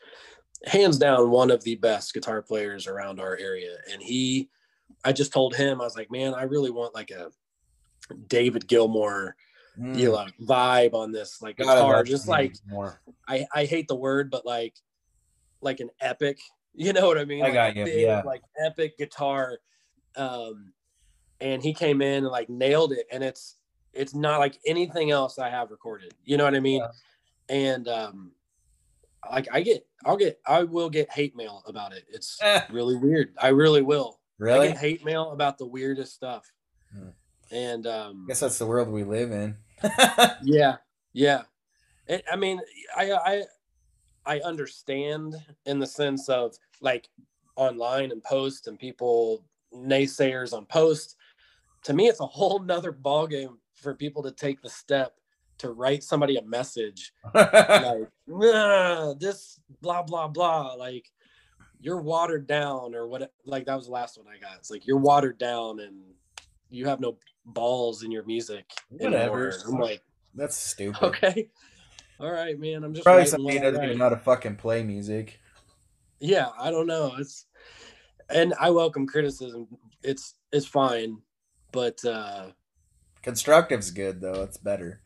hands 0.65 0.99
down 0.99 1.31
one 1.31 1.51
of 1.51 1.63
the 1.65 1.77
best 1.77 2.15
guitar 2.15 2.41
players 2.43 2.87
around 2.87 3.21
our 3.21 3.37
area. 3.37 3.77
And 3.93 4.03
he 4.03 4.49
i 5.05 5.13
just 5.13 5.33
told 5.33 5.55
him 5.55 5.81
i 5.81 5.85
was 5.85 5.97
like 5.97 6.11
man 6.11 6.35
i 6.35 6.43
really 6.43 6.71
want 6.71 6.95
like 6.95 7.11
a 7.11 7.31
david 8.29 8.67
gilmour 8.67 9.35
mm, 9.79 9.99
you 9.99 10.11
know 10.11 10.27
vibe 10.43 10.95
on 10.95 11.13
this 11.13 11.43
like 11.43 11.57
guitar. 11.57 12.03
just 12.05 12.29
like 12.29 12.55
more. 12.67 13.01
I, 13.29 13.47
I 13.55 13.65
hate 13.65 13.89
the 13.89 13.97
word 13.97 14.31
but 14.31 14.47
like 14.47 14.75
like 15.61 15.81
an 15.81 15.91
epic 16.01 16.39
you 16.75 16.93
know 16.93 17.07
what 17.07 17.19
i 17.19 17.25
mean? 17.25 17.43
I 17.43 17.47
like 17.47 17.55
got 17.55 17.73
a 17.73 17.79
you, 17.79 17.85
big, 17.85 18.03
yeah. 18.03 18.23
like 18.25 18.43
epic 18.59 18.97
guitar 18.99 19.59
um 20.17 20.73
and 21.41 21.63
he 21.63 21.75
came 21.75 22.01
in 22.03 22.25
and 22.25 22.29
like 22.29 22.49
nailed 22.49 22.93
it. 22.93 23.07
And 23.13 23.23
it's 23.23 23.57
it's 23.97 24.15
not 24.15 24.39
like 24.39 24.59
anything 24.67 25.11
else 25.11 25.39
i 25.39 25.49
have 25.49 25.71
recorded 25.71 26.13
you 26.25 26.37
know 26.37 26.45
what 26.45 26.55
i 26.55 26.61
mean 26.61 26.83
and 27.49 27.89
um 27.89 28.33
like 29.31 29.49
i 29.53 29.61
get 29.61 29.87
i'll 30.05 30.17
get 30.17 30.39
i 30.47 30.63
will 30.63 30.91
get 30.91 31.11
hate 31.13 31.35
mail 31.37 31.63
about 31.67 31.93
it 31.93 32.05
it's 32.09 32.39
Eh. 32.43 32.61
really 32.71 32.97
weird 32.97 33.33
i 33.39 33.49
really 33.49 33.83
will 33.83 34.21
i 34.41 34.45
Really? 34.45 34.69
get 34.69 34.77
hate 34.79 35.05
mail 35.05 35.33
about 35.33 35.59
the 35.59 35.67
weirdest 35.67 36.15
stuff 36.15 36.53
Hmm. 36.93 37.09
and 37.51 37.87
um 37.87 38.25
I 38.27 38.29
guess 38.29 38.41
that's 38.41 38.59
the 38.59 38.67
world 38.67 38.89
we 38.89 39.03
live 39.05 39.33
in. 39.33 39.57
yeah 40.45 40.77
yeah 41.13 41.43
it, 42.07 42.23
i 42.31 42.37
mean 42.37 42.61
i 42.97 43.11
i 43.13 43.43
i 44.25 44.41
understand 44.41 45.35
in 45.67 45.79
the 45.79 45.87
sense 45.87 46.29
of 46.29 46.55
like 46.81 47.09
online 47.57 48.13
and 48.13 48.23
post 48.23 48.69
and 48.69 48.79
people 48.79 49.45
naysayers 49.75 50.53
on 50.53 50.65
post 50.67 51.17
to 51.83 51.93
me 51.93 52.07
it's 52.07 52.21
a 52.21 52.27
whole 52.27 52.59
nother 52.61 52.93
ballgame 52.93 53.57
for 53.77 53.95
people 53.95 54.23
to 54.23 54.33
take 54.33 54.61
the 54.63 54.71
step 54.71 55.15
to 55.59 55.71
write 55.71 56.03
somebody 56.03 56.37
a 56.37 56.43
message 56.43 57.13
like 57.35 58.09
this 59.19 59.61
blah 59.81 60.03
blah 60.03 60.29
blah 60.29 60.75
like 60.75 61.11
you're 61.81 62.01
watered 62.01 62.47
down 62.47 62.95
or 62.95 63.07
what 63.07 63.33
like 63.45 63.67
that 63.67 63.77
was 63.77 63.87
the 63.87 63.93
last 63.93 64.19
one 64.19 64.27
i 64.29 64.39
got 64.39 64.57
it's 64.59 64.71
like 64.71 64.87
you're 64.87 64.99
watered 64.99 65.39
down 65.39 65.81
and 65.81 65.95
you 66.71 66.87
have 66.87 67.01
no 67.01 67.17
balls 67.45 68.03
in 68.03 68.11
your 68.11 68.25
music 68.25 68.65
Whatever. 68.91 69.51
anymore. 69.51 69.75
i'm 69.75 69.81
like 69.81 70.03
that's 70.35 70.57
stupid. 70.57 71.03
okay 71.03 71.49
all 72.19 72.31
right 72.31 72.59
man 72.59 72.83
i'm 72.85 72.93
just 72.93 73.05
Probably 73.05 73.27
somebody 73.27 73.59
doesn't 73.59 73.83
even 73.85 73.99
know 73.99 74.05
how 74.05 74.11
to 74.11 74.17
fucking 74.17 74.57
play 74.57 74.83
music. 74.83 75.39
yeah 76.21 76.49
i 76.59 76.71
don't 76.71 76.87
know 76.87 77.15
it's 77.19 77.47
and 78.31 78.53
i 78.61 78.69
welcome 78.71 79.07
criticism 79.07 79.69
it's 80.03 80.35
it's 80.53 80.67
fine 80.67 81.19
but 81.73 82.03
uh 82.05 82.47
Constructive's 83.27 83.91
good 83.91 84.21
though. 84.21 84.45
It's 84.45 84.57
better. 84.57 85.01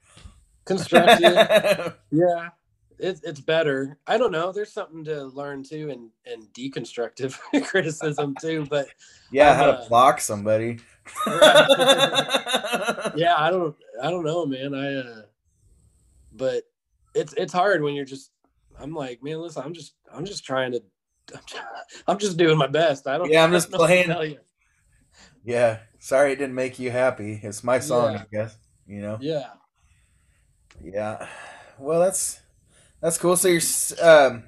constructive 0.66 1.96
yeah 2.12 2.50
it, 2.98 3.18
it's 3.24 3.40
better 3.40 3.98
i 4.06 4.18
don't 4.18 4.30
know 4.30 4.52
there's 4.52 4.70
something 4.72 5.02
to 5.02 5.24
learn 5.28 5.64
too 5.64 5.88
and 5.88 6.10
and 6.26 6.42
deconstructive 6.52 7.38
criticism 7.64 8.34
too 8.38 8.66
but 8.68 8.86
yeah, 9.32 9.52
I'm, 9.52 9.56
how 9.56 9.64
to 9.66 9.72
uh, 9.72 9.88
block 9.88 10.20
somebody. 10.20 10.78
yeah 11.26 11.32
i 13.38 13.48
don't 13.50 13.74
i 14.02 14.10
don't 14.10 14.22
know 14.24 14.44
man 14.44 14.74
i 14.74 14.94
uh 14.96 15.22
but 16.34 16.64
it's 17.14 17.32
it's 17.38 17.54
hard 17.54 17.82
when 17.82 17.94
you're 17.94 18.04
just 18.04 18.32
i'm 18.78 18.94
like 18.94 19.22
man 19.22 19.40
listen 19.40 19.62
i'm 19.64 19.72
just 19.72 19.94
i'm 20.12 20.26
just 20.26 20.44
trying 20.44 20.72
to 20.72 20.82
i'm 22.06 22.18
just 22.18 22.36
doing 22.36 22.58
my 22.58 22.66
best 22.66 23.06
i 23.08 23.16
don't 23.16 23.30
Yeah, 23.30 23.44
I'm 23.44 23.50
just 23.50 23.70
don't 23.70 23.80
know 23.80 23.86
what 23.86 23.88
to 23.88 24.14
playing. 24.14 24.38
Yeah. 25.42 25.78
Sorry 26.00 26.32
it 26.32 26.36
didn't 26.36 26.54
make 26.54 26.78
you 26.78 26.90
happy. 26.90 27.40
It's 27.42 27.62
my 27.62 27.78
song, 27.78 28.14
Yeah. 28.14 28.22
I 28.22 28.26
guess. 28.32 28.56
You 28.86 29.02
know? 29.02 29.18
yeah 29.20 29.50
Yeah. 30.82 31.28
Well, 31.78 32.00
that's 32.00 32.40
that's 33.00 33.18
cool. 33.18 33.36
So 33.36 33.48
you're 33.48 33.60
um 34.02 34.44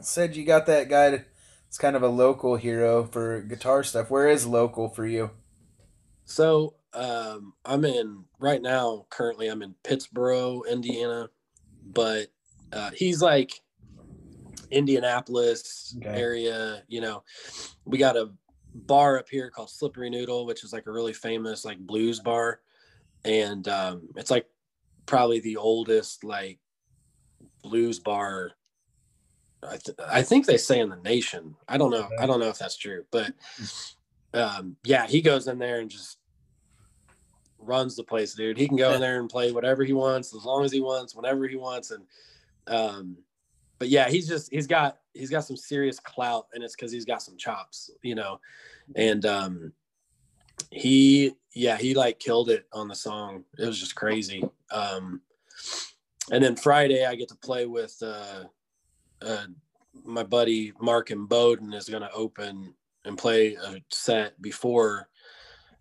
said 0.00 0.36
you 0.36 0.44
got 0.44 0.66
that 0.66 0.88
guy. 0.88 1.10
To, 1.10 1.24
it's 1.68 1.78
kind 1.78 1.96
of 1.96 2.02
a 2.02 2.08
local 2.08 2.56
hero 2.56 3.04
for 3.04 3.40
guitar 3.40 3.82
stuff. 3.82 4.10
Where 4.10 4.28
is 4.28 4.46
local 4.46 4.88
for 4.88 5.06
you? 5.06 5.30
So 6.24 6.74
um, 6.92 7.54
I'm 7.64 7.84
in 7.84 8.24
right 8.38 8.60
now. 8.60 9.06
Currently, 9.10 9.48
I'm 9.48 9.62
in 9.62 9.74
Pittsboro, 9.84 10.62
Indiana, 10.70 11.30
but 11.86 12.28
uh, 12.72 12.90
he's 12.94 13.22
like 13.22 13.62
Indianapolis 14.70 15.96
Okay. 15.98 16.18
area. 16.20 16.82
You 16.88 17.00
know, 17.00 17.24
we 17.84 17.98
got 17.98 18.16
a 18.16 18.30
bar 18.74 19.18
up 19.18 19.28
here 19.28 19.50
called 19.50 19.70
Slippery 19.70 20.10
Noodle, 20.10 20.46
which 20.46 20.64
is 20.64 20.72
like 20.72 20.86
a 20.86 20.92
really 20.92 21.12
famous 21.12 21.64
like 21.64 21.78
blues 21.78 22.20
bar, 22.20 22.60
and 23.24 23.66
um, 23.68 24.08
it's 24.16 24.30
like 24.30 24.46
probably 25.06 25.40
the 25.40 25.56
oldest 25.56 26.24
like 26.24 26.58
blues 27.62 27.98
bar. 27.98 28.52
I, 29.62 29.76
th- 29.76 29.98
I 30.08 30.22
think 30.22 30.46
they 30.46 30.56
say 30.56 30.80
in 30.80 30.88
the 30.88 30.96
nation. 30.96 31.54
I 31.68 31.78
don't 31.78 31.90
know. 31.90 32.08
I 32.18 32.26
don't 32.26 32.40
know 32.40 32.48
if 32.48 32.58
that's 32.58 32.76
true, 32.76 33.04
but 33.10 33.32
um, 34.34 34.76
yeah, 34.84 35.06
he 35.06 35.22
goes 35.22 35.46
in 35.46 35.58
there 35.58 35.78
and 35.80 35.90
just 35.90 36.18
runs 37.58 37.94
the 37.94 38.02
place, 38.02 38.34
dude. 38.34 38.58
He 38.58 38.66
can 38.66 38.76
go 38.76 38.92
in 38.92 39.00
there 39.00 39.20
and 39.20 39.28
play 39.28 39.52
whatever 39.52 39.84
he 39.84 39.92
wants, 39.92 40.34
as 40.34 40.44
long 40.44 40.64
as 40.64 40.72
he 40.72 40.80
wants, 40.80 41.14
whenever 41.14 41.46
he 41.46 41.56
wants, 41.56 41.92
and 41.92 42.04
um, 42.66 43.18
but 43.78 43.88
yeah, 43.88 44.08
he's 44.08 44.26
just 44.26 44.50
he's 44.50 44.66
got 44.66 44.98
he's 45.14 45.30
got 45.30 45.44
some 45.44 45.56
serious 45.56 45.98
clout, 45.98 46.46
and 46.54 46.62
it's 46.62 46.74
because 46.74 46.92
he's 46.92 47.04
got 47.04 47.22
some 47.22 47.36
chops, 47.36 47.90
you 48.02 48.14
know, 48.14 48.40
and 48.96 49.26
um, 49.26 49.72
he 50.70 51.32
yeah 51.54 51.76
he 51.76 51.94
like 51.94 52.18
killed 52.18 52.50
it 52.50 52.66
on 52.72 52.88
the 52.88 52.94
song. 52.94 53.44
It 53.58 53.66
was 53.66 53.78
just 53.78 53.94
crazy. 53.94 54.42
Um, 54.70 55.20
and 56.30 56.42
then 56.42 56.56
Friday 56.56 57.04
I 57.04 57.14
get 57.14 57.28
to 57.28 57.36
play 57.36 57.66
with 57.66 57.96
uh, 58.02 58.44
uh 59.20 59.46
my 60.04 60.22
buddy 60.22 60.72
Mark 60.80 61.10
and 61.10 61.28
Bowden 61.28 61.72
is 61.74 61.88
going 61.88 62.02
to 62.02 62.12
open 62.12 62.74
and 63.04 63.18
play 63.18 63.54
a 63.54 63.82
set 63.90 64.40
before 64.40 65.08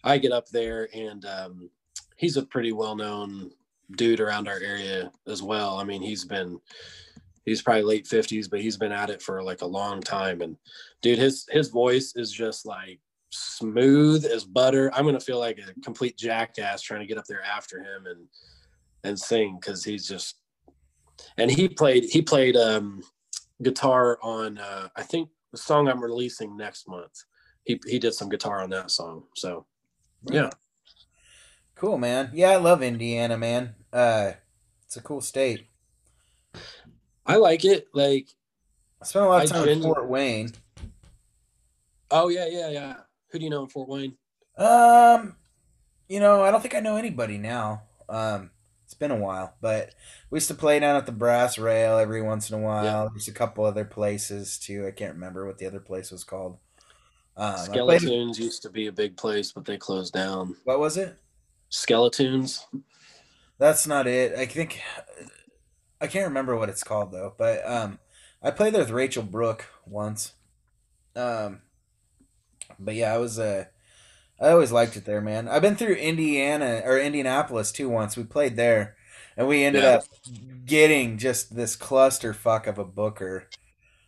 I 0.04 0.17
get 0.17 0.32
up 0.32 0.50
there, 0.50 0.89
and 0.94 1.24
um, 1.26 1.70
he's 2.17 2.38
a 2.38 2.44
pretty 2.44 2.72
well 2.72 2.96
known 2.96 3.52
dude 3.96 4.20
around 4.20 4.48
our 4.48 4.60
area 4.60 5.12
as 5.28 5.41
well. 5.44 5.78
I 5.78 5.84
mean, 5.84 6.02
he's 6.02 6.26
been 6.26 6.60
he's 7.46 7.62
probably 7.62 7.84
late 7.84 8.08
fifties, 8.08 8.48
but 8.48 8.62
he's 8.62 8.78
been 8.78 8.92
at 8.92 9.10
it 9.10 9.22
for 9.22 9.42
like 9.44 9.62
a 9.62 9.68
long 9.68 10.02
time. 10.02 10.42
And 10.42 10.58
dude, 11.02 11.20
his 11.20 11.46
his 11.50 11.70
voice 11.70 12.14
is 12.16 12.32
just 12.32 12.66
like 12.66 13.00
smooth 13.30 14.26
as 14.26 14.44
butter. 14.44 14.92
I'm 14.94 15.06
gonna 15.06 15.20
feel 15.20 15.40
like 15.40 15.60
a 15.60 15.80
complete 15.82 16.18
jackass 16.18 16.82
trying 16.82 17.02
to 17.02 17.06
get 17.06 17.18
up 17.18 17.26
there 17.26 17.44
after 17.44 17.80
him 17.80 18.06
and 18.06 18.28
and 19.04 19.20
sing 19.20 19.58
because 19.60 19.84
he's 19.84 20.08
just 20.08 20.38
and 21.38 21.50
he 21.50 21.68
played 21.68 22.04
he 22.04 22.22
played 22.22 22.56
um 22.56 23.02
guitar 23.62 24.20
on 24.22 24.58
uh 24.58 24.90
I 24.96 25.04
think 25.04 25.30
the 25.52 25.58
song 25.58 25.88
I'm 25.88 26.04
releasing 26.04 26.56
next 26.58 26.88
month. 26.88 27.24
He 27.64 27.80
he 27.88 28.00
did 28.00 28.14
some 28.14 28.30
guitar 28.30 28.62
on 28.62 28.70
that 28.72 28.92
song. 28.92 29.24
So 29.36 29.66
yeah. 30.30 30.50
Cool, 31.76 31.98
man. 31.98 32.30
Yeah, 32.34 32.52
I 32.52 32.58
love 32.58 32.84
Indiana, 32.84 33.38
man. 33.40 33.74
Uh, 33.92 34.34
it's 34.86 34.98
a 34.98 35.02
cool 35.02 35.20
state. 35.20 35.66
I 37.26 37.36
like 37.36 37.66
it. 37.66 37.88
Like, 37.94 38.28
I 39.02 39.06
spent 39.06 39.26
a 39.26 39.30
lot 39.30 39.44
of 39.44 39.50
time 39.50 39.68
in 39.68 39.82
Fort 39.82 40.08
Wayne. 40.08 40.52
oh 42.10 42.30
yeah, 42.30 42.48
yeah, 42.50 42.70
yeah. 42.70 42.96
Who 43.30 43.40
do 43.40 43.44
you 43.44 43.50
know 43.50 43.64
in 43.64 43.70
Fort 43.70 43.90
Wayne? 43.90 44.16
Um, 44.58 45.36
you 46.08 46.20
know, 46.20 46.44
I 46.44 46.52
don't 46.52 46.62
think 46.62 46.76
I 46.76 46.80
know 46.80 46.98
anybody 46.98 47.38
now. 47.38 47.84
Um, 48.10 48.52
it's 48.86 48.94
been 48.94 49.12
a 49.12 49.16
while, 49.16 49.56
but 49.62 49.96
we 50.30 50.36
used 50.36 50.50
to 50.50 50.54
play 50.54 50.78
down 50.80 50.98
at 50.98 51.06
the 51.06 51.14
Brass 51.14 51.58
Rail 51.58 51.98
every 51.98 52.22
once 52.22 52.50
in 52.50 52.60
a 52.60 52.62
while. 52.62 52.84
Yeah. 52.84 53.08
There's 53.12 53.30
a 53.30 53.34
couple 53.34 53.64
other 53.64 53.86
places 53.86 54.58
too. 54.58 54.86
I 54.86 54.92
can't 54.92 55.14
remember 55.14 55.48
what 55.48 55.58
the 55.58 55.66
other 55.66 55.80
place 55.80 56.12
was 56.12 56.26
called. 56.26 56.58
Um, 57.38 57.56
I 57.56 57.56
played, 57.56 58.02
Skeletons 58.02 58.38
used 58.38 58.62
to 58.64 58.70
be 58.70 58.88
a 58.88 58.92
big 58.92 59.16
place, 59.16 59.54
but 59.54 59.64
they 59.64 59.78
closed 59.78 60.14
down. 60.14 60.58
what 60.66 60.80
was 60.80 60.98
it? 60.98 61.18
Skeletons. 61.70 62.68
That's 63.58 63.88
not 63.88 64.08
it. 64.08 64.38
I 64.38 64.46
think 64.46 64.82
I 66.02 66.08
can't 66.08 66.28
remember 66.28 66.56
what 66.58 66.70
it's 66.70 66.84
called 66.84 67.12
though. 67.12 67.34
But 67.38 67.66
um, 67.70 68.00
I 68.44 68.52
played 68.52 68.74
there 68.74 68.82
with 68.82 68.92
Rachel 68.92 69.24
Brooke 69.24 69.68
once. 69.86 70.34
Um, 71.16 71.62
but 72.80 72.96
yeah, 72.96 73.14
I 73.14 73.18
was 73.18 73.40
uh, 73.40 73.66
I 74.42 74.50
always 74.50 74.72
liked 74.72 74.98
it 74.98 75.06
there, 75.06 75.22
man. 75.22 75.48
I've 75.48 75.62
been 75.62 75.76
through 75.78 75.96
Indiana 75.96 76.82
or 76.86 77.00
Indianapolis 77.00 77.72
too 77.72 77.90
once. 77.90 78.18
We 78.18 78.24
played 78.24 78.56
there, 78.58 78.98
and 79.38 79.48
we 79.48 79.64
ended 79.64 79.84
Yeah. 79.84 79.96
up 79.98 80.04
getting 80.66 81.18
just 81.18 81.56
this 81.56 81.78
clusterfuck 81.78 82.68
of 82.68 82.80
a 82.80 82.86
booker. 82.86 83.50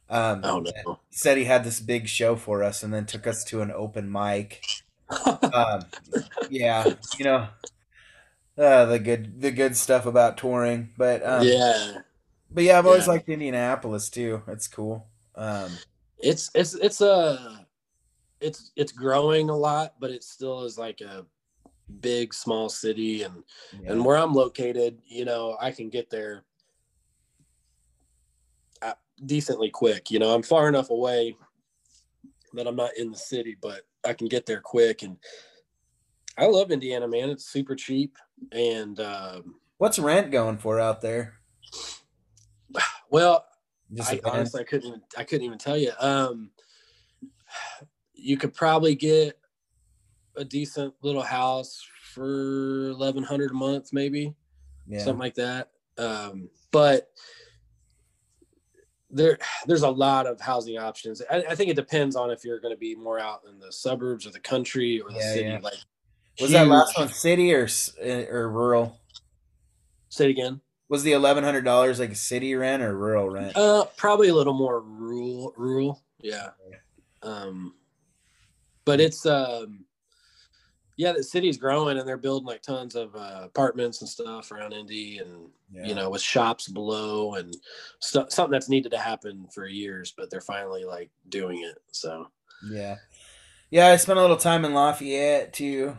Um, 0.10 0.50
Oh 0.50 0.60
no. 0.60 1.00
said 1.12 1.38
he 1.38 1.46
had 1.46 1.64
this 1.66 1.80
big 1.82 2.08
show 2.10 2.36
for 2.36 2.64
us, 2.64 2.84
and 2.84 2.94
then 2.94 3.06
took 3.08 3.28
us 3.28 3.44
to 3.46 3.62
an 3.62 3.72
open 3.72 4.12
mic 4.12 4.68
um, 5.54 5.88
yeah, 6.50 6.94
you 7.18 7.26
know, 7.26 7.48
uh, 8.58 8.86
the 8.86 9.00
good 9.00 9.42
the 9.42 9.52
good 9.52 9.76
stuff 9.76 10.06
about 10.06 10.38
touring, 10.38 10.90
but 10.98 11.26
um, 11.26 11.46
yeah. 11.48 12.00
but 12.52 12.64
yeah, 12.64 12.78
I've 12.78 12.86
always 12.86 13.08
Yeah. 13.08 13.14
liked 13.14 13.30
Indianapolis 13.30 14.10
too. 14.10 14.44
It's 14.48 14.68
cool. 14.68 15.08
Um, 15.36 15.72
It's 16.20 16.52
it's 16.54 16.74
it's 16.76 17.02
a 17.02 17.66
it's 18.40 18.72
it's 18.76 18.92
growing 18.92 19.50
a 19.50 19.56
lot, 19.56 19.96
but 20.00 20.12
it 20.12 20.24
still 20.24 20.64
is 20.64 20.78
like 20.78 21.02
a 21.02 21.26
big 22.00 22.34
small 22.34 22.70
city 22.70 23.24
and 23.24 23.44
yeah. 23.82 23.92
and 23.92 24.06
where 24.06 24.18
I'm 24.18 24.34
located, 24.34 25.00
you 25.06 25.26
know, 25.26 25.58
I 25.60 25.72
can 25.72 25.90
get 25.90 26.10
there 26.10 26.44
uh, 28.82 28.94
decently 29.26 29.70
quick. 29.70 30.12
You 30.12 30.20
know, 30.20 30.34
I'm 30.34 30.44
far 30.44 30.68
enough 30.70 30.90
away 30.92 31.36
that 32.54 32.68
I'm 32.68 32.76
not 32.76 32.96
in 32.98 33.12
the 33.12 33.18
city, 33.18 33.58
but 33.62 33.82
I 34.06 34.14
can 34.14 34.28
get 34.28 34.46
there 34.46 34.62
quick. 34.62 35.02
And 35.02 35.18
I 36.38 36.46
love 36.46 36.72
Indiana, 36.72 37.08
man. 37.08 37.30
It's 37.30 37.46
super 37.46 37.76
cheap, 37.76 38.18
and 38.52 39.00
um, 39.00 39.56
What's 39.78 40.00
rent 40.00 40.32
going 40.32 40.58
for 40.58 40.80
out 40.80 41.02
there? 41.02 41.36
well, 43.10 43.46
I 44.02 44.20
honestly 44.24 44.62
I 44.62 44.64
couldn't 44.64 44.88
even, 44.88 45.02
I 45.18 45.24
couldn't 45.24 45.46
even 45.46 45.58
tell 45.58 45.78
you. 45.78 45.92
Um, 46.00 46.52
you 48.14 48.38
could 48.38 48.54
probably 48.54 48.96
get 48.96 49.38
a 50.36 50.46
decent 50.46 50.94
little 51.02 51.22
house 51.22 51.86
for 52.14 52.90
eleven 52.90 53.24
hundred 53.24 53.52
a 53.52 53.54
month, 53.56 53.90
maybe 53.92 54.34
Yeah. 54.88 55.00
something 55.04 55.20
like 55.20 55.36
that. 55.36 55.72
Um, 55.98 56.50
but 56.72 57.10
there, 59.10 59.38
there's 59.68 59.84
a 59.84 59.90
lot 59.90 60.26
of 60.26 60.42
housing 60.42 60.78
options. 60.80 61.22
I, 61.30 61.44
I 61.50 61.56
think 61.56 61.70
it 61.70 61.76
depends 61.76 62.16
on 62.16 62.32
if 62.32 62.44
you're 62.44 62.60
going 62.60 62.74
to 62.74 62.80
be 62.80 62.96
more 62.96 63.20
out 63.20 63.42
in 63.48 63.60
the 63.60 63.72
suburbs 63.72 64.26
or 64.26 64.32
the 64.32 64.40
country 64.40 65.00
or 65.00 65.12
the 65.12 65.20
Yeah, 65.20 65.34
city. 65.34 65.50
yeah. 65.50 65.60
Like, 65.62 65.78
Was 66.42 66.52
that 66.52 66.68
last 66.68 66.98
one 66.98 67.10
city 67.10 67.54
or 67.54 67.68
uh, 68.04 68.26
or 68.30 68.50
rural? 68.50 69.00
Say 70.10 70.26
it 70.26 70.32
again. 70.32 70.62
Was 70.90 71.04
the 71.04 71.14
eleven 71.14 71.44
hundred 71.44 71.64
dollars 71.64 72.00
like 72.00 72.12
a 72.12 72.16
city 72.16 72.56
rent 72.56 72.84
or 72.84 72.98
rural 72.98 73.30
rent? 73.30 73.56
Uh, 73.56 73.86
probably 73.98 74.30
a 74.30 74.34
little 74.34 74.54
more 74.54 74.82
rural. 74.82 75.54
Rural, 75.58 76.02
yeah. 76.20 76.50
Um, 77.22 77.76
but 78.86 79.00
it's 79.00 79.26
um, 79.26 79.86
yeah, 80.98 81.14
the 81.14 81.24
city's 81.24 81.58
growing 81.58 81.98
and 81.98 82.08
they're 82.08 82.18
building 82.18 82.46
like 82.46 82.62
tons 82.62 82.96
of 82.96 83.16
uh, 83.16 83.42
apartments 83.44 84.02
and 84.02 84.10
stuff 84.10 84.52
around 84.52 84.74
Indy, 84.74 85.20
and 85.20 85.50
Yeah. 85.72 85.86
you 85.86 85.96
know, 85.96 86.10
with 86.10 86.22
shops 86.22 86.68
below 86.68 87.36
and 87.36 87.56
stuff, 88.00 88.32
something 88.32 88.52
that's 88.52 88.70
needed 88.70 88.92
to 88.92 89.00
happen 89.00 89.48
for 89.54 89.68
years, 89.68 90.14
but 90.16 90.30
they're 90.30 90.42
finally 90.42 90.84
like 90.86 91.10
doing 91.30 91.64
it. 91.64 91.78
So 91.92 92.28
Yeah. 92.70 92.98
Yeah, 93.72 93.88
I 93.88 93.96
spent 93.96 94.20
a 94.20 94.22
little 94.22 94.38
time 94.38 94.66
in 94.66 94.74
Lafayette 94.76 95.54
too, 95.54 95.98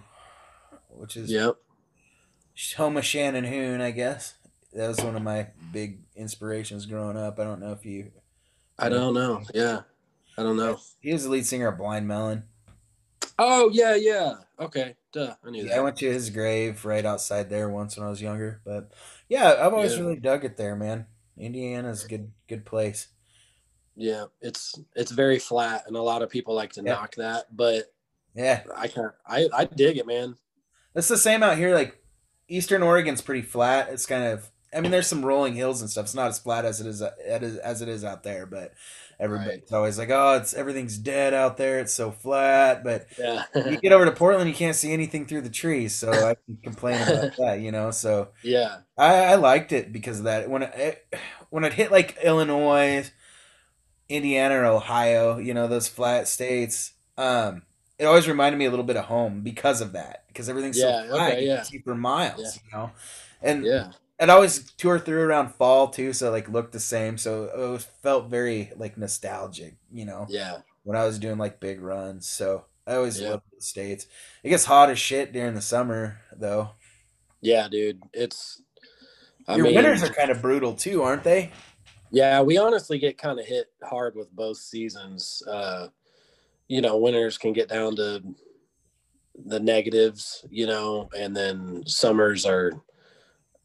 which 0.97 1.17
is 1.17 1.31
yep, 1.31 1.57
home 2.77 2.97
of 2.97 3.05
Shannon 3.05 3.45
Hoon, 3.45 3.81
I 3.81 3.91
guess. 3.91 4.35
That 4.73 4.89
was 4.89 5.03
one 5.03 5.15
of 5.17 5.23
my 5.23 5.49
big 5.73 6.01
inspirations 6.17 6.87
growing 6.87 7.17
up. 7.17 7.39
I 7.39 7.45
don't 7.45 7.61
know 7.61 7.73
if 7.73 7.85
you. 7.85 8.11
I 8.79 8.89
don't 8.89 9.15
know. 9.15 9.43
Yeah, 9.55 9.83
I 10.37 10.43
don't 10.43 10.57
know. 10.57 10.81
He 11.01 11.13
was 11.13 11.25
the 11.25 11.31
lead 11.31 11.47
singer 11.47 11.69
of 11.69 11.79
Blind 11.79 12.09
Melon. 12.09 12.45
Oh 13.39 13.71
yeah, 13.73 13.95
yeah. 13.95 14.35
Okay, 14.59 14.97
duh, 15.13 15.35
I 15.45 15.51
knew 15.51 15.65
Yeah, 15.65 15.77
I 15.79 15.81
went 15.81 15.97
to 15.99 16.11
his 16.11 16.31
grave 16.31 16.85
right 16.85 17.05
outside 17.05 17.51
there 17.51 17.69
once 17.69 17.97
when 17.97 18.07
I 18.07 18.11
was 18.11 18.23
younger. 18.23 18.61
But 18.65 18.93
yeah, 19.29 19.57
I've 19.61 19.75
always 19.75 19.95
Yeah. 19.95 20.01
really 20.03 20.17
dug 20.17 20.45
it 20.45 20.57
there, 20.57 20.77
man. 20.77 21.07
Indiana's 21.37 22.05
a 22.05 22.09
good 22.09 22.33
good 22.49 22.65
place. 22.65 23.09
Yeah, 23.97 24.27
it's 24.41 24.79
it's 24.95 25.13
very 25.13 25.39
flat, 25.39 25.85
and 25.87 25.97
a 25.97 26.03
lot 26.03 26.23
of 26.23 26.31
people 26.31 26.55
like 26.55 26.73
to 26.75 26.83
Yeah. 26.83 26.93
knock 26.95 27.15
that, 27.17 27.55
but 27.57 27.93
Yeah, 28.35 28.65
I 28.75 28.89
can't. 28.89 29.15
I 29.27 29.49
I 29.53 29.65
dig 29.65 29.99
it, 29.99 30.07
man. 30.07 30.37
It's 30.95 31.09
the 31.09 31.19
same 31.19 31.43
out 31.43 31.57
here. 31.57 31.75
Like 31.75 31.99
Eastern 32.49 32.83
Oregon's 32.83 33.23
pretty 33.23 33.43
flat. 33.43 33.89
It's 33.91 34.07
kind 34.07 34.25
of. 34.25 34.51
I 34.75 34.81
mean, 34.81 34.91
there's 34.91 35.07
some 35.07 35.25
rolling 35.25 35.55
hills 35.55 35.81
and 35.83 35.89
stuff. 35.91 36.07
It's 36.07 36.15
not 36.17 36.29
as 36.29 36.41
flat 36.41 36.65
as 36.65 36.81
it 36.81 36.87
is 36.89 37.01
as 37.01 37.81
it 37.81 37.89
is 37.89 38.05
out 38.05 38.25
there, 38.25 38.45
but 38.45 38.73
everybody's 39.21 39.71
always 39.73 39.99
like, 39.99 40.11
"Oh, 40.11 40.35
it's 40.35 40.53
everything's 40.53 40.99
dead 40.99 41.33
out 41.33 41.57
there. 41.57 41.79
It's 41.79 41.95
so 41.95 42.11
flat." 42.11 42.83
But 42.83 43.07
Yeah, 43.17 43.45
you 43.55 43.77
get 43.79 43.93
over 43.93 44.05
to 44.05 44.11
Portland, 44.13 44.49
you 44.49 44.55
can't 44.57 44.75
see 44.77 44.93
anything 44.93 45.27
through 45.27 45.43
the 45.43 45.51
trees, 45.51 45.95
so 45.95 46.11
I 46.11 46.35
can 46.47 46.57
complain 46.63 47.01
about 47.03 47.37
that, 47.39 47.61
you 47.61 47.71
know. 47.71 47.93
So 47.93 48.31
yeah, 48.43 48.79
I, 48.99 49.15
I 49.27 49.35
liked 49.37 49.73
it 49.73 49.93
because 49.93 50.19
of 50.19 50.25
that. 50.25 50.51
When 50.51 50.63
it 50.65 51.07
when 51.51 51.63
it 51.65 51.75
hit 51.75 51.93
like 51.93 52.19
Illinois, 52.23 53.13
Indiana, 54.09 54.57
or 54.61 54.65
Ohio, 54.67 55.39
you 55.39 55.55
know, 55.55 55.67
those 55.67 55.89
flat 55.89 56.29
states, 56.29 56.93
um, 57.17 57.63
it 57.99 58.05
always 58.05 58.29
reminded 58.29 58.59
me 58.59 58.65
a 58.67 58.71
little 58.71 58.85
bit 58.85 58.97
of 58.97 59.07
home 59.07 59.43
because 59.43 59.81
of 59.81 59.93
that. 59.93 60.25
Because 60.29 60.49
everything's 60.49 60.79
Yeah, 60.79 61.03
so 61.03 61.09
flat, 61.09 61.33
okay, 61.33 61.47
yeah. 61.47 61.65
for 61.85 61.95
miles, 61.95 62.41
Yeah. 62.41 62.63
you 62.65 62.77
know. 62.79 62.91
And 63.43 63.65
yeah, 63.65 63.93
it 64.21 64.31
always 64.31 64.71
tour 64.73 64.99
through 64.99 65.23
around 65.23 65.55
fall 65.55 65.89
too, 65.89 66.13
so 66.13 66.31
like 66.31 66.49
looked 66.49 66.73
the 66.73 66.81
same. 66.81 67.19
So 67.19 67.45
it 67.45 67.57
was, 67.71 67.85
felt 67.85 68.31
very 68.31 68.73
like 68.77 68.97
nostalgic, 68.97 69.77
you 69.93 70.05
know 70.05 70.27
yeah. 70.29 70.59
when 70.85 70.97
I 70.97 71.05
was 71.05 71.19
doing 71.19 71.39
like 71.39 71.61
big 71.61 71.81
runs. 71.81 72.29
So 72.29 72.67
I 72.87 72.95
always 72.95 73.21
Yeah. 73.21 73.31
loved 73.31 73.45
the 73.57 73.63
states. 73.63 74.07
It 74.43 74.51
gets 74.51 74.65
hot 74.67 74.91
as 74.91 74.99
shit 74.99 75.33
during 75.33 75.55
the 75.55 75.63
summer 75.63 76.21
though. 76.37 76.71
Yeah, 77.41 77.69
dude. 77.69 78.03
It's. 78.13 78.63
I 79.47 79.57
Your 79.57 79.67
mean, 79.67 79.75
winters 79.75 80.03
are 80.03 80.11
kind 80.13 80.31
of 80.31 80.41
brutal 80.43 80.75
too, 80.75 81.03
aren't 81.03 81.25
they? 81.25 81.53
yeah, 82.11 82.41
we 82.43 82.59
honestly 82.59 82.99
get 82.99 83.19
kind 83.19 83.41
of 83.41 83.47
hit 83.47 83.67
hard 83.83 84.15
with 84.15 84.31
both 84.35 84.57
seasons. 84.59 85.43
Uh, 85.47 85.89
you 86.69 86.81
know, 86.81 86.97
winters 86.97 87.39
can 87.39 87.53
get 87.53 87.69
down 87.69 87.97
to 87.97 88.23
the 89.47 89.61
negatives, 89.61 90.45
you 90.51 90.67
know, 90.67 91.09
and 91.17 91.37
then 91.37 91.83
summers 91.87 92.47
are 92.47 92.73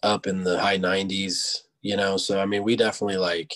up 0.04 0.28
in 0.28 0.44
the 0.44 0.60
high 0.60 0.78
90s, 0.78 1.64
you 1.82 1.96
know. 1.96 2.18
So 2.18 2.40
I 2.40 2.46
mean, 2.46 2.64
we 2.64 2.76
definitely 2.76 3.18
like 3.18 3.54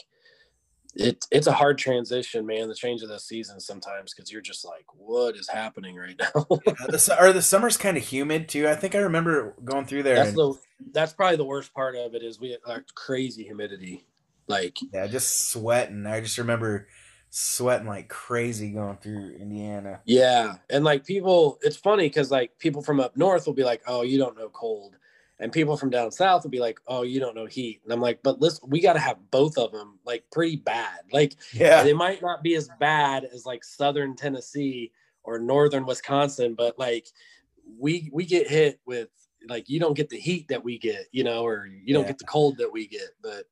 it. 0.96 1.26
It's 1.32 1.48
a 1.48 1.52
hard 1.52 1.78
transition, 1.78 2.46
man. 2.46 2.68
The 2.68 2.76
change 2.76 3.02
of 3.02 3.10
the 3.10 3.20
season 3.20 3.60
sometimes 3.60 4.14
because 4.14 4.32
you're 4.32 4.42
just 4.42 4.66
like, 4.66 4.86
what 4.94 5.36
is 5.36 5.50
happening 5.50 5.96
right 5.96 6.20
now? 6.36 6.46
The, 6.88 7.18
are 7.20 7.34
the 7.34 7.42
summers 7.42 7.78
kind 7.78 7.98
of 7.98 8.04
humid 8.04 8.48
too? 8.48 8.68
I 8.68 8.76
think 8.76 8.96
I 8.96 9.00
remember 9.00 9.56
going 9.64 9.86
through 9.86 10.04
there. 10.04 10.16
that's 10.16 10.30
and, 10.30 10.38
the 10.38 10.54
that's 10.92 11.14
probably 11.14 11.38
the 11.38 11.46
worst 11.46 11.74
part 11.74 11.96
of 11.96 12.14
it 12.14 12.24
is 12.24 12.40
we 12.40 12.58
like 12.68 12.86
crazy 12.96 13.44
humidity. 13.44 14.06
Like 14.48 14.78
yeah, 14.94 15.08
just 15.08 15.50
sweating. 15.50 16.06
I 16.06 16.22
just 16.22 16.38
remember 16.38 16.88
sweating 17.36 17.88
like 17.88 18.10
crazy 18.10 18.72
going 18.72 18.98
through 18.98 19.32
Indiana. 19.36 20.04
Yeah, 20.06 20.58
and 20.70 20.84
like 20.84 21.06
people, 21.06 21.60
it's 21.62 21.78
funny 21.78 22.08
because 22.10 22.30
like 22.30 22.58
people 22.60 22.82
from 22.82 23.00
up 23.00 23.16
north 23.16 23.46
will 23.46 23.54
be 23.54 23.64
like, 23.64 23.82
"Oh, 23.88 24.02
you 24.02 24.18
don't 24.18 24.38
know 24.38 24.50
cold," 24.50 24.98
and 25.40 25.52
people 25.52 25.78
from 25.78 25.90
down 25.90 26.12
south 26.12 26.44
will 26.44 26.52
be 26.52 26.60
like, 26.60 26.80
"Oh, 26.88 27.04
you 27.04 27.22
don't 27.22 27.36
know 27.36 27.46
heat." 27.46 27.82
And 27.84 27.94
I'm 27.94 28.02
like, 28.02 28.22
"But 28.22 28.42
listen, 28.42 28.70
we 28.70 28.82
got 28.82 28.94
to 28.94 29.00
have 29.00 29.32
both 29.32 29.58
of 29.58 29.72
them 29.72 30.00
like 30.06 30.30
pretty 30.30 30.58
bad. 30.58 31.06
Like 31.14 31.38
Yeah, 31.52 31.84
they 31.84 31.94
might 31.94 32.22
not 32.22 32.44
be 32.44 32.56
as 32.56 32.68
bad 32.68 33.24
as 33.24 33.46
like 33.46 33.64
southern 33.64 34.16
Tennessee 34.18 34.92
or 35.24 35.40
northern 35.40 35.86
Wisconsin, 35.86 36.54
but 36.54 36.78
like 36.78 37.08
we 37.80 38.10
we 38.14 38.26
get 38.26 38.50
hit 38.50 38.82
with 38.86 39.10
like 39.48 39.70
you 39.70 39.80
don't 39.80 39.96
get 39.96 40.10
the 40.10 40.20
heat 40.20 40.50
that 40.50 40.64
we 40.66 40.78
get, 40.78 41.08
you 41.14 41.24
know, 41.24 41.46
or 41.46 41.66
you 41.68 41.94
don't 41.94 42.04
Yeah. 42.04 42.08
get 42.08 42.18
the 42.18 42.26
cold 42.26 42.58
that 42.58 42.72
we 42.74 42.88
get. 42.88 43.12
But 43.22 43.46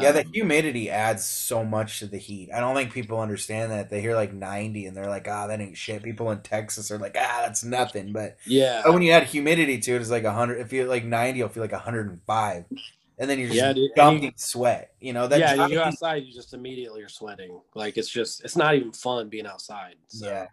yeah, 0.00 0.12
the 0.12 0.24
um, 0.24 0.32
humidity 0.32 0.90
adds 0.90 1.24
so 1.24 1.64
much 1.64 1.98
to 1.98 2.06
the 2.06 2.16
heat. 2.16 2.50
I 2.52 2.60
don't 2.60 2.74
think 2.74 2.92
people 2.92 3.20
understand 3.20 3.72
that. 3.72 3.90
They 3.90 4.00
hear 4.00 4.14
like 4.14 4.32
90 4.32 4.86
and 4.86 4.96
they're 4.96 5.08
like, 5.08 5.28
ah, 5.28 5.46
that 5.48 5.60
ain't 5.60 5.76
shit. 5.76 6.02
People 6.02 6.30
in 6.30 6.40
Texas 6.40 6.90
are 6.90 6.98
like, 6.98 7.14
ah, 7.18 7.42
that's 7.44 7.62
nothing. 7.62 8.12
But 8.12 8.38
yeah, 8.46 8.80
But 8.84 8.94
when 8.94 9.02
you 9.02 9.12
add 9.12 9.24
humidity 9.24 9.78
to 9.78 9.92
it, 9.94 10.00
it's 10.00 10.10
like 10.10 10.24
100. 10.24 10.60
If 10.60 10.72
you're 10.72 10.88
like 10.88 11.04
90, 11.04 11.38
you'll 11.38 11.48
feel 11.50 11.62
like 11.62 11.72
105. 11.72 12.64
And 13.18 13.30
then 13.30 13.38
you're 13.38 13.48
just 13.48 13.60
Yeah, 13.60 13.72
dude. 13.74 13.90
Dumping 13.94 14.24
you- 14.24 14.32
sweat. 14.36 14.94
You 15.00 15.12
know, 15.12 15.26
that 15.26 15.38
yeah, 15.38 15.66
you 15.66 15.74
go 15.74 15.82
outside, 15.82 16.24
you 16.24 16.32
just 16.32 16.54
immediately 16.54 17.02
are 17.02 17.08
sweating. 17.10 17.60
Like 17.74 17.98
it's 17.98 18.08
just, 18.08 18.42
it's 18.44 18.56
not 18.56 18.74
even 18.74 18.92
fun 18.92 19.28
being 19.28 19.46
outside. 19.46 19.96
So. 20.08 20.26
Yeah. 20.26 20.46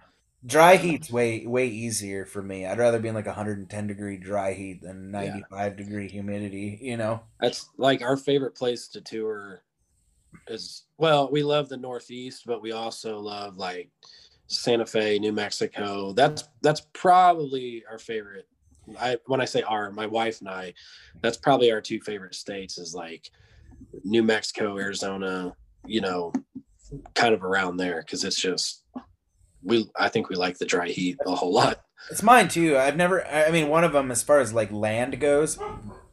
Dry 0.45 0.77
heat's 0.77 1.11
way 1.11 1.45
way 1.45 1.67
easier 1.67 2.25
for 2.25 2.41
me. 2.41 2.65
I'd 2.65 2.77
rather 2.77 2.99
be 2.99 3.09
in 3.09 3.15
like 3.15 3.25
110 3.25 3.87
degree 3.87 4.17
dry 4.17 4.53
heat 4.53 4.81
than 4.81 5.11
95 5.11 5.75
degree 5.75 6.07
humidity, 6.07 6.79
you 6.81 6.95
know. 6.95 7.21
That's 7.41 7.69
like 7.77 8.01
our 8.01 8.15
favorite 8.15 8.55
place 8.55 8.87
to 8.89 9.01
tour 9.01 9.63
is 10.47 10.83
well, 10.97 11.29
we 11.29 11.43
love 11.43 11.67
the 11.67 11.77
Northeast, 11.77 12.43
but 12.45 12.61
we 12.61 12.71
also 12.71 13.19
love 13.19 13.57
like 13.57 13.89
Santa 14.47 14.85
Fe, 14.85 15.19
New 15.19 15.31
Mexico. 15.31 16.13
That's 16.13 16.47
that's 16.61 16.81
probably 16.93 17.83
our 17.89 17.99
favorite. 17.99 18.47
I 18.99 19.17
when 19.27 19.41
I 19.41 19.45
say 19.45 19.61
our, 19.61 19.91
my 19.91 20.07
wife 20.07 20.39
and 20.39 20.49
I, 20.49 20.73
that's 21.21 21.37
probably 21.37 21.71
our 21.71 21.81
two 21.81 21.99
favorite 22.01 22.33
states 22.33 22.77
is 22.77 22.95
like 22.95 23.29
New 24.03 24.23
Mexico, 24.23 24.77
Arizona, 24.77 25.55
you 25.85 26.01
know, 26.01 26.33
kind 27.13 27.33
of 27.33 27.43
around 27.43 27.77
there 27.77 28.01
because 28.01 28.23
it's 28.23 28.39
just 28.39 28.83
we 29.63 29.89
I 29.95 30.09
think 30.09 30.29
we 30.29 30.35
like 30.35 30.57
the 30.57 30.65
dry 30.65 30.87
heat 30.87 31.17
a 31.25 31.35
whole 31.35 31.53
lot. 31.53 31.81
It's 32.09 32.23
mine 32.23 32.47
too. 32.47 32.77
I've 32.77 32.95
never 32.95 33.25
I 33.27 33.51
mean 33.51 33.67
one 33.69 33.83
of 33.83 33.93
them 33.93 34.11
as 34.11 34.23
far 34.23 34.39
as 34.39 34.53
like 34.53 34.71
land 34.71 35.19
goes, 35.19 35.59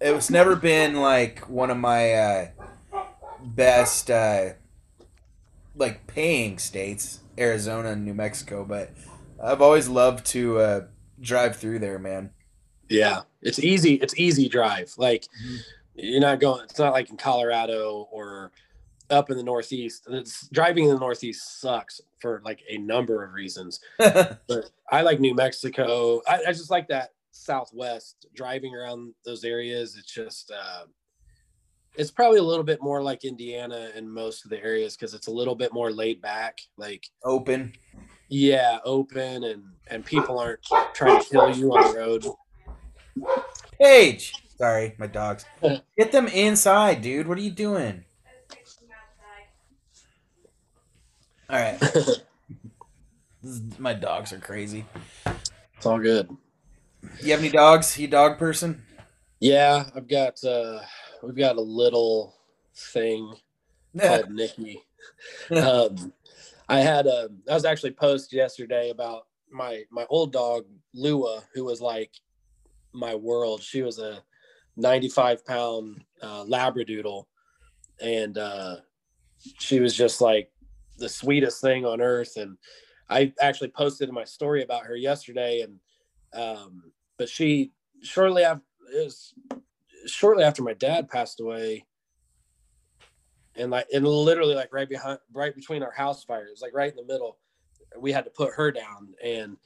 it 0.00 0.12
was 0.14 0.30
never 0.30 0.56
been 0.56 0.96
like 0.96 1.48
one 1.48 1.70
of 1.70 1.76
my 1.78 2.12
uh 2.12 2.48
best 3.42 4.10
uh 4.10 4.50
like 5.74 6.06
paying 6.06 6.58
states, 6.58 7.20
Arizona 7.38 7.90
and 7.90 8.04
New 8.04 8.14
Mexico, 8.14 8.64
but 8.64 8.90
I've 9.42 9.60
always 9.62 9.88
loved 9.88 10.26
to 10.26 10.58
uh 10.58 10.80
drive 11.20 11.56
through 11.56 11.78
there, 11.80 11.98
man. 11.98 12.30
Yeah, 12.88 13.22
it's 13.42 13.58
easy. 13.58 13.94
It's 13.94 14.16
easy 14.18 14.48
drive. 14.48 14.92
Like 14.96 15.26
Mhm. 15.44 15.58
you're 15.94 16.20
not 16.20 16.40
going. 16.40 16.64
It's 16.64 16.78
not 16.78 16.92
like 16.92 17.10
in 17.10 17.16
Colorado 17.16 18.08
or 18.10 18.52
up 19.10 19.30
in 19.30 19.36
the 19.36 19.42
Northeast. 19.42 20.06
It's, 20.10 20.48
driving 20.48 20.84
in 20.84 20.90
the 20.90 20.98
Northeast 20.98 21.60
sucks 21.60 22.00
for 22.18 22.42
like 22.44 22.62
a 22.68 22.78
number 22.78 23.24
of 23.24 23.32
reasons. 23.32 23.80
But 23.98 24.70
I 24.90 25.02
like 25.02 25.20
New 25.20 25.34
Mexico. 25.34 26.20
I, 26.28 26.40
I 26.48 26.52
just 26.52 26.70
like 26.70 26.88
that 26.88 27.10
Southwest 27.32 28.26
driving 28.34 28.74
around 28.74 29.14
those 29.24 29.44
areas. 29.44 29.96
It's 29.96 30.12
just. 30.12 30.50
Uh, 30.50 30.84
it's 31.96 32.10
probably 32.10 32.38
a 32.38 32.42
little 32.42 32.64
bit 32.64 32.82
more 32.82 33.02
like 33.02 33.24
Indiana 33.24 33.90
in 33.94 34.08
most 34.08 34.44
of 34.44 34.50
the 34.50 34.62
areas 34.62 34.96
because 34.96 35.14
it's 35.14 35.28
a 35.28 35.30
little 35.30 35.54
bit 35.54 35.72
more 35.72 35.90
laid 35.90 36.20
back. 36.20 36.58
Like 36.76 37.06
Open. 37.24 37.72
yeah, 38.28 38.78
open 38.84 39.44
and 39.44 39.62
and 39.88 40.04
people 40.04 40.38
aren't 40.38 40.60
trying 40.92 41.22
to 41.22 41.28
kill 41.28 41.56
you 41.56 41.72
on 41.72 41.92
the 41.92 41.98
road. 41.98 42.26
Page. 43.80 44.34
Sorry, 44.58 44.94
my 44.98 45.06
dogs. 45.06 45.44
Get 45.98 46.12
them 46.12 46.28
inside, 46.28 47.02
dude. 47.02 47.26
What 47.26 47.38
are 47.38 47.42
you 47.42 47.50
doing? 47.50 48.04
All 51.48 51.58
right. 51.58 51.78
Is- 53.42 53.78
my 53.78 53.94
dogs 53.94 54.32
are 54.32 54.38
crazy. 54.38 54.84
It's 55.76 55.86
all 55.86 55.98
good. 56.00 56.28
You 57.22 57.30
have 57.32 57.40
any 57.40 57.50
dogs? 57.50 57.96
You 57.98 58.08
dog 58.08 58.38
person? 58.38 58.82
Yeah, 59.38 59.88
I've 59.94 60.08
got 60.08 60.42
uh 60.44 60.80
we've 61.22 61.36
got 61.36 61.56
a 61.56 61.60
little 61.60 62.34
thing 62.74 63.34
called 63.98 64.30
Nikki. 64.34 64.82
Um 65.50 66.12
I 66.68 66.80
had 66.80 67.06
a 67.06 67.28
I 67.48 67.54
was 67.54 67.64
actually 67.64 67.92
post 67.92 68.32
yesterday 68.32 68.90
about 68.90 69.26
my 69.50 69.84
my 69.90 70.04
old 70.10 70.32
dog 70.32 70.64
Lua, 70.94 71.44
who 71.54 71.64
was 71.64 71.80
like 71.80 72.10
my 72.92 73.14
world. 73.14 73.62
She 73.62 73.82
was 73.82 73.98
a 74.00 74.22
95 74.76 75.44
pound 75.46 76.02
uh, 76.20 76.44
labradoodle, 76.44 77.24
and 78.00 78.36
uh, 78.36 78.76
she 79.58 79.78
was 79.80 79.94
just 79.94 80.20
like 80.20 80.50
the 80.98 81.08
sweetest 81.08 81.60
thing 81.60 81.84
on 81.84 82.00
earth. 82.00 82.36
And 82.36 82.56
I 83.08 83.32
actually 83.40 83.68
posted 83.68 84.10
my 84.10 84.24
story 84.24 84.62
about 84.62 84.86
her 84.86 84.96
yesterday, 84.96 85.60
and 85.60 85.78
um, 86.34 86.92
but 87.18 87.28
she 87.28 87.72
shortly 88.02 88.44
after 88.44 88.62
it 88.94 89.04
was 89.04 89.34
shortly 90.06 90.44
after 90.44 90.62
my 90.62 90.74
dad 90.74 91.08
passed 91.08 91.40
away 91.40 91.84
and 93.56 93.70
like 93.70 93.86
and 93.92 94.06
literally 94.06 94.54
like 94.54 94.72
right 94.72 94.88
behind 94.88 95.18
right 95.32 95.54
between 95.54 95.82
our 95.82 95.90
house 95.90 96.22
fires 96.22 96.60
like 96.62 96.74
right 96.74 96.90
in 96.90 96.96
the 96.96 97.12
middle 97.12 97.38
we 97.98 98.12
had 98.12 98.24
to 98.24 98.30
put 98.30 98.54
her 98.54 98.70
down. 98.70 99.14
And 99.22 99.56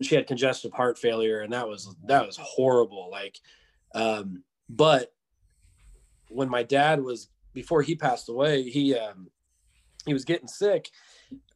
she 0.00 0.14
had 0.14 0.26
congestive 0.26 0.72
heart 0.72 0.98
failure 0.98 1.40
and 1.40 1.52
that 1.52 1.68
was 1.68 1.94
that 2.06 2.26
was 2.26 2.36
horrible. 2.36 3.08
Like 3.10 3.38
um 3.94 4.42
but 4.68 5.12
when 6.28 6.48
my 6.48 6.62
dad 6.62 7.02
was 7.02 7.28
before 7.52 7.82
he 7.82 7.94
passed 7.94 8.28
away 8.28 8.62
he 8.62 8.94
um 8.94 9.28
he 10.06 10.12
was 10.12 10.24
getting 10.24 10.48
sick 10.48 10.90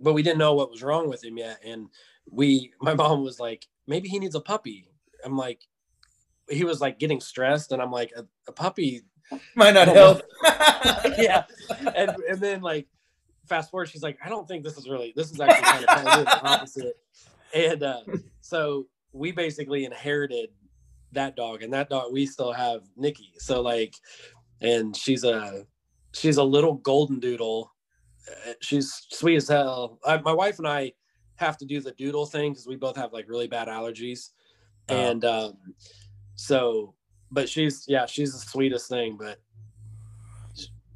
but 0.00 0.12
we 0.12 0.22
didn't 0.22 0.38
know 0.38 0.54
what 0.54 0.70
was 0.70 0.82
wrong 0.82 1.08
with 1.08 1.24
him 1.24 1.38
yet. 1.38 1.60
And 1.64 1.88
we 2.30 2.72
my 2.80 2.94
mom 2.94 3.22
was 3.22 3.38
like 3.40 3.66
maybe 3.86 4.08
he 4.08 4.18
needs 4.18 4.34
a 4.34 4.40
puppy. 4.40 4.88
I'm 5.24 5.36
like 5.36 5.60
he 6.48 6.64
was 6.64 6.80
like 6.80 7.00
getting 7.00 7.20
stressed 7.20 7.72
and 7.72 7.82
i'm 7.82 7.90
like 7.90 8.12
a, 8.16 8.24
a 8.46 8.52
puppy 8.52 9.02
Might 9.56 9.74
not 9.74 9.88
help. 9.88 10.22
yeah. 11.18 11.44
And 11.94 12.12
and 12.28 12.40
then 12.40 12.60
like 12.60 12.86
fast 13.48 13.70
forward 13.70 13.88
she's 13.88 14.02
like 14.02 14.18
i 14.24 14.28
don't 14.28 14.46
think 14.48 14.64
this 14.64 14.76
is 14.76 14.88
really 14.88 15.12
this 15.14 15.30
is 15.30 15.40
actually 15.40 15.62
kind 15.62 15.84
of, 15.84 15.88
kind 15.88 16.08
of 16.08 16.24
the 16.24 16.48
opposite. 16.48 16.96
And 17.54 17.82
uh 17.82 18.00
so 18.40 18.86
we 19.12 19.32
basically 19.32 19.84
inherited 19.84 20.50
that 21.12 21.36
dog 21.36 21.62
and 21.62 21.72
that 21.72 21.88
dog 21.88 22.12
we 22.12 22.26
still 22.26 22.52
have 22.52 22.82
nikki. 22.96 23.32
So 23.38 23.62
like 23.62 23.94
and 24.60 24.96
she's 24.96 25.24
a 25.24 25.64
she's 26.12 26.36
a 26.36 26.44
little 26.44 26.74
golden 26.74 27.18
doodle 27.18 27.72
she's 28.60 29.06
sweet 29.10 29.36
as 29.36 29.48
hell 29.48 29.98
I, 30.06 30.18
my 30.18 30.32
wife 30.32 30.58
and 30.58 30.66
i 30.68 30.92
have 31.36 31.56
to 31.58 31.64
do 31.66 31.80
the 31.80 31.92
doodle 31.92 32.26
thing 32.26 32.52
because 32.52 32.66
we 32.66 32.76
both 32.76 32.96
have 32.96 33.12
like 33.12 33.28
really 33.28 33.48
bad 33.48 33.68
allergies 33.68 34.30
Oh. 34.88 34.94
and 34.94 35.24
um 35.24 35.54
so 36.36 36.94
but 37.32 37.48
she's 37.48 37.84
yeah 37.88 38.06
she's 38.06 38.32
the 38.32 38.38
sweetest 38.38 38.88
thing 38.88 39.16
but 39.18 39.38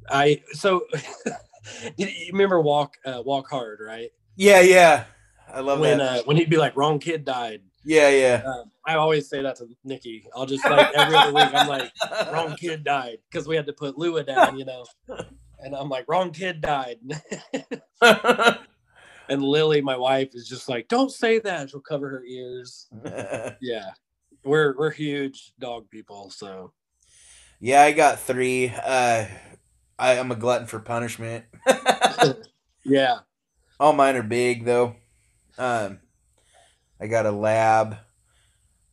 i 0.09 0.41
so 0.53 0.85
you 1.97 2.07
remember 2.31 2.61
walk 2.61 2.95
uh, 3.05 3.21
walk 3.25 3.49
hard 3.49 3.79
right 3.85 4.11
yeah, 4.37 4.61
yeah. 4.61 5.03
I 5.53 5.59
love 5.59 5.79
when 5.81 5.97
that. 5.97 6.19
uh, 6.21 6.23
when 6.23 6.37
he'd 6.37 6.49
be 6.49 6.55
like 6.57 6.75
wrong 6.77 6.99
kid 6.99 7.25
died 7.25 7.61
yeah, 7.83 8.07
yeah. 8.09 8.43
um, 8.45 8.71
i 8.85 8.95
always 8.95 9.27
say 9.27 9.41
that 9.41 9.57
to 9.57 9.67
nikki 9.83 10.25
i'll 10.35 10.45
just 10.45 10.63
like 10.63 10.89
every 10.95 11.15
other 11.17 11.33
week 11.33 11.53
i'm 11.53 11.67
like 11.67 11.91
wrong 12.31 12.55
kid 12.55 12.85
died 12.85 13.17
because 13.29 13.45
we 13.47 13.57
had 13.57 13.65
to 13.65 13.73
put 13.73 13.97
lua 13.97 14.23
down 14.23 14.57
you 14.57 14.63
know 14.63 14.85
and 15.61 15.75
i'm 15.75 15.89
like 15.89 16.05
wrong 16.07 16.31
kid 16.31 16.61
died 16.61 16.97
and 19.29 19.43
lily 19.43 19.81
my 19.81 19.97
wife 19.97 20.29
is 20.33 20.47
just 20.47 20.69
like 20.69 20.87
don't 20.87 21.11
say 21.11 21.39
that 21.39 21.69
she'll 21.69 21.79
cover 21.79 22.09
her 22.09 22.23
ears 22.25 22.87
yeah 23.61 23.89
we're 24.43 24.75
we're 24.77 24.91
huge 24.91 25.53
dog 25.59 25.89
people 25.89 26.29
so 26.29 26.73
yeah, 27.63 27.83
I 27.83 27.91
got 27.91 28.19
three. 28.19 28.69
Uh, 28.69 29.25
I 29.99 30.13
am 30.15 30.31
a 30.31 30.35
glutton 30.35 30.65
for 30.65 30.79
punishment. 30.79 31.45
yeah 32.83 33.19
All 33.79 33.93
mine 33.93 34.15
are 34.15 34.23
big 34.23 34.65
though. 34.65 34.95
Um, 35.59 35.99
I 36.99 37.05
got 37.05 37.27
a 37.27 37.31
lab, 37.31 37.97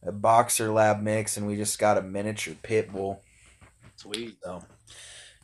a 0.03 0.13
boxer 0.13 0.71
lab 0.71 1.01
mix, 1.01 1.39
and 1.39 1.47
we 1.47 1.57
just 1.57 1.79
got 1.79 1.97
a 1.97 2.03
miniature 2.03 2.55
pit 2.63 2.93
bull. 2.93 3.23
sweet 3.97 4.37
So, 4.45 4.63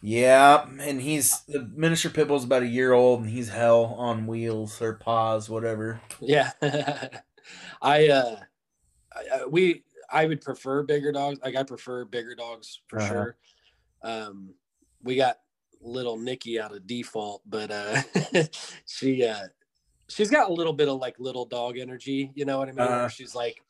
yeah, 0.06 0.66
and 0.80 1.00
he's 1.00 1.40
the 1.48 1.66
miniature 1.74 2.10
pit 2.10 2.28
bull's 2.28 2.44
about 2.44 2.62
a 2.62 2.66
year 2.66 2.92
old, 2.92 3.22
and 3.22 3.30
he's 3.30 3.48
hell 3.48 3.94
on 3.96 4.26
wheels 4.26 4.82
or 4.82 4.92
paws, 4.94 5.48
whatever. 5.48 6.02
Yeah, 6.20 6.50
I 7.82 8.08
uh, 8.08 8.36
I, 9.14 9.36
I- 9.42 9.46
we 9.46 9.82
I 10.12 10.26
would 10.26 10.42
prefer 10.42 10.82
bigger 10.82 11.10
dogs. 11.10 11.40
Like 11.42 11.56
I 11.56 11.62
prefer 11.62 12.04
bigger 12.04 12.34
dogs 12.34 12.80
for 12.86 12.98
Uh-huh. 12.98 13.08
sure. 13.08 13.36
Um, 14.02 14.54
we 15.02 15.16
got 15.16 15.38
little 15.80 16.18
Nikki 16.18 16.60
out 16.60 16.74
of 16.74 16.86
default, 16.86 17.40
but 17.46 17.70
uh, 17.70 18.02
she 18.86 19.24
uh, 19.24 19.48
she's 20.08 20.30
got 20.30 20.50
a 20.50 20.52
little 20.52 20.74
bit 20.74 20.88
of 20.88 20.98
like 20.98 21.18
little 21.18 21.46
dog 21.46 21.78
energy. 21.78 22.30
You 22.34 22.44
know 22.44 22.58
what 22.58 22.68
I 22.68 22.72
mean? 22.72 22.86
Uh-huh. 22.86 23.08
She's 23.08 23.34
like 23.34 23.62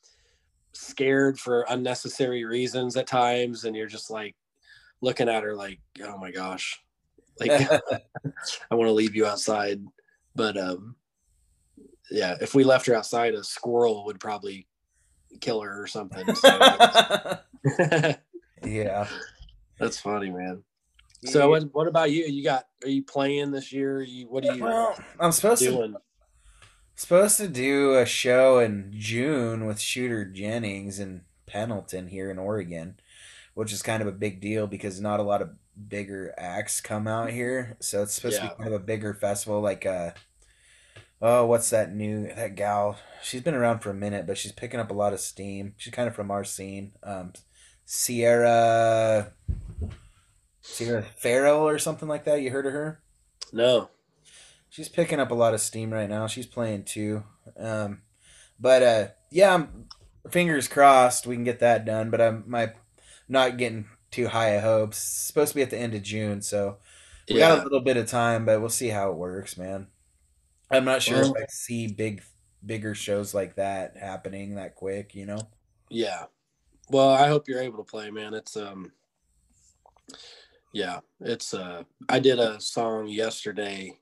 scared 0.72 1.38
for 1.38 1.64
unnecessary 1.68 2.44
reasons 2.44 2.96
at 2.96 3.06
times, 3.06 3.64
and 3.64 3.76
you're 3.76 3.86
just 3.86 4.10
like 4.10 4.34
looking 5.04 5.28
at 5.28 5.42
her 5.42 5.54
like, 5.54 5.78
oh 6.02 6.18
my 6.18 6.30
gosh, 6.30 6.82
like 7.38 7.50
I 8.70 8.74
want 8.74 8.88
to 8.88 8.92
leave 8.92 9.14
you 9.14 9.26
outside. 9.26 9.84
But 10.34 10.56
um 10.56 10.96
yeah, 12.10 12.36
if 12.40 12.54
we 12.54 12.64
left 12.64 12.86
her 12.86 12.94
outside, 12.94 13.34
a 13.34 13.44
squirrel 13.44 14.04
would 14.06 14.20
probably 14.20 14.66
kill 15.40 15.60
her 15.60 15.82
or 15.82 15.86
something. 15.86 16.34
So 16.34 17.38
yeah. 18.64 19.08
that's 19.78 19.98
funny, 19.98 20.30
man. 20.30 20.62
So 21.24 21.48
what 21.48 21.74
what 21.74 21.88
about 21.88 22.10
you? 22.10 22.24
You 22.24 22.44
got 22.44 22.66
are 22.82 22.88
you 22.88 23.02
playing 23.02 23.50
this 23.50 23.72
year? 23.72 24.02
You 24.02 24.26
what 24.28 24.44
are 24.46 24.54
you 24.54 24.64
Well, 24.64 24.98
I'm 25.18 25.32
supposed 25.32 25.62
to 25.62 25.96
supposed 26.94 27.38
to 27.38 27.48
do 27.48 27.94
a 27.94 28.06
show 28.06 28.58
in 28.58 28.92
June 28.96 29.66
with 29.66 29.80
Shooter 29.80 30.24
Jennings 30.24 30.98
in 30.98 31.22
Pendleton 31.46 32.08
here 32.08 32.30
in 32.30 32.38
Oregon, 32.38 32.96
which 33.54 33.72
is 33.72 33.82
kind 33.82 34.02
of 34.02 34.08
a 34.08 34.12
big 34.12 34.40
deal 34.40 34.66
because 34.66 35.00
not 35.00 35.20
a 35.20 35.24
lot 35.24 35.42
of 35.42 35.50
bigger 35.88 36.34
acts 36.36 36.80
come 36.80 37.06
out 37.06 37.30
here. 37.30 37.76
So 37.80 38.02
it's 38.02 38.14
supposed 38.14 38.40
to 38.40 38.48
be 38.48 38.54
kind 38.54 38.68
of 38.68 38.80
a 38.80 38.84
bigger 38.84 39.14
festival 39.14 39.60
like 39.60 39.86
uh 39.86 40.10
oh, 41.22 41.46
what's 41.46 41.70
that 41.70 41.94
new 41.94 42.28
that 42.34 42.54
gal? 42.54 42.98
She's 43.22 43.42
been 43.42 43.54
around 43.54 43.80
for 43.80 43.90
a 43.90 43.94
minute, 43.94 44.26
but 44.26 44.36
she's 44.36 44.52
picking 44.52 44.80
up 44.80 44.90
a 44.90 44.94
lot 44.94 45.12
of 45.12 45.20
steam. 45.20 45.74
She's 45.76 45.92
kind 45.92 46.08
of 46.08 46.14
from 46.14 46.30
our 46.30 46.44
scene. 46.44 46.92
Um 47.02 47.32
Sierra 47.86 49.32
Sierra 50.62 51.02
Ferrell 51.16 51.68
or 51.68 51.78
something 51.78 52.08
like 52.08 52.24
that. 52.24 52.40
You 52.40 52.50
heard 52.50 52.66
of 52.66 52.72
her? 52.72 53.00
No. 53.52 53.90
She's 54.70 54.88
picking 54.88 55.20
up 55.20 55.30
a 55.30 55.34
lot 55.34 55.54
of 55.54 55.60
steam 55.60 55.92
right 55.92 56.08
now. 56.08 56.26
She's 56.26 56.46
playing 56.46 56.84
too. 56.84 57.22
Um, 57.56 58.02
but 58.58 58.82
uh, 58.82 59.06
yeah, 59.30 59.54
I'm, 59.54 59.86
fingers 60.30 60.66
crossed 60.66 61.26
we 61.26 61.36
can 61.36 61.44
get 61.44 61.60
that 61.60 61.84
done. 61.84 62.10
But 62.10 62.20
I'm 62.20 62.44
my 62.46 62.72
not 63.28 63.56
getting 63.56 63.86
too 64.10 64.28
high 64.28 64.50
of 64.50 64.62
hopes. 64.62 64.98
It's 64.98 65.26
supposed 65.26 65.50
to 65.52 65.56
be 65.56 65.62
at 65.62 65.70
the 65.70 65.78
end 65.78 65.94
of 65.94 66.02
June, 66.02 66.42
so 66.42 66.78
we 67.28 67.38
got 67.38 67.60
a 67.60 67.62
little 67.62 67.80
bit 67.80 67.96
of 67.96 68.06
time, 68.06 68.44
but 68.44 68.60
we'll 68.60 68.68
see 68.68 68.88
how 68.88 69.10
it 69.10 69.16
works, 69.16 69.56
man. 69.56 69.88
I'm 70.70 70.84
not 70.84 71.02
sure 71.02 71.20
Well- 71.20 71.34
if 71.34 71.42
I 71.42 71.46
see 71.48 71.86
big, 71.88 72.22
bigger 72.64 72.94
shows 72.94 73.34
like 73.34 73.56
that 73.56 73.96
happening 73.96 74.54
that 74.54 74.74
quick. 74.74 75.14
You 75.14 75.26
know? 75.26 75.48
Yeah. 75.90 76.24
Well, 76.90 77.08
I 77.08 77.28
hope 77.28 77.48
you're 77.48 77.62
able 77.62 77.78
to 77.78 77.90
play, 77.90 78.10
man. 78.10 78.34
It's 78.34 78.56
um 78.56 78.92
yeah, 80.72 81.00
it's 81.20 81.54
uh 81.54 81.84
I 82.08 82.18
did 82.18 82.38
a 82.38 82.60
song 82.60 83.06
yesterday 83.06 83.98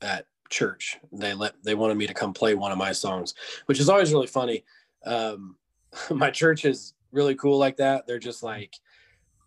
at 0.00 0.26
church. 0.48 0.98
They 1.12 1.34
let 1.34 1.54
they 1.62 1.74
wanted 1.74 1.96
me 1.96 2.06
to 2.06 2.14
come 2.14 2.32
play 2.32 2.54
one 2.54 2.72
of 2.72 2.78
my 2.78 2.92
songs, 2.92 3.34
which 3.66 3.80
is 3.80 3.88
always 3.88 4.12
really 4.12 4.26
funny. 4.26 4.64
Um 5.04 5.56
my 6.10 6.30
church 6.30 6.64
is 6.64 6.94
really 7.16 7.34
cool 7.34 7.58
like 7.58 7.78
that. 7.78 8.06
They're 8.06 8.18
just 8.18 8.42
like, 8.42 8.74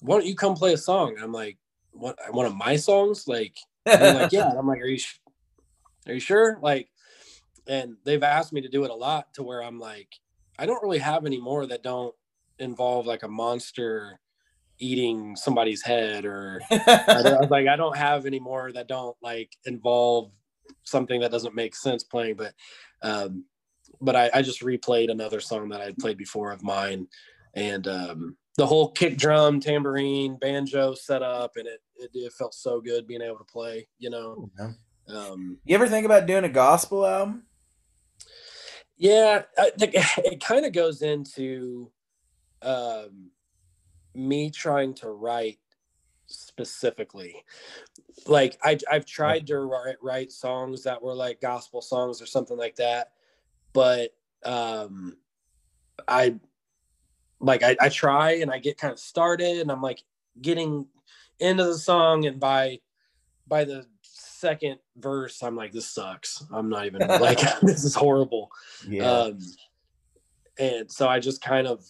"Why 0.02 0.18
don't 0.18 0.26
you 0.26 0.36
come 0.36 0.56
play 0.56 0.74
a 0.74 0.78
song?" 0.78 1.14
And 1.16 1.24
I'm 1.24 1.32
like, 1.32 1.58
"What? 1.92 2.18
One 2.32 2.46
of 2.46 2.56
my 2.56 2.76
songs?" 2.76 3.28
Like, 3.28 3.56
like, 3.86 4.32
"Yeah." 4.32 4.48
And 4.50 4.60
I'm 4.60 4.68
like, 4.68 4.82
"Are 4.82 4.88
you 4.88 5.00
sh- 5.00 5.20
are 6.08 6.14
you 6.14 6.20
sure?" 6.20 6.60
Like, 6.62 6.90
and 7.68 7.96
they've 8.04 8.24
asked 8.24 8.52
me 8.52 8.62
to 8.62 8.70
do 8.70 8.84
it 8.84 8.92
a 8.92 8.96
lot 8.96 9.34
to 9.36 9.44
where 9.44 9.64
I'm 9.64 9.80
like, 9.80 10.10
I 10.58 10.66
don't 10.66 10.82
really 10.84 10.98
have 11.00 11.26
any 11.26 11.40
more 11.40 11.66
that 11.68 11.84
don't 11.84 12.16
involve 12.58 13.06
like 13.06 13.24
a 13.24 13.28
monster 13.28 14.20
eating 14.80 15.36
somebody's 15.36 15.82
head 15.84 16.26
or 16.26 16.62
I, 16.72 16.78
don't- 17.24 17.38
I 17.38 17.40
was 17.42 17.50
like 17.52 17.68
I 17.68 17.76
don't 17.76 17.98
have 17.98 18.26
any 18.26 18.40
more 18.40 18.72
that 18.72 18.88
don't 18.88 19.16
like 19.22 19.52
involve 19.66 20.32
something 20.84 21.20
that 21.22 21.32
doesn't 21.32 21.54
make 21.56 21.76
sense 21.76 22.04
playing 22.04 22.36
but 22.36 22.54
um 23.02 23.44
but 24.02 24.16
I, 24.16 24.30
I 24.34 24.42
just 24.42 24.62
replayed 24.62 25.12
another 25.12 25.40
song 25.42 25.70
that 25.70 25.82
I'd 25.82 25.98
played 25.98 26.18
before 26.18 26.52
of 26.52 26.64
mine 26.64 27.08
and 27.54 27.88
um 27.88 28.38
the 28.58 28.66
whole 28.66 28.92
kick 28.92 29.18
drum 29.18 29.60
tambourine 29.60 30.38
banjo 30.38 30.94
set 30.94 31.24
up 31.24 31.52
and 31.56 31.68
it, 31.68 31.82
it 31.96 32.10
it 32.14 32.34
felt 32.34 32.54
so 32.54 32.82
good 32.82 33.08
being 33.08 33.22
able 33.22 33.38
to 33.38 33.44
play 33.46 33.88
you 33.98 34.10
know 34.10 34.50
um 35.08 35.58
you 35.66 35.76
ever 35.76 35.88
think 35.88 36.06
about 36.06 36.26
doing 36.26 36.44
a 36.44 36.50
gospel 36.50 37.06
album? 37.06 37.44
Yeah, 39.00 39.44
I 39.58 39.72
think 39.72 39.94
it 39.96 40.44
kind 40.44 40.66
of 40.66 40.74
goes 40.74 41.02
into 41.02 41.90
um, 42.62 43.32
me 44.14 44.52
trying 44.52 44.94
to 44.96 45.10
write 45.10 45.60
specifically. 46.28 47.46
Like 48.28 48.60
I, 48.62 48.78
I've 48.92 49.06
tried 49.06 49.48
to 49.48 49.60
write, 49.60 49.96
write 50.02 50.32
songs 50.34 50.84
that 50.84 51.02
were 51.02 51.16
like 51.16 51.40
gospel 51.40 51.82
songs 51.82 52.22
or 52.22 52.26
something 52.26 52.58
like 52.58 52.76
that, 52.76 53.14
but 53.72 54.12
um, 54.44 55.16
I 56.06 56.36
like 57.40 57.64
I, 57.64 57.76
I 57.80 57.90
try 57.90 58.34
and 58.34 58.52
I 58.52 58.60
get 58.60 58.78
kind 58.78 58.92
of 58.92 59.00
started 59.00 59.60
and 59.60 59.72
I'm 59.72 59.82
like 59.82 60.04
getting 60.42 60.88
into 61.40 61.64
the 61.64 61.78
song 61.78 62.26
and 62.26 62.40
by 62.40 62.80
by 63.48 63.64
the 63.64 63.86
second 64.02 64.80
verse 64.98 65.42
I'm 65.42 65.56
like 65.56 65.72
this 65.72 65.88
sucks. 65.90 66.44
I'm 66.52 66.70
not 66.70 66.86
even 66.86 67.02
like 67.08 67.40
this 67.62 67.84
is 67.84 67.96
horrible. 67.96 68.52
Yeah. 68.88 69.10
Um, 69.10 69.40
and 70.58 70.92
so 70.92 71.08
I 71.08 71.20
just 71.20 71.42
kind 71.42 71.68
of, 71.68 71.86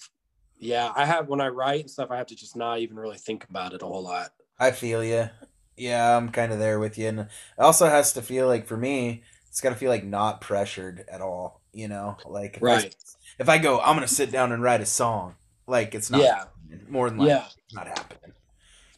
yeah, 0.59 0.91
I 0.95 1.05
have 1.05 1.27
when 1.27 1.41
I 1.41 1.47
write 1.47 1.81
and 1.81 1.89
stuff, 1.89 2.11
I 2.11 2.17
have 2.17 2.27
to 2.27 2.35
just 2.35 2.55
not 2.55 2.79
even 2.79 2.97
really 2.97 3.17
think 3.17 3.45
about 3.49 3.73
it 3.73 3.81
a 3.81 3.85
whole 3.85 4.03
lot. 4.03 4.29
I 4.59 4.71
feel 4.71 5.03
you. 5.03 5.29
Yeah, 5.75 6.15
I'm 6.15 6.29
kind 6.29 6.51
of 6.51 6.59
there 6.59 6.79
with 6.79 6.97
you. 6.97 7.07
And 7.07 7.19
it 7.21 7.27
also 7.57 7.87
has 7.87 8.13
to 8.13 8.21
feel 8.21 8.47
like 8.47 8.67
for 8.67 8.77
me, 8.77 9.23
it's 9.47 9.61
got 9.61 9.69
to 9.69 9.75
feel 9.75 9.89
like 9.89 10.03
not 10.03 10.41
pressured 10.41 11.05
at 11.09 11.21
all. 11.21 11.61
You 11.73 11.87
know, 11.87 12.17
like 12.25 12.57
Right. 12.61 12.95
if 13.37 13.47
I 13.47 13.57
go, 13.59 13.79
I'm 13.79 13.95
gonna 13.95 14.07
sit 14.07 14.31
down 14.31 14.51
and 14.51 14.61
write 14.63 14.81
a 14.81 14.85
song. 14.85 15.35
Like 15.69 15.93
it's 15.93 16.09
not. 16.09 16.21
Yeah. 16.21 16.35
happening. 16.39 16.85
More 16.89 17.09
than 17.09 17.19
likely, 17.19 17.33
Yeah. 17.33 17.45
it's 17.45 17.73
not 17.73 17.87
happening. 17.87 18.33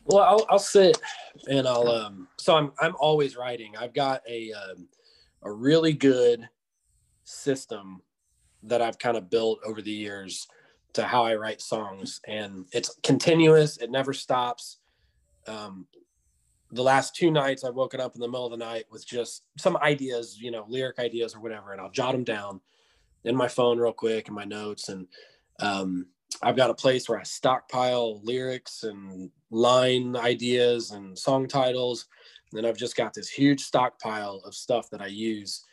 Well, 0.05 0.23
I'll, 0.23 0.45
I'll 0.49 0.59
sit 0.59 0.99
and 1.47 1.67
I'll, 1.67 1.87
um, 1.87 2.27
so 2.37 2.55
I'm, 2.55 2.71
I'm 2.79 2.95
always 2.99 3.35
writing. 3.35 3.73
I've 3.77 3.93
got 3.93 4.21
a, 4.27 4.51
um, 4.53 4.87
a 5.43 5.51
really 5.51 5.93
good 5.93 6.47
system 7.23 8.01
that 8.63 8.81
I've 8.81 8.97
kind 8.97 9.15
of 9.15 9.29
built 9.29 9.59
over 9.65 9.81
the 9.81 9.91
years 9.91 10.47
to 10.93 11.03
how 11.03 11.23
I 11.23 11.35
write 11.35 11.61
songs 11.61 12.19
and 12.27 12.65
it's 12.73 12.97
continuous. 13.03 13.77
It 13.77 13.91
never 13.91 14.13
stops. 14.13 14.77
Um, 15.47 15.87
the 16.71 16.83
last 16.83 17.15
two 17.15 17.31
nights 17.31 17.63
I've 17.63 17.75
woken 17.75 17.99
up 17.99 18.15
in 18.15 18.21
the 18.21 18.27
middle 18.27 18.45
of 18.45 18.51
the 18.51 18.57
night 18.57 18.85
with 18.89 19.05
just 19.05 19.43
some 19.57 19.77
ideas, 19.77 20.37
you 20.39 20.51
know, 20.51 20.65
lyric 20.67 20.99
ideas 20.99 21.35
or 21.35 21.41
whatever, 21.41 21.73
and 21.73 21.81
I'll 21.81 21.91
jot 21.91 22.13
them 22.13 22.23
down 22.23 22.61
in 23.23 23.35
my 23.35 23.47
phone 23.47 23.77
real 23.77 23.91
quick 23.93 24.27
in 24.29 24.33
my 24.33 24.45
notes. 24.45 24.89
And 24.89 25.07
um, 25.59 26.07
I've 26.41 26.55
got 26.55 26.69
a 26.69 26.75
place 26.75 27.07
where 27.07 27.19
I 27.19 27.23
stockpile 27.23 28.21
lyrics 28.23 28.83
and 28.83 29.29
line 29.49 30.15
ideas 30.15 30.91
and 30.91 31.17
song 31.17 31.47
titles. 31.47 32.07
And 32.51 32.57
then 32.57 32.69
I've 32.69 32.77
just 32.77 32.95
got 32.95 33.13
this 33.13 33.29
huge 33.29 33.61
stockpile 33.61 34.41
of 34.45 34.55
stuff 34.55 34.89
that 34.89 35.01
I 35.01 35.07
use. 35.07 35.65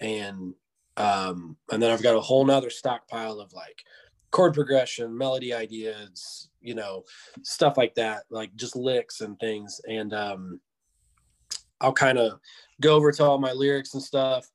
And 0.00 0.54
um, 0.96 1.56
and 1.70 1.82
then 1.82 1.90
I've 1.90 2.02
got 2.02 2.16
a 2.16 2.20
whole 2.20 2.44
nother 2.44 2.70
stockpile 2.70 3.38
of 3.38 3.52
like 3.52 3.82
chord 4.30 4.54
progression, 4.54 5.16
melody 5.16 5.52
ideas, 5.52 6.48
you 6.60 6.74
know, 6.74 7.04
stuff 7.42 7.76
like 7.76 7.94
that, 7.96 8.24
like 8.30 8.54
just 8.56 8.76
licks 8.76 9.20
and 9.20 9.38
things. 9.38 9.80
And 9.86 10.14
um, 10.14 10.60
I'll 11.80 11.92
kind 11.92 12.18
of 12.18 12.40
go 12.80 12.94
over 12.94 13.12
to 13.12 13.24
all 13.24 13.38
my 13.38 13.52
lyrics 13.52 13.94
and 13.94 14.02
stuff 14.02 14.50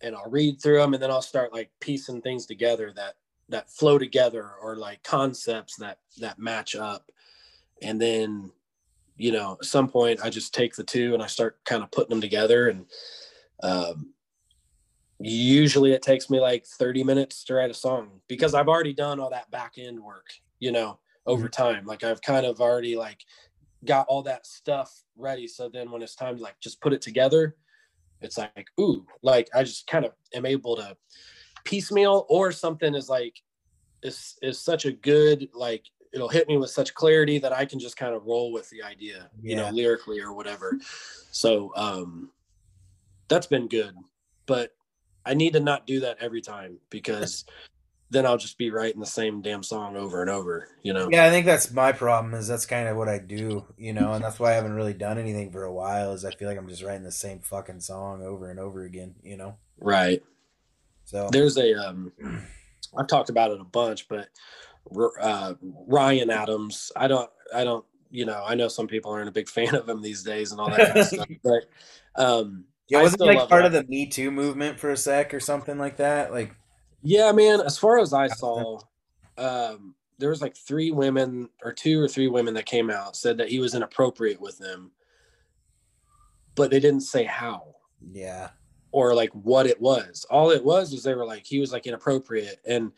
and 0.00 0.14
I'll 0.14 0.30
read 0.30 0.60
through 0.60 0.78
them 0.78 0.94
and 0.94 1.02
then 1.02 1.10
I'll 1.10 1.22
start 1.22 1.52
like 1.52 1.70
piecing 1.80 2.20
things 2.20 2.46
together 2.46 2.92
that 2.96 3.14
that 3.48 3.70
flow 3.70 3.98
together 3.98 4.50
or 4.60 4.76
like 4.76 5.02
concepts 5.02 5.76
that 5.76 5.98
that 6.18 6.38
match 6.38 6.74
up. 6.74 7.10
And 7.82 8.00
then 8.00 8.52
you 9.16 9.30
know, 9.30 9.56
at 9.60 9.66
some 9.66 9.88
point 9.88 10.20
I 10.22 10.30
just 10.30 10.54
take 10.54 10.74
the 10.74 10.84
two 10.84 11.14
and 11.14 11.22
I 11.22 11.26
start 11.26 11.58
kind 11.64 11.82
of 11.82 11.90
putting 11.90 12.10
them 12.10 12.20
together 12.20 12.68
and 12.68 12.86
um 13.62 14.14
usually 15.20 15.92
it 15.92 16.02
takes 16.02 16.28
me 16.28 16.40
like 16.40 16.66
30 16.66 17.04
minutes 17.04 17.44
to 17.44 17.54
write 17.54 17.70
a 17.70 17.74
song 17.74 18.20
because 18.28 18.54
I've 18.54 18.68
already 18.68 18.92
done 18.92 19.20
all 19.20 19.30
that 19.30 19.50
back 19.50 19.74
end 19.78 20.00
work, 20.00 20.26
you 20.58 20.72
know, 20.72 20.98
over 21.26 21.48
time. 21.48 21.86
Like 21.86 22.04
I've 22.04 22.20
kind 22.20 22.44
of 22.44 22.60
already 22.60 22.96
like 22.96 23.20
got 23.84 24.06
all 24.08 24.22
that 24.22 24.46
stuff 24.46 25.02
ready. 25.16 25.46
So 25.46 25.68
then 25.68 25.90
when 25.90 26.02
it's 26.02 26.14
time 26.14 26.36
to 26.36 26.42
like 26.42 26.58
just 26.60 26.80
put 26.80 26.92
it 26.92 27.02
together, 27.02 27.56
it's 28.20 28.38
like, 28.38 28.66
ooh, 28.80 29.06
like 29.22 29.48
I 29.54 29.62
just 29.62 29.86
kind 29.86 30.04
of 30.04 30.12
am 30.34 30.46
able 30.46 30.76
to 30.76 30.96
piecemeal 31.64 32.26
or 32.28 32.52
something 32.52 32.94
is 32.94 33.08
like 33.08 33.42
is 34.02 34.36
is 34.42 34.60
such 34.60 34.84
a 34.84 34.92
good 34.92 35.48
like 35.54 35.84
it'll 36.12 36.28
hit 36.28 36.46
me 36.46 36.56
with 36.56 36.70
such 36.70 36.94
clarity 36.94 37.38
that 37.38 37.52
I 37.52 37.64
can 37.64 37.78
just 37.78 37.96
kind 37.96 38.14
of 38.14 38.24
roll 38.24 38.52
with 38.52 38.70
the 38.70 38.82
idea, 38.82 39.30
you 39.42 39.56
know, 39.56 39.70
lyrically 39.70 40.20
or 40.20 40.32
whatever. 40.32 40.78
So 41.32 41.72
um 41.74 42.30
that's 43.28 43.46
been 43.46 43.68
good. 43.68 43.94
But 44.46 44.72
I 45.26 45.34
need 45.34 45.54
to 45.54 45.60
not 45.60 45.86
do 45.86 46.00
that 46.00 46.18
every 46.20 46.42
time 46.42 46.78
because 46.90 47.44
then 48.10 48.26
I'll 48.26 48.38
just 48.38 48.58
be 48.58 48.70
writing 48.70 49.00
the 49.00 49.06
same 49.06 49.42
damn 49.42 49.62
song 49.62 49.96
over 49.96 50.20
and 50.20 50.30
over, 50.30 50.68
you 50.82 50.92
know. 50.92 51.08
Yeah, 51.10 51.24
I 51.24 51.30
think 51.30 51.46
that's 51.46 51.72
my 51.72 51.92
problem. 51.92 52.34
Is 52.34 52.46
that's 52.46 52.66
kind 52.66 52.88
of 52.88 52.96
what 52.96 53.08
I 53.08 53.18
do, 53.18 53.64
you 53.76 53.92
know, 53.92 54.12
and 54.12 54.22
that's 54.22 54.38
why 54.38 54.52
I 54.52 54.54
haven't 54.54 54.74
really 54.74 54.94
done 54.94 55.18
anything 55.18 55.50
for 55.50 55.64
a 55.64 55.72
while. 55.72 56.12
Is 56.12 56.24
I 56.24 56.30
feel 56.30 56.48
like 56.48 56.58
I'm 56.58 56.68
just 56.68 56.82
writing 56.82 57.02
the 57.02 57.10
same 57.10 57.40
fucking 57.40 57.80
song 57.80 58.22
over 58.22 58.50
and 58.50 58.60
over 58.60 58.84
again, 58.84 59.14
you 59.22 59.36
know. 59.36 59.56
Right. 59.78 60.22
So 61.04 61.28
There's 61.30 61.56
a 61.56 61.74
um 61.74 62.12
I've 62.96 63.06
talked 63.06 63.30
about 63.30 63.50
it 63.50 63.60
a 63.60 63.64
bunch, 63.64 64.08
but 64.08 64.28
uh 65.20 65.54
Ryan 65.62 66.30
Adams, 66.30 66.92
I 66.96 67.08
don't 67.08 67.30
I 67.54 67.64
don't 67.64 67.84
you 68.10 68.24
know, 68.24 68.44
I 68.46 68.54
know 68.54 68.68
some 68.68 68.86
people 68.86 69.12
aren't 69.12 69.28
a 69.28 69.32
big 69.32 69.48
fan 69.48 69.74
of 69.74 69.88
him 69.88 70.00
these 70.00 70.22
days 70.22 70.52
and 70.52 70.60
all 70.60 70.70
that 70.70 70.86
kind 70.86 70.98
of 70.98 71.06
stuff, 71.06 71.28
but 71.44 71.64
um 72.16 72.64
yeah, 72.88 73.00
wasn't 73.00 73.22
like 73.22 73.48
part 73.48 73.64
of 73.64 73.72
the 73.72 73.84
Me 73.84 74.06
Too 74.06 74.30
movement 74.30 74.78
for 74.78 74.90
a 74.90 74.96
sec 74.96 75.32
or 75.32 75.40
something 75.40 75.78
like 75.78 75.96
that. 75.96 76.32
Like, 76.32 76.54
Yeah, 77.02 77.32
man. 77.32 77.60
As 77.60 77.78
far 77.78 77.98
as 77.98 78.12
I 78.12 78.26
saw, 78.26 78.80
um, 79.38 79.94
there 80.18 80.28
was 80.28 80.42
like 80.42 80.54
three 80.54 80.90
women 80.90 81.48
or 81.62 81.72
two 81.72 82.00
or 82.00 82.08
three 82.08 82.28
women 82.28 82.54
that 82.54 82.66
came 82.66 82.90
out 82.90 83.16
said 83.16 83.38
that 83.38 83.48
he 83.48 83.58
was 83.58 83.74
inappropriate 83.74 84.40
with 84.40 84.58
them, 84.58 84.90
but 86.54 86.70
they 86.70 86.78
didn't 86.78 87.00
say 87.00 87.24
how 87.24 87.74
yeah, 88.12 88.50
or 88.94 89.12
like 89.12 89.32
what 89.32 89.66
it 89.66 89.80
was. 89.80 90.24
All 90.30 90.52
it 90.52 90.64
was 90.64 90.92
was 90.92 91.02
they 91.02 91.14
were 91.14 91.26
like 91.26 91.44
he 91.44 91.58
was 91.58 91.72
like 91.72 91.88
inappropriate 91.88 92.60
and 92.64 92.92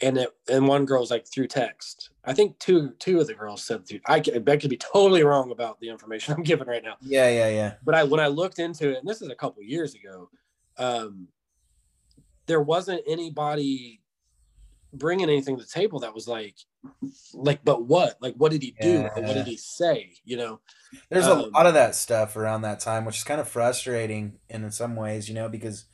and 0.00 0.18
it 0.18 0.28
and 0.50 0.66
one 0.66 0.84
girl's 0.84 1.08
like 1.08 1.24
through 1.24 1.46
text. 1.46 2.10
I 2.24 2.34
think 2.34 2.58
two 2.58 2.90
two 2.98 3.20
of 3.20 3.28
the 3.28 3.34
girls 3.34 3.62
said 3.62 3.86
through. 3.86 4.00
I 4.06 4.18
could, 4.18 4.48
I 4.48 4.56
could 4.56 4.70
be 4.70 4.76
totally 4.76 5.22
wrong 5.22 5.52
about 5.52 5.78
the 5.78 5.88
information 5.88 6.34
I'm 6.36 6.42
giving 6.42 6.66
right 6.66 6.82
now 6.82 6.96
yeah, 7.00 7.30
yeah, 7.30 7.48
yeah. 7.48 7.74
but 7.84 7.94
I 7.94 8.02
when 8.02 8.18
I 8.18 8.26
looked 8.26 8.58
into 8.58 8.90
it, 8.90 8.98
and 8.98 9.08
this 9.08 9.22
is 9.22 9.28
a 9.28 9.36
couple 9.36 9.62
years 9.62 9.94
ago, 9.94 10.30
um, 10.78 11.28
there 12.46 12.60
wasn't 12.60 13.02
anybody 13.06 14.00
bringing 14.92 15.28
anything 15.28 15.56
to 15.56 15.62
the 15.62 15.68
table 15.68 16.00
that 16.00 16.14
was 16.14 16.26
like, 16.28 16.56
like, 17.34 17.64
but 17.64 17.84
what? 17.86 18.16
Like, 18.20 18.34
what 18.34 18.52
did 18.52 18.62
he 18.62 18.74
do? 18.80 19.08
Or 19.14 19.22
what 19.22 19.34
did 19.34 19.46
he 19.46 19.56
say? 19.56 20.12
You 20.24 20.36
know? 20.36 20.60
There's 21.10 21.26
a 21.26 21.32
Um, 21.32 21.50
lot 21.52 21.66
of 21.66 21.74
that 21.74 21.94
stuff 21.94 22.36
around 22.36 22.62
that 22.62 22.80
time, 22.80 23.04
which 23.04 23.18
is 23.18 23.24
kind 23.24 23.40
of 23.40 23.48
frustrating 23.48 24.38
in 24.48 24.70
some 24.70 24.96
ways, 24.96 25.28
you 25.28 25.34
know, 25.34 25.48
because 25.48 25.84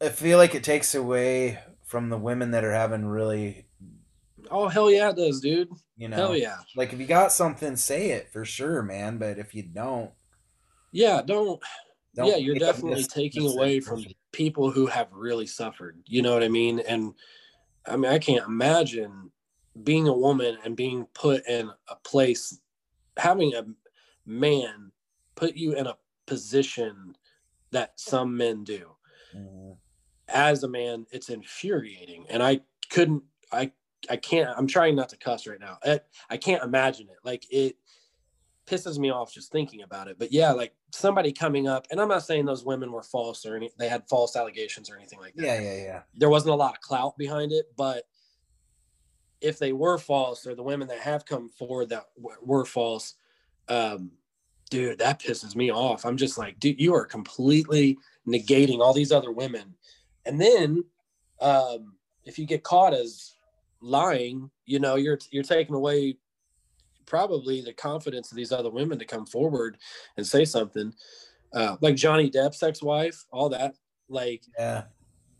I 0.00 0.08
feel 0.08 0.38
like 0.38 0.54
it 0.54 0.64
takes 0.64 0.94
away 0.94 1.58
from 1.84 2.08
the 2.08 2.18
women 2.18 2.50
that 2.52 2.64
are 2.64 2.72
having 2.72 3.06
really, 3.06 3.66
Oh 4.50 4.68
hell 4.68 4.90
yeah, 4.90 5.10
it 5.10 5.16
does, 5.16 5.40
dude. 5.40 5.68
you 5.96 6.08
know, 6.08 6.16
Hell 6.16 6.36
yeah, 6.36 6.58
like 6.76 6.92
if 6.92 7.00
you 7.00 7.06
got 7.06 7.32
something, 7.32 7.76
say 7.76 8.12
it 8.12 8.32
for 8.32 8.44
sure, 8.44 8.82
man. 8.82 9.18
But 9.18 9.38
if 9.38 9.54
you 9.54 9.62
don't, 9.62 10.10
yeah. 10.92 11.20
Don't. 11.20 11.60
don't 12.14 12.28
yeah, 12.28 12.36
you're 12.36 12.54
definitely 12.54 13.04
taking 13.04 13.46
away 13.46 13.80
from 13.80 14.06
people 14.32 14.70
who 14.70 14.86
have 14.86 15.08
really 15.12 15.46
suffered. 15.46 15.98
You 16.06 16.22
know 16.22 16.32
what 16.32 16.42
I 16.42 16.48
mean? 16.48 16.80
And 16.80 17.12
I 17.88 17.96
mean, 17.96 18.12
I 18.12 18.18
can't 18.18 18.46
imagine 18.46 19.30
being 19.82 20.08
a 20.08 20.12
woman 20.12 20.58
and 20.64 20.76
being 20.76 21.06
put 21.14 21.46
in 21.48 21.70
a 21.88 21.96
place, 21.96 22.60
having 23.16 23.54
a 23.54 23.64
man 24.26 24.92
put 25.34 25.54
you 25.54 25.74
in 25.74 25.86
a 25.86 25.96
position 26.26 27.16
that 27.70 27.98
some 27.98 28.36
men 28.36 28.64
do. 28.64 28.96
Mhm. 29.34 29.78
As 30.28 30.62
a 30.62 30.68
man, 30.68 31.06
it's 31.10 31.30
infuriating, 31.30 32.26
and 32.28 32.42
I 32.42 32.60
couldn't. 32.90 33.24
I 33.52 33.72
I 34.10 34.16
can't. 34.16 34.56
I'm 34.56 34.66
trying 34.66 34.94
not 34.94 35.08
to 35.10 35.16
cuss 35.16 35.46
right 35.46 35.60
now. 35.60 35.78
I, 35.84 36.00
I 36.30 36.36
can't 36.36 36.62
imagine 36.62 37.08
it. 37.08 37.18
Like 37.24 37.46
it 37.50 37.76
pisses 38.68 38.98
me 38.98 39.10
off 39.10 39.32
just 39.32 39.50
thinking 39.50 39.82
about 39.82 40.08
it. 40.08 40.18
But 40.18 40.32
yeah, 40.32 40.52
like 40.52 40.74
somebody 40.92 41.32
coming 41.32 41.66
up, 41.66 41.86
and 41.90 42.00
I'm 42.00 42.08
not 42.08 42.24
saying 42.24 42.44
those 42.44 42.64
women 42.64 42.92
were 42.92 43.02
false 43.02 43.46
or 43.46 43.56
any. 43.56 43.70
They 43.78 43.88
had 43.88 44.08
false 44.08 44.36
allegations 44.36 44.90
or 44.90 44.96
anything 44.96 45.18
like 45.20 45.34
that 45.36 45.42
Yeah, 45.42 45.60
yeah, 45.60 45.76
yeah. 45.76 46.02
there 46.14 46.28
wasn't 46.28 46.52
a 46.52 46.56
lot 46.56 46.74
of 46.74 46.80
clout 46.80 47.16
behind 47.16 47.52
it 47.52 47.66
but 47.76 48.04
if 49.40 49.58
they 49.58 49.72
were 49.72 49.98
false 49.98 50.46
or 50.46 50.54
the 50.54 50.62
women 50.62 50.88
that 50.88 50.98
have 50.98 51.24
come 51.24 51.48
forward 51.48 51.88
that 51.90 52.04
w- 52.16 52.36
were 52.42 52.64
false 52.64 53.14
um 53.68 54.10
dude 54.70 54.98
that 54.98 55.20
pisses 55.20 55.54
me 55.54 55.70
off 55.70 56.04
i'm 56.04 56.16
just 56.16 56.36
like 56.38 56.58
dude 56.58 56.80
you 56.80 56.92
are 56.94 57.04
completely 57.04 57.96
negating 58.26 58.80
all 58.80 58.92
these 58.92 59.12
other 59.12 59.30
women 59.32 59.74
and 60.26 60.40
then 60.40 60.82
um 61.40 61.94
if 62.24 62.38
you 62.38 62.46
get 62.46 62.64
caught 62.64 62.92
as 62.92 63.34
lying 63.80 64.50
you 64.66 64.78
know 64.80 64.96
you're 64.96 65.18
you're 65.30 65.44
taking 65.44 65.74
away 65.74 66.16
probably 67.08 67.60
the 67.60 67.72
confidence 67.72 68.30
of 68.30 68.36
these 68.36 68.52
other 68.52 68.70
women 68.70 68.98
to 68.98 69.04
come 69.04 69.26
forward 69.26 69.78
and 70.16 70.26
say 70.26 70.44
something. 70.44 70.92
Uh 71.52 71.76
like 71.80 71.96
johnny 71.96 72.30
depp's 72.30 72.62
ex-wife 72.62 73.24
all 73.32 73.48
that 73.48 73.74
like 74.10 74.42
Yeah. 74.58 74.84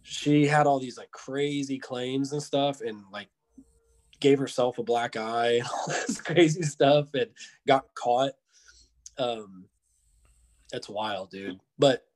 she 0.02 0.46
had 0.46 0.66
all 0.66 0.80
these 0.80 0.96
like 0.96 1.10
crazy 1.10 1.78
claims 1.78 2.32
and 2.32 2.42
stuff 2.42 2.80
and 2.80 3.02
like 3.12 3.28
gave 4.20 4.38
herself 4.38 4.78
a 4.78 4.82
black 4.82 5.16
eye 5.16 5.58
and 5.58 5.66
all 5.72 5.86
this 5.88 6.20
crazy 6.20 6.62
stuff 6.62 7.08
and 7.14 7.28
got 7.66 7.84
caught. 7.94 8.32
Um 9.18 9.66
it's 10.72 10.88
wild 10.88 11.30
dude. 11.30 11.60
But 11.78 12.06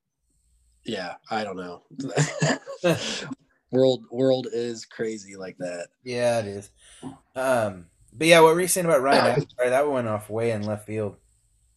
yeah 0.84 1.14
i 1.30 1.44
don't 1.44 1.56
know. 1.56 1.82
World 3.70 4.04
world 4.10 4.48
is 4.52 4.84
crazy 4.84 5.34
like 5.36 5.56
that. 5.58 5.88
Yeah, 6.04 6.40
it 6.40 6.46
is. 6.46 6.70
Um, 7.34 7.86
but 8.12 8.26
yeah, 8.26 8.40
what 8.40 8.54
were 8.54 8.60
you 8.60 8.68
saying 8.68 8.86
about 8.86 9.02
Ryan? 9.02 9.46
Sorry, 9.48 9.70
that 9.70 9.90
went 9.90 10.08
off 10.08 10.28
way 10.28 10.50
in 10.50 10.62
left 10.62 10.86
field. 10.86 11.16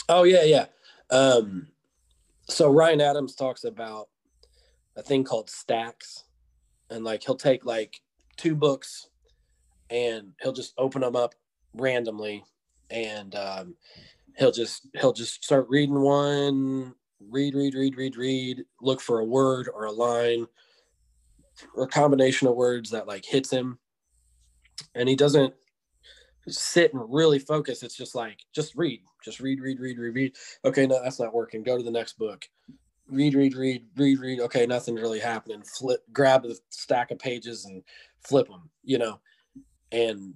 Oh 0.10 0.24
yeah, 0.24 0.44
yeah. 0.44 0.66
Um, 1.10 1.68
so 2.48 2.72
Ryan 2.72 3.02
Adams 3.02 3.36
talks 3.36 3.64
about 3.64 4.10
a 4.96 5.02
thing 5.02 5.24
called 5.24 5.50
stacks, 5.50 6.26
and 6.90 7.04
like 7.04 7.24
he'll 7.24 7.36
take 7.36 7.66
like 7.66 8.02
two 8.38 8.56
books, 8.56 9.08
and 9.90 10.34
he'll 10.42 10.54
just 10.54 10.74
open 10.78 11.02
them 11.02 11.16
up 11.16 11.36
randomly, 11.74 12.44
and 12.90 13.34
um, 13.36 13.76
he'll 14.38 14.52
just 14.52 14.88
he'll 14.96 15.14
just 15.14 15.44
start 15.44 15.68
reading 15.70 16.00
one, 16.02 16.94
read, 17.30 17.56
read, 17.56 17.76
read, 17.76 17.96
read, 17.96 18.18
read, 18.18 18.64
look 18.82 19.02
for 19.02 19.20
a 19.20 19.26
word 19.26 19.70
or 19.74 19.86
a 19.86 19.92
line 19.92 20.46
or 21.74 21.84
a 21.84 21.88
combination 21.88 22.48
of 22.48 22.56
words 22.56 22.90
that 22.92 23.08
like 23.08 23.26
hits 23.26 23.50
him, 23.50 23.80
and 24.94 25.08
he 25.08 25.16
doesn't 25.16 25.54
sit 26.48 26.93
and 26.93 27.04
really 27.08 27.39
focus. 27.39 27.84
It's 27.84 27.96
just 27.96 28.16
like 28.16 28.39
just 28.54 28.76
read, 28.76 29.02
just 29.24 29.39
read, 29.39 29.60
read, 29.60 29.80
read, 29.80 29.98
read, 29.98 30.16
read. 30.16 30.36
Okay, 30.64 30.86
no, 30.86 31.02
that's 31.04 31.20
not 31.20 31.34
working. 31.34 31.64
Go 31.64 31.78
to 31.78 31.84
the 31.84 31.91
next 31.91 32.18
book. 32.18 32.46
Read, 33.08 33.36
read, 33.36 33.56
read, 33.56 33.86
read, 33.96 34.20
read. 34.20 34.39
Okay, 34.41 34.66
nothing's 34.66 35.02
really 35.02 35.20
happening. 35.20 35.62
Flip, 35.64 36.02
grab 36.12 36.43
the 36.43 36.58
stack 36.70 37.12
of 37.12 37.20
pages 37.20 37.66
and 37.66 37.84
flip 38.22 38.48
them. 38.48 38.70
You 38.84 38.98
know, 39.00 39.20
and 39.91 40.34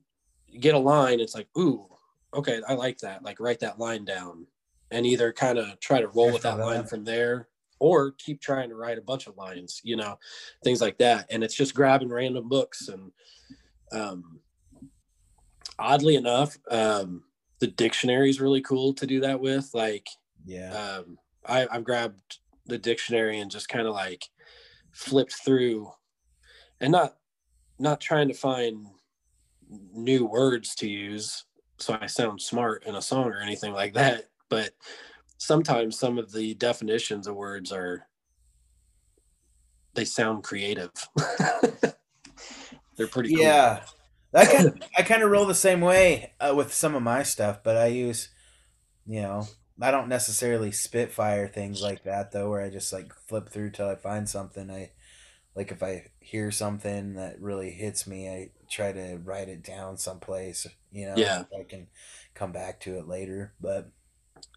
get 0.59 0.75
a 0.75 0.79
line. 0.79 1.19
It's 1.19 1.35
like, 1.35 1.47
ooh, 1.57 1.87
okay, 2.33 2.61
I 2.67 2.73
like 2.73 2.99
that. 2.99 3.23
Like 3.23 3.39
write 3.39 3.59
that 3.59 3.79
line 3.79 4.05
down, 4.05 4.45
and 4.91 5.05
either 5.05 5.31
kind 5.33 5.57
of 5.57 5.79
try 5.79 6.01
to 6.01 6.07
roll 6.09 6.31
with 6.31 6.43
that 6.43 6.59
line 6.59 6.85
from 6.85 7.03
there, 7.03 7.49
or 7.79 8.11
keep 8.13 8.41
trying 8.41 8.69
to 8.69 8.75
write 8.75 8.97
a 8.97 9.03
bunch 9.03 9.27
of 9.27 9.37
lines. 9.37 9.81
You 9.83 9.95
know, 9.95 10.17
things 10.63 10.81
like 10.81 10.97
that. 10.99 11.27
And 11.29 11.43
it's 11.43 11.55
just 11.55 11.75
grabbing 11.75 12.09
random 12.09 12.49
books 12.49 12.87
and. 12.87 13.11
Um, 13.91 14.39
oddly 15.79 16.15
enough, 16.15 16.57
um, 16.69 17.23
the 17.59 17.67
dictionary 17.67 18.29
is 18.29 18.39
really 18.39 18.61
cool 18.61 18.93
to 18.93 19.07
do 19.07 19.21
that 19.21 19.39
with. 19.39 19.69
Like, 19.73 20.07
Yeah. 20.45 20.71
um, 20.73 21.17
I, 21.45 21.67
I've 21.71 21.83
grabbed 21.83 22.39
the 22.65 22.77
dictionary 22.77 23.39
and 23.39 23.49
just 23.49 23.69
kind 23.69 23.87
of 23.87 23.93
like 23.93 24.25
flipped 24.91 25.33
through, 25.33 25.91
and 26.79 26.91
not 26.91 27.15
not 27.79 28.01
trying 28.01 28.27
to 28.27 28.33
find 28.33 28.87
new 29.93 30.25
words 30.25 30.75
to 30.75 30.89
use 30.89 31.45
so 31.79 31.97
I 31.99 32.07
sound 32.07 32.41
smart 32.41 32.85
in 32.85 32.95
a 32.95 33.01
song 33.01 33.27
or 33.27 33.39
anything 33.39 33.73
like 33.73 33.93
that. 33.93 34.25
But 34.49 34.71
sometimes 35.37 35.97
some 35.97 36.17
of 36.17 36.31
the 36.31 36.53
definitions 36.55 37.27
of 37.27 37.35
words 37.35 37.71
are 37.71 38.07
they 39.93 40.05
sound 40.05 40.43
creative. 40.43 40.91
They're 42.95 43.07
pretty 43.07 43.33
cool. 43.33 43.45
Yeah. 43.45 43.83
I 44.33 44.45
kind 44.45 44.67
of, 44.67 44.75
I 44.97 45.01
kind 45.03 45.23
of 45.23 45.31
roll 45.31 45.45
the 45.45 45.55
same 45.55 45.81
way 45.81 46.33
uh, 46.39 46.53
with 46.55 46.73
some 46.73 46.95
of 46.95 47.03
my 47.03 47.23
stuff, 47.23 47.63
but 47.63 47.77
I 47.77 47.87
use, 47.87 48.29
you 49.05 49.21
know, 49.21 49.47
I 49.81 49.91
don't 49.91 50.09
necessarily 50.09 50.71
spitfire 50.71 51.47
things 51.47 51.81
like 51.81 52.03
that 52.03 52.31
though, 52.31 52.49
where 52.49 52.61
I 52.61 52.69
just 52.69 52.93
like 52.93 53.13
flip 53.27 53.49
through 53.49 53.71
till 53.71 53.87
I 53.89 53.95
find 53.95 54.29
something. 54.29 54.69
I 54.69 54.91
like 55.55 55.71
if 55.71 55.83
I 55.83 56.07
hear 56.19 56.51
something 56.51 57.15
that 57.15 57.41
really 57.41 57.71
hits 57.71 58.07
me, 58.07 58.29
I 58.29 58.51
try 58.69 58.91
to 58.93 59.19
write 59.23 59.49
it 59.49 59.63
down 59.63 59.97
someplace, 59.97 60.67
you 60.91 61.05
know, 61.07 61.15
Yeah. 61.15 61.43
so 61.51 61.59
I 61.59 61.63
can 61.63 61.87
come 62.35 62.51
back 62.51 62.79
to 62.81 62.97
it 62.97 63.07
later. 63.07 63.53
But 63.61 63.91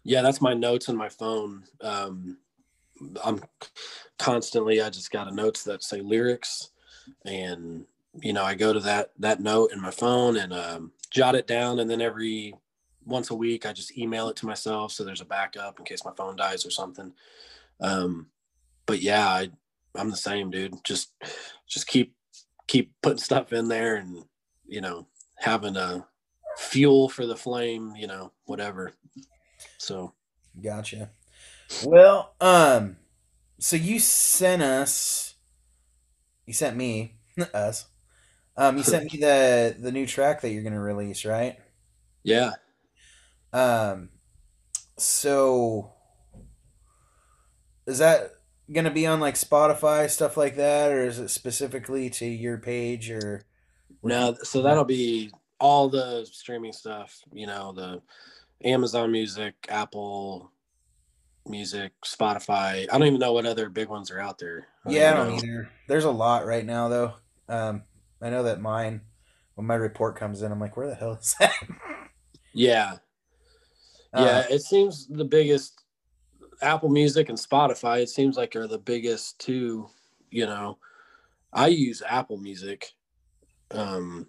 yeah 0.03 0.21
that's 0.21 0.41
my 0.41 0.53
notes 0.53 0.89
on 0.89 0.95
my 0.95 1.09
phone 1.09 1.63
um 1.81 2.37
i'm 3.23 3.41
constantly 4.19 4.81
i 4.81 4.89
just 4.89 5.11
got 5.11 5.27
a 5.27 5.35
notes 5.35 5.63
that 5.63 5.83
say 5.83 6.01
lyrics 6.01 6.69
and 7.25 7.85
you 8.21 8.33
know 8.33 8.43
i 8.43 8.53
go 8.53 8.71
to 8.71 8.79
that 8.79 9.11
that 9.17 9.39
note 9.39 9.71
in 9.71 9.81
my 9.81 9.89
phone 9.91 10.37
and 10.37 10.53
um 10.53 10.91
jot 11.09 11.35
it 11.35 11.47
down. 11.47 11.79
And 11.79 11.89
then 11.89 12.01
every 12.01 12.55
once 13.05 13.29
a 13.29 13.35
week 13.35 13.65
i 13.65 13.73
just 13.73 13.97
email 13.97 14.29
it 14.29 14.35
to 14.37 14.45
myself. 14.45 14.91
So 14.91 15.03
there's 15.03 15.21
a 15.21 15.25
backup 15.25 15.79
in 15.79 15.85
case 15.85 16.05
my 16.05 16.13
phone 16.15 16.35
dies 16.35 16.65
or 16.65 16.71
something. 16.71 17.13
Um 17.79 18.27
but 18.85 19.01
yeah 19.01 19.27
i 19.27 19.49
i'm 19.95 20.09
the 20.09 20.17
same 20.17 20.51
dude. 20.51 20.83
Just 20.83 21.13
just 21.67 21.87
keep 21.87 22.15
keep 22.67 22.93
putting 23.01 23.19
stuff 23.19 23.53
in 23.53 23.67
there 23.67 23.95
and 23.95 24.23
you 24.65 24.81
know 24.81 25.07
having 25.37 25.75
a 25.75 26.05
fuel 26.57 27.09
for 27.09 27.25
the 27.25 27.35
flame 27.35 27.93
you 27.95 28.07
know 28.07 28.31
whatever. 28.45 28.93
So. 29.77 30.13
Gotcha. 30.61 31.09
Well, 31.83 32.35
um, 32.39 32.97
so 33.59 33.75
you 33.75 33.99
sent 33.99 34.61
us, 34.61 35.35
you 36.45 36.53
sent 36.53 36.77
me, 36.77 37.15
us, 37.53 37.87
um, 38.57 38.77
you 38.77 38.83
sent 38.83 39.03
me 39.13 39.19
the 39.19 39.75
the 39.79 39.91
new 39.91 40.05
track 40.05 40.41
that 40.41 40.49
you're 40.49 40.63
gonna 40.63 40.81
release, 40.81 41.25
right? 41.25 41.57
yeah 42.23 42.51
Um, 43.51 44.09
so 44.97 45.91
is 47.85 47.97
that 47.97 48.31
gonna 48.71 48.91
be 48.91 49.05
on 49.05 49.19
like 49.19 49.35
Spotify 49.35 50.09
stuff 50.09 50.37
like 50.37 50.55
that, 50.55 50.91
or 50.91 51.03
is 51.05 51.19
it 51.19 51.29
specifically 51.29 52.09
to 52.11 52.25
your 52.25 52.57
page 52.57 53.11
or? 53.11 53.43
No, 54.03 54.35
so 54.43 54.61
that'll 54.61 54.83
be 54.83 55.31
all 55.59 55.87
the 55.89 56.25
streaming 56.29 56.73
stuff, 56.73 57.21
you 57.31 57.47
know, 57.47 57.71
the 57.71 58.01
Amazon 58.67 59.11
Music, 59.11 59.55
Apple 59.69 60.51
Music, 61.47 61.93
Spotify. 62.05 62.87
I 62.91 62.97
don't 62.97 63.07
even 63.07 63.19
know 63.19 63.31
what 63.33 63.45
other 63.45 63.69
big 63.69 63.87
ones 63.87 64.11
are 64.11 64.19
out 64.19 64.39
there. 64.39 64.67
Yeah, 64.85 65.11
I 65.11 65.17
don't 65.17 65.29
know. 65.29 65.35
either. 65.35 65.69
There's 65.87 66.03
a 66.03 66.11
lot 66.11 66.45
right 66.45 66.65
now 66.65 66.89
though. 66.89 67.13
Um, 67.47 67.83
I 68.23 68.29
know 68.29 68.43
that 68.43 68.61
mine, 68.61 69.01
when 69.55 69.67
my 69.67 69.75
report 69.75 70.15
comes 70.15 70.41
in, 70.41 70.51
I'm 70.51 70.59
like, 70.59 70.77
where 70.77 70.87
the 70.87 70.95
hell 70.95 71.13
is 71.13 71.35
that? 71.39 71.53
Yeah. 72.53 72.97
Uh, 74.13 74.23
Yeah, 74.23 74.45
it 74.49 74.61
seems 74.61 75.07
the 75.07 75.25
biggest 75.25 75.81
Apple 76.61 76.89
Music 76.89 77.29
and 77.29 77.37
Spotify, 77.37 78.01
it 78.01 78.09
seems 78.09 78.37
like 78.37 78.55
are 78.55 78.67
the 78.67 78.77
biggest 78.77 79.39
two, 79.39 79.89
you 80.29 80.45
know. 80.45 80.77
I 81.51 81.67
use 81.67 82.01
Apple 82.07 82.37
Music, 82.37 82.91
um, 83.71 84.27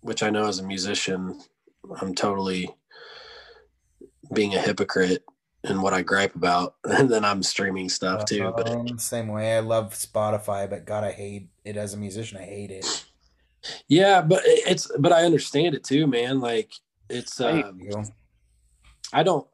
which 0.00 0.22
I 0.22 0.30
know 0.30 0.46
as 0.46 0.58
a 0.58 0.66
musician, 0.66 1.40
I'm 2.00 2.14
totally 2.14 2.74
being 4.32 4.54
a 4.54 4.60
hypocrite 4.60 5.24
in 5.68 5.82
what 5.82 5.92
I 5.94 6.02
gripe 6.02 6.34
about. 6.34 6.76
And 6.84 7.10
then 7.10 7.24
I'm 7.24 7.42
streaming 7.42 7.88
stuff 7.88 8.24
too. 8.24 8.52
But 8.56 8.70
Um, 8.70 8.98
same 8.98 9.28
way. 9.28 9.56
I 9.56 9.60
love 9.60 9.92
Spotify, 9.92 10.68
but 10.68 10.86
God, 10.86 11.04
I 11.04 11.12
hate 11.12 11.48
it 11.64 11.76
as 11.76 11.94
a 11.94 11.96
musician. 11.96 12.38
I 12.38 12.44
hate 12.44 12.70
it. 12.70 13.04
yeah, 13.88 14.22
but 14.22 14.42
it's 14.44 14.90
but 14.98 15.12
I 15.12 15.24
understand 15.24 15.74
it 15.74 15.84
too, 15.84 16.06
man. 16.06 16.40
Like 16.40 16.72
it's 17.08 17.40
um. 17.40 17.80
I 19.12 19.22
don't. 19.22 19.46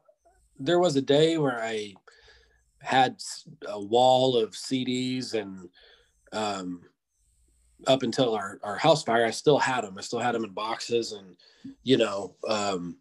There 0.59 0.79
was 0.79 0.95
a 0.95 1.01
day 1.01 1.37
where 1.37 1.61
I 1.61 1.93
had 2.79 3.21
a 3.67 3.79
wall 3.79 4.37
of 4.37 4.51
CDs, 4.51 5.33
and 5.33 5.69
um, 6.31 6.81
up 7.87 8.03
until 8.03 8.35
our 8.35 8.59
our 8.63 8.77
house 8.77 9.03
fire, 9.03 9.25
I 9.25 9.31
still 9.31 9.57
had 9.57 9.83
them. 9.83 9.97
I 9.97 10.01
still 10.01 10.19
had 10.19 10.35
them 10.35 10.43
in 10.43 10.51
boxes, 10.51 11.11
and 11.11 11.35
you 11.83 11.97
know. 11.97 12.35
Um, 12.47 12.97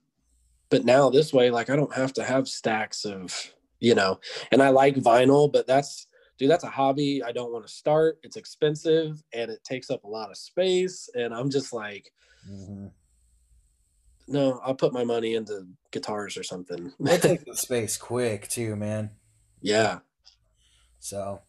but 0.73 0.87
now 0.87 1.11
this 1.11 1.35
way, 1.35 1.51
like 1.51 1.68
I 1.68 1.77
don't 1.77 1.95
have 1.95 2.14
to 2.14 2.25
have 2.25 2.49
stacks 2.49 3.05
of, 3.05 3.53
you 3.79 3.95
know. 3.95 4.18
And 4.51 4.62
I 4.62 4.70
like 4.70 4.97
vinyl, 4.97 5.53
but 5.53 5.66
that's 5.66 6.07
dude, 6.39 6.51
that's 6.51 6.64
a 6.64 6.70
hobby 6.70 7.23
I 7.23 7.31
don't 7.31 7.53
want 7.53 7.66
to 7.66 7.73
start. 7.73 8.18
It's 8.23 8.37
expensive 8.39 9.23
and 9.35 9.51
it 9.51 9.62
takes 9.64 9.91
up 9.91 10.05
a 10.05 10.09
lot 10.09 10.31
of 10.31 10.39
space, 10.39 11.11
and 11.14 11.35
I'm 11.35 11.51
just 11.51 11.75
like, 11.75 12.11
Mhm. 12.51 12.91
no, 14.27 14.61
I'll 14.64 14.75
put 14.75 14.95
my 14.95 15.05
money 15.05 15.35
into 15.35 15.66
guitars 15.91 16.39
or 16.39 16.43
something. 16.43 16.91
They 16.99 17.18
take 17.18 17.45
the 17.45 17.55
space 17.55 17.99
quick 17.99 18.49
too, 18.49 18.75
man. 18.75 19.11
yeah. 19.61 19.99
So, 21.01 21.43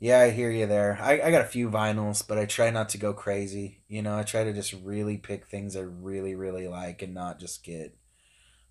yeah, 0.00 0.18
I 0.20 0.30
hear 0.30 0.50
you 0.50 0.66
there. 0.66 0.98
I, 1.00 1.20
I 1.22 1.30
got 1.30 1.40
a 1.42 1.48
few 1.48 1.70
vinyls, 1.70 2.26
but 2.26 2.38
I 2.38 2.44
try 2.44 2.70
not 2.70 2.88
to 2.90 2.98
go 2.98 3.14
crazy. 3.14 3.84
You 3.88 4.02
know, 4.02 4.18
I 4.18 4.24
try 4.24 4.44
to 4.44 4.52
just 4.52 4.74
really 4.74 5.16
pick 5.16 5.46
things 5.46 5.76
I 5.76 5.80
really, 5.80 6.34
really 6.34 6.68
like 6.68 7.00
and 7.02 7.14
not 7.14 7.38
just 7.38 7.64
get 7.64 7.96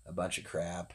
a 0.08 0.12
bunch 0.12 0.38
of 0.38 0.44
crap. 0.44 0.92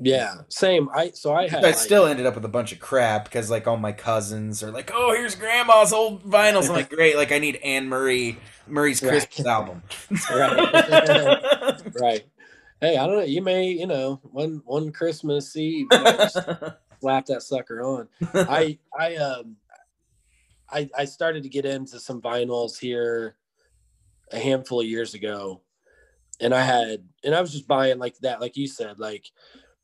Yeah, 0.00 0.42
same. 0.48 0.88
I 0.94 1.10
so 1.10 1.34
I 1.34 1.48
had 1.48 1.64
I 1.64 1.72
still 1.72 2.06
ended 2.06 2.24
up 2.24 2.36
with 2.36 2.44
a 2.44 2.48
bunch 2.48 2.70
of 2.70 2.78
crap 2.78 3.24
because 3.24 3.50
like 3.50 3.66
all 3.66 3.76
my 3.76 3.90
cousins 3.90 4.62
are 4.62 4.70
like, 4.70 4.92
"Oh, 4.94 5.12
here's 5.12 5.34
grandma's 5.34 5.92
old 5.92 6.22
vinyls." 6.22 6.68
I'm 6.68 6.74
like, 6.76 6.90
"Great!" 6.90 7.16
Like 7.16 7.32
I 7.32 7.38
need 7.40 7.56
Anne 7.56 7.88
Murray 7.88 8.38
Murray's 8.68 9.02
Right. 9.02 9.10
Christmas 9.10 9.46
album. 9.46 9.82
right, 10.30 11.82
right. 12.00 12.24
Hey, 12.80 12.96
I 12.96 13.06
don't 13.08 13.16
know. 13.16 13.24
You 13.24 13.42
may, 13.42 13.70
you 13.70 13.88
know, 13.88 14.20
one 14.22 14.62
one 14.64 14.92
Christmas 14.92 15.56
Eve, 15.56 15.88
you 15.90 15.98
know, 15.98 16.12
just 16.12 16.38
slap 17.00 17.26
that 17.26 17.42
sucker 17.42 17.82
on. 17.82 18.08
I 18.34 18.78
I 18.96 19.16
um 19.16 19.56
I, 20.70 20.88
I 20.96 21.04
started 21.06 21.42
to 21.42 21.48
get 21.48 21.64
into 21.64 21.98
some 21.98 22.20
vinyls 22.20 22.78
here 22.78 23.34
a 24.30 24.38
handful 24.38 24.80
of 24.80 24.86
years 24.86 25.14
ago. 25.14 25.62
And 26.40 26.54
I 26.54 26.62
had, 26.62 27.04
and 27.24 27.34
I 27.34 27.40
was 27.40 27.52
just 27.52 27.66
buying 27.68 27.98
like 27.98 28.16
that, 28.18 28.40
like 28.40 28.56
you 28.56 28.66
said, 28.68 28.98
like 28.98 29.26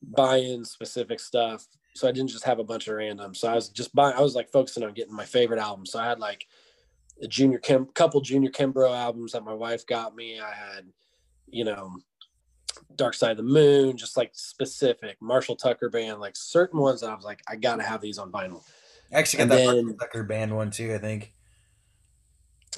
buying 0.02 0.64
specific 0.64 1.18
stuff. 1.20 1.66
So 1.96 2.08
I 2.08 2.12
didn't 2.12 2.30
just 2.30 2.44
have 2.44 2.58
a 2.58 2.64
bunch 2.64 2.88
of 2.88 2.96
random. 2.96 3.34
So 3.34 3.48
I 3.48 3.54
was 3.54 3.68
just 3.68 3.94
buying, 3.94 4.16
I 4.16 4.20
was 4.20 4.34
like 4.34 4.50
focusing 4.52 4.82
on 4.84 4.92
getting 4.94 5.14
my 5.14 5.24
favorite 5.24 5.60
albums. 5.60 5.90
So 5.92 5.98
I 5.98 6.06
had 6.06 6.18
like 6.20 6.46
a 7.22 7.26
junior 7.28 7.58
Kim, 7.58 7.86
couple 7.86 8.20
junior 8.20 8.50
Kimbrough 8.50 8.96
albums 8.96 9.32
that 9.32 9.44
my 9.44 9.54
wife 9.54 9.86
got 9.86 10.14
me. 10.16 10.40
I 10.40 10.50
had, 10.52 10.86
you 11.48 11.64
know, 11.64 11.96
Dark 12.96 13.14
Side 13.14 13.32
of 13.32 13.36
the 13.36 13.42
Moon, 13.44 13.96
just 13.96 14.16
like 14.16 14.30
specific 14.34 15.16
Marshall 15.20 15.54
Tucker 15.56 15.88
band, 15.88 16.20
like 16.20 16.36
certain 16.36 16.80
ones 16.80 17.00
that 17.00 17.10
I 17.10 17.14
was 17.14 17.24
like, 17.24 17.40
I 17.48 17.54
gotta 17.56 17.82
have 17.84 18.00
these 18.00 18.18
on 18.18 18.32
vinyl. 18.32 18.62
I 19.12 19.18
actually 19.18 19.44
got 19.46 19.58
And 19.58 19.68
that 19.68 19.74
then- 19.86 19.96
Tucker 19.96 20.24
band 20.24 20.54
one 20.56 20.70
too. 20.70 20.92
I 20.94 20.98
think. 20.98 21.32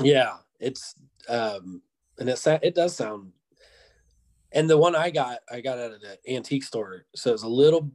Yeah, 0.01 0.37
it's 0.61 0.95
um 1.29 1.83
and 2.19 2.29
it 2.29 2.39
sa- 2.39 2.59
it 2.63 2.75
does 2.75 2.95
sound 2.95 3.33
and 4.57 4.69
the 4.69 4.77
one 4.79 4.97
I 4.97 5.11
got 5.11 5.39
I 5.53 5.61
got 5.61 5.79
out 5.79 5.93
of 5.93 6.03
an 6.03 6.17
antique 6.27 6.65
store. 6.65 7.05
So 7.15 7.33
it's 7.33 7.45
a 7.45 7.49
little 7.49 7.93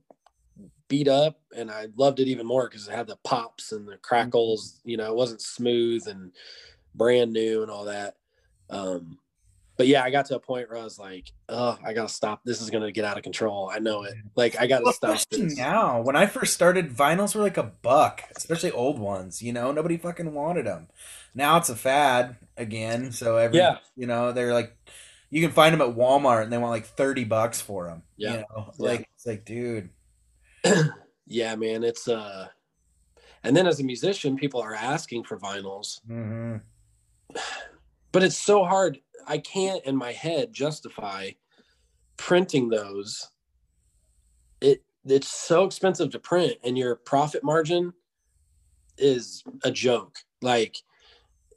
beat 0.88 1.07
up 1.07 1.39
and 1.55 1.72
I 1.72 1.88
loved 1.97 2.20
it 2.20 2.28
even 2.28 2.45
more 2.45 2.70
because 2.70 2.88
it 2.88 2.93
had 2.93 3.07
the 3.07 3.18
pops 3.24 3.72
and 3.72 3.88
the 3.88 3.97
crackles, 3.97 4.80
you 4.84 4.95
know, 4.97 5.12
it 5.12 5.16
wasn't 5.16 5.41
smooth 5.41 6.07
and 6.07 6.32
brand 6.95 7.34
new 7.34 7.64
and 7.64 7.72
all 7.72 7.86
that. 7.86 8.16
Um 8.70 9.18
but 9.78 9.88
yeah, 9.88 10.03
I 10.03 10.12
got 10.12 10.28
to 10.28 10.36
a 10.36 10.39
point 10.39 10.70
where 10.70 10.78
I 10.78 10.84
was 10.84 10.99
like, 10.99 11.32
oh, 11.49 11.80
I 11.84 11.93
gotta 11.93 12.09
stop. 12.09 12.41
This 12.45 12.62
is 12.62 12.70
gonna 12.70 12.91
get 12.91 13.05
out 13.05 13.18
of 13.18 13.24
control. 13.24 13.72
I 13.74 13.80
know 13.80 14.03
it. 14.03 14.14
Like 14.36 14.59
I 14.59 14.68
gotta 14.68 14.84
Well, 14.84 14.93
stop 14.93 15.16
especially 15.16 15.45
this. 15.47 15.57
now, 15.57 16.01
when 16.01 16.16
I 16.16 16.28
first 16.28 16.53
started, 16.53 16.91
vinyls 16.95 17.34
were 17.34 17.41
like 17.41 17.57
a 17.57 17.64
buck, 17.82 18.22
especially 18.36 18.72
old 18.72 18.99
ones. 18.99 19.41
You 19.41 19.53
know, 19.53 19.72
nobody 19.72 19.97
fucking 19.97 20.34
wanted 20.36 20.68
them. 20.68 20.89
Now 21.34 21.57
it's 21.57 21.70
a 21.70 21.76
fad 21.76 22.36
again. 22.57 23.12
So 23.12 23.38
every, 23.38 23.57
Yeah. 23.57 23.78
you 23.95 24.05
know, 24.05 24.32
they're 24.34 24.53
like, 24.53 24.76
you 25.32 25.41
can 25.41 25.51
find 25.51 25.73
them 25.73 25.82
at 25.82 25.95
Walmart 25.95 26.43
and 26.43 26.51
they 26.53 26.57
want 26.59 26.71
like 26.71 26.86
thirty 26.86 27.23
bucks 27.23 27.59
for 27.59 27.88
them. 27.88 28.03
Yeah. 28.17 28.32
You 28.34 28.38
know, 28.39 28.73
Yeah. 28.77 28.89
like 28.91 29.09
it's 29.15 29.25
like, 29.25 29.45
dude. 29.45 29.89
Yeah, 31.27 31.55
man, 31.55 31.84
it's 31.84 32.07
uh 32.09 32.47
and 33.43 33.55
then 33.55 33.65
as 33.65 33.79
a 33.79 33.84
musician, 33.84 34.36
people 34.36 34.61
are 34.61 34.75
asking 34.75 35.23
for 35.23 35.39
vinyls. 35.39 36.01
hmm 36.05 36.57
but 38.11 38.21
it's 38.23 38.38
so 38.38 38.65
hard 38.65 38.99
i 39.27 39.38
can't 39.38 39.86
in 39.86 39.95
my 39.95 40.11
head 40.11 40.51
justify 40.51 41.29
printing 42.17 42.67
those 42.69 43.29
it 44.59 44.84
it's 45.05 45.29
so 45.32 45.63
expensive 45.63 46.09
to 46.09 46.19
print 46.19 46.53
and 46.65 46.77
your 46.77 46.95
profit 46.97 47.41
margin 47.43 47.93
is 48.97 49.43
a 49.63 49.71
joke 49.71 50.17
like 50.41 50.75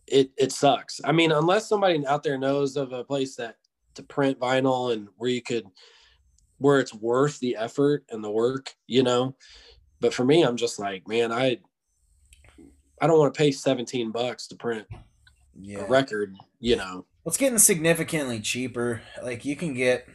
it 0.06 0.30
it 0.36 0.52
sucks 0.52 1.00
i 1.04 1.10
mean 1.10 1.32
unless 1.32 1.68
somebody 1.68 2.06
out 2.06 2.22
there 2.22 2.38
knows 2.38 2.76
of 2.76 2.92
a 2.92 3.02
place 3.02 3.34
that 3.34 3.56
to 3.94 4.02
print 4.02 4.38
vinyl 4.38 4.92
and 4.92 5.08
where 5.16 5.30
you 5.30 5.42
could 5.42 5.66
where 6.58 6.80
it's 6.80 6.94
worth 6.94 7.38
the 7.40 7.56
effort 7.56 8.04
and 8.10 8.22
the 8.22 8.30
work 8.30 8.74
you 8.86 9.02
know 9.02 9.34
but 10.00 10.14
for 10.14 10.24
me 10.24 10.42
i'm 10.42 10.56
just 10.56 10.78
like 10.78 11.06
man 11.08 11.32
i 11.32 11.56
i 13.00 13.06
don't 13.06 13.18
want 13.18 13.32
to 13.34 13.38
pay 13.38 13.50
17 13.50 14.10
bucks 14.12 14.46
to 14.48 14.56
print 14.56 14.86
Yeah. 15.60 15.80
a 15.80 15.88
record 15.88 16.34
you 16.60 16.76
know 16.76 17.04
Well, 17.24 17.30
it's 17.30 17.36
getting 17.36 17.58
significantly 17.58 18.40
cheaper. 18.40 19.02
Like 19.22 19.44
you 19.44 19.56
can 19.56 19.74
get 19.74 20.06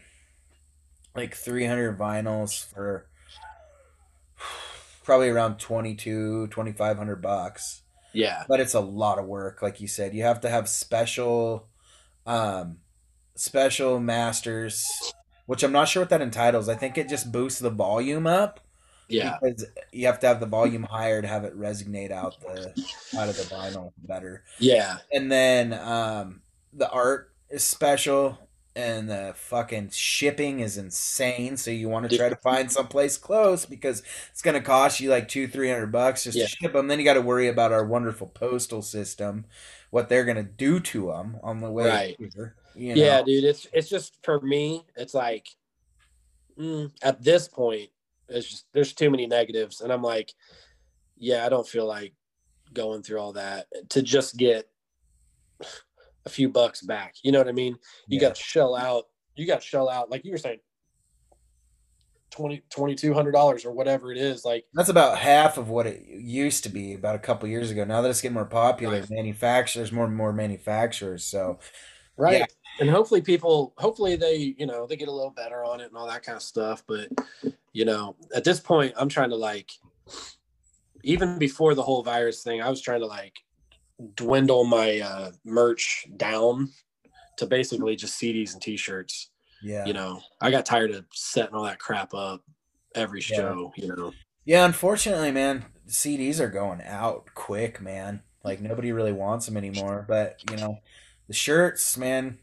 like 1.15 1.35
300 1.35 1.97
vinyls 1.97 2.63
for 2.73 3.07
probably 5.03 5.29
around 5.29 5.57
22, 5.57 6.47
2500 6.47 7.15
bucks. 7.21 7.81
yeah 8.13 8.43
But 8.47 8.59
it's 8.59 8.73
a 8.75 8.79
lot 8.79 9.17
of 9.19 9.25
work 9.25 9.61
like 9.61 9.81
you 9.81 9.87
said. 9.87 10.13
You 10.13 10.23
have 10.23 10.41
to 10.41 10.49
have 10.49 10.69
special 10.69 11.67
um 12.25 12.77
special 13.39 13.99
masters, 13.99 15.13
which 15.45 15.63
I'm 15.63 15.71
not 15.71 15.87
sure 15.87 16.03
what 16.03 16.09
that 16.09 16.21
entitles. 16.21 16.69
I 16.69 16.75
think 16.75 16.97
it 16.97 17.09
just 17.09 17.31
boosts 17.31 17.59
the 17.59 17.69
volume 17.69 18.27
up. 18.27 18.59
yeah 19.07 19.37
Because 19.41 19.65
you 19.91 20.05
have 20.07 20.19
to 20.21 20.27
have 20.27 20.39
the 20.39 20.45
volume 20.45 20.83
higher 20.83 21.21
to 21.21 21.27
have 21.27 21.43
it 21.45 21.57
resonate 21.57 22.11
out 22.11 22.39
the 22.41 22.73
out 23.17 23.29
of 23.29 23.37
the 23.37 23.43
vinyl 23.43 23.91
better 23.97 24.43
yeah 24.59 24.97
and 25.11 25.31
then 25.31 25.73
um 25.73 26.41
the 26.73 26.89
art 26.91 27.31
is 27.49 27.63
special 27.63 28.37
and 28.75 29.09
the 29.09 29.33
fucking 29.35 29.89
shipping 29.89 30.59
is 30.59 30.77
insane 30.77 31.57
so 31.57 31.71
you 31.71 31.89
want 31.89 32.07
to 32.09 32.15
try 32.15 32.29
to 32.29 32.35
find 32.35 32.71
someplace 32.71 33.17
close 33.17 33.65
because 33.65 34.03
it's 34.31 34.43
going 34.43 34.53
to 34.53 34.61
cost 34.61 34.99
you 34.99 35.09
like 35.09 35.27
two 35.27 35.47
three 35.47 35.69
hundred 35.69 35.91
bucks 35.91 36.23
just 36.25 36.37
Yeah. 36.37 36.43
to 36.45 36.49
ship 36.49 36.73
them 36.73 36.87
then 36.87 36.99
you 36.99 37.05
got 37.05 37.15
to 37.15 37.21
worry 37.21 37.47
about 37.47 37.71
our 37.71 37.83
wonderful 37.85 38.27
postal 38.27 38.83
system 38.83 39.45
what 39.89 40.07
they're 40.07 40.23
going 40.25 40.37
to 40.37 40.43
do 40.43 40.79
to 40.79 41.07
them 41.07 41.37
on 41.41 41.61
the 41.61 41.71
way 41.71 41.89
Right. 41.89 42.15
here, 42.19 42.55
you 42.75 42.95
know? 42.95 43.01
yeah 43.01 43.21
dude 43.21 43.43
it's 43.43 43.67
it's 43.73 43.89
just 43.89 44.17
for 44.23 44.39
me 44.41 44.85
it's 44.95 45.13
like 45.13 45.47
mm, 46.59 46.91
at 47.01 47.21
this 47.23 47.47
point 47.47 47.89
it's 48.27 48.47
just 48.49 48.65
there's 48.73 48.93
too 48.93 49.09
many 49.09 49.25
negatives 49.27 49.81
and 49.81 49.91
i'm 49.91 50.03
like 50.03 50.33
yeah 51.17 51.45
i 51.45 51.49
don't 51.49 51.67
feel 51.67 51.85
like 51.85 52.13
going 52.73 53.01
through 53.01 53.19
all 53.19 53.33
that 53.33 53.67
to 53.89 54.01
just 54.01 54.37
get 54.37 54.69
a 56.25 56.29
few 56.29 56.49
bucks 56.49 56.81
back 56.81 57.15
you 57.23 57.31
know 57.31 57.39
what 57.39 57.47
i 57.47 57.51
mean 57.51 57.75
you 58.07 58.19
Yeah. 58.19 58.27
got 58.29 58.35
to 58.35 58.43
shell 58.43 58.75
out 58.75 59.05
you 59.35 59.47
got 59.47 59.61
to 59.61 59.67
shell 59.67 59.89
out 59.89 60.09
like 60.11 60.23
you 60.25 60.31
were 60.31 60.37
saying 60.37 60.59
20 62.31 62.61
2200 62.69 63.31
dollars 63.31 63.65
or 63.65 63.71
whatever 63.71 64.11
it 64.11 64.17
is 64.17 64.45
like 64.45 64.65
That's 64.73 64.89
about 64.89 65.17
half 65.17 65.57
of 65.57 65.69
what 65.69 65.87
it 65.87 66.05
used 66.05 66.63
to 66.65 66.69
be 66.69 66.93
about 66.93 67.15
a 67.15 67.19
couple 67.19 67.49
years 67.49 67.71
ago. 67.71 67.83
Now 67.85 68.01
that 68.03 68.09
it's 68.09 68.21
getting 68.21 68.35
more 68.35 68.45
popular, 68.45 68.99
Right. 68.99 69.09
manufacturers, 69.09 69.91
more 69.91 70.05
and 70.05 70.15
more 70.15 70.31
manufacturers. 70.31 71.25
So 71.25 71.57
right 72.17 72.41
Yeah. 72.41 72.45
And 72.79 72.89
hopefully 72.89 73.21
people 73.21 73.73
hopefully 73.77 74.15
they 74.15 74.55
you 74.57 74.65
know 74.65 74.85
they 74.87 74.95
get 74.95 75.07
a 75.07 75.11
little 75.11 75.31
better 75.31 75.63
on 75.63 75.81
it 75.81 75.87
and 75.87 75.97
all 75.97 76.07
that 76.07 76.23
kind 76.23 76.35
of 76.35 76.41
stuff 76.41 76.83
but 76.87 77.09
you 77.73 77.85
know 77.85 78.15
at 78.35 78.43
this 78.43 78.59
point 78.59 78.93
i'm 78.97 79.09
trying 79.09 79.29
to 79.29 79.35
like 79.35 79.71
even 81.03 81.37
before 81.37 81.75
the 81.75 81.81
whole 81.83 82.03
virus 82.03 82.43
thing 82.43 82.61
i 82.61 82.69
was 82.69 82.81
trying 82.81 82.99
to 82.99 83.05
like 83.05 83.39
dwindle 84.15 84.63
my 84.63 84.99
uh 84.99 85.31
merch 85.43 86.07
down 86.17 86.69
to 87.37 87.45
basically 87.45 87.95
just 87.95 88.19
cds 88.19 88.53
and 88.53 88.61
t-shirts 88.61 89.31
yeah, 89.61 89.85
you 89.85 89.93
know 89.93 90.21
i 90.41 90.49
got 90.49 90.65
tired 90.65 90.91
of 90.91 91.05
setting 91.13 91.53
all 91.53 91.63
that 91.63 91.79
crap 91.79 92.13
up 92.13 92.43
every 92.95 93.19
Yeah. 93.21 93.37
show 93.37 93.73
you 93.75 93.87
know 93.87 94.13
Yeah, 94.45 94.65
unfortunately, 94.65 95.31
man, 95.31 95.65
CDs 95.87 96.39
are 96.39 96.49
going 96.49 96.81
out 96.81 97.27
quick, 97.35 97.81
man. 97.81 98.23
Like 98.43 98.61
nobody 98.61 98.91
really 98.91 99.11
wants 99.11 99.45
them 99.45 99.57
anymore. 99.57 100.05
But 100.07 100.39
you 100.49 100.57
know, 100.57 100.79
the 101.27 101.33
shirts, 101.33 101.97
man. 101.97 102.39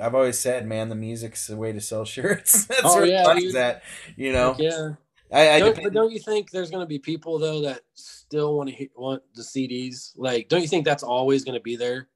I've 0.00 0.14
always 0.14 0.38
said, 0.38 0.66
man, 0.66 0.88
the 0.88 0.94
music's 0.94 1.46
the 1.46 1.56
way 1.56 1.72
to 1.72 1.80
sell 1.80 2.04
shirts. 2.04 2.64
That's 2.66 2.82
Oh, 2.84 2.96
where 2.96 3.06
yeah, 3.06 3.24
money's 3.26 3.54
at. 3.54 3.82
You 4.16 4.32
know, 4.32 4.56
yeah 4.58 4.90
I, 5.32 5.50
I 5.52 5.60
don't, 5.60 5.74
but 5.82 5.92
don't 5.92 6.12
you 6.12 6.18
think 6.18 6.50
there's 6.50 6.70
going 6.70 6.82
to 6.82 6.86
be 6.86 6.98
people 6.98 7.38
though 7.38 7.62
that 7.62 7.80
still 7.94 8.56
want 8.56 8.70
to 8.70 8.88
want 8.96 9.22
the 9.34 9.42
CDs? 9.42 10.12
Like, 10.16 10.48
don't 10.48 10.60
you 10.60 10.68
think 10.68 10.84
that's 10.84 11.02
always 11.02 11.44
going 11.44 11.54
to 11.54 11.62
be 11.62 11.76
there? 11.76 12.08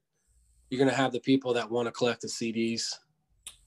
You're 0.69 0.79
going 0.79 0.89
to 0.89 0.95
have 0.95 1.13
the 1.13 1.19
people 1.19 1.53
that 1.53 1.71
want 1.71 1.87
to 1.87 1.91
collect 1.91 2.21
the 2.21 2.27
CDs. 2.27 2.93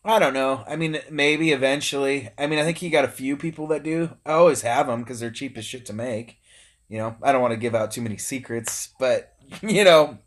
I 0.05 0.18
don't 0.18 0.33
know. 0.35 0.64
I 0.66 0.76
mean, 0.76 0.99
maybe 1.11 1.53
eventually. 1.53 2.31
I 2.39 2.47
mean, 2.47 2.59
I 2.59 2.64
think 2.64 2.81
you 2.81 2.91
got 2.91 3.05
a 3.05 3.09
few 3.09 3.37
people 3.37 3.66
that 3.68 3.83
do. 3.83 4.16
I 4.24 4.33
always 4.33 4.62
have 4.62 4.87
them 4.87 5.01
because 5.03 5.20
they're 5.20 5.31
cheap 5.31 5.59
as 5.59 5.64
shit 5.64 5.85
to 5.87 5.93
make. 5.93 6.39
You 6.89 6.99
know, 6.99 7.16
I 7.22 7.33
don't 7.33 7.43
want 7.43 7.53
to 7.53 7.59
give 7.59 7.74
out 7.74 7.91
too 7.91 8.03
many 8.03 8.16
secrets, 8.16 8.95
but 8.99 9.35
you 9.62 9.85
know, 9.85 10.18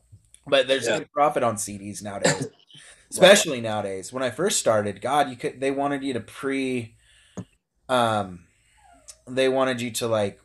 but 0.47 0.68
there's 0.68 0.88
Yeah. 0.88 0.99
good 0.99 1.12
profit 1.12 1.43
on 1.43 1.56
CDs 1.56 2.04
nowadays, 2.04 2.47
especially 3.14 3.61
nowadays. 3.61 4.11
When 4.11 4.24
I 4.24 4.32
first 4.32 4.59
started, 4.59 5.01
God, 5.01 5.30
you 5.30 5.36
could 5.38 5.59
they 5.61 5.72
wanted 5.72 6.03
you 6.03 6.14
to 6.14 6.20
pre, 6.20 6.95
um, 7.89 8.45
they 9.28 9.49
wanted 9.49 9.82
you 9.82 9.91
to 9.91 10.07
like 10.07 10.41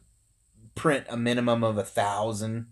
print 0.74 1.06
a 1.08 1.16
minimum 1.16 1.64
of 1.64 1.78
a 1.78 1.84
thousand. 1.84 2.68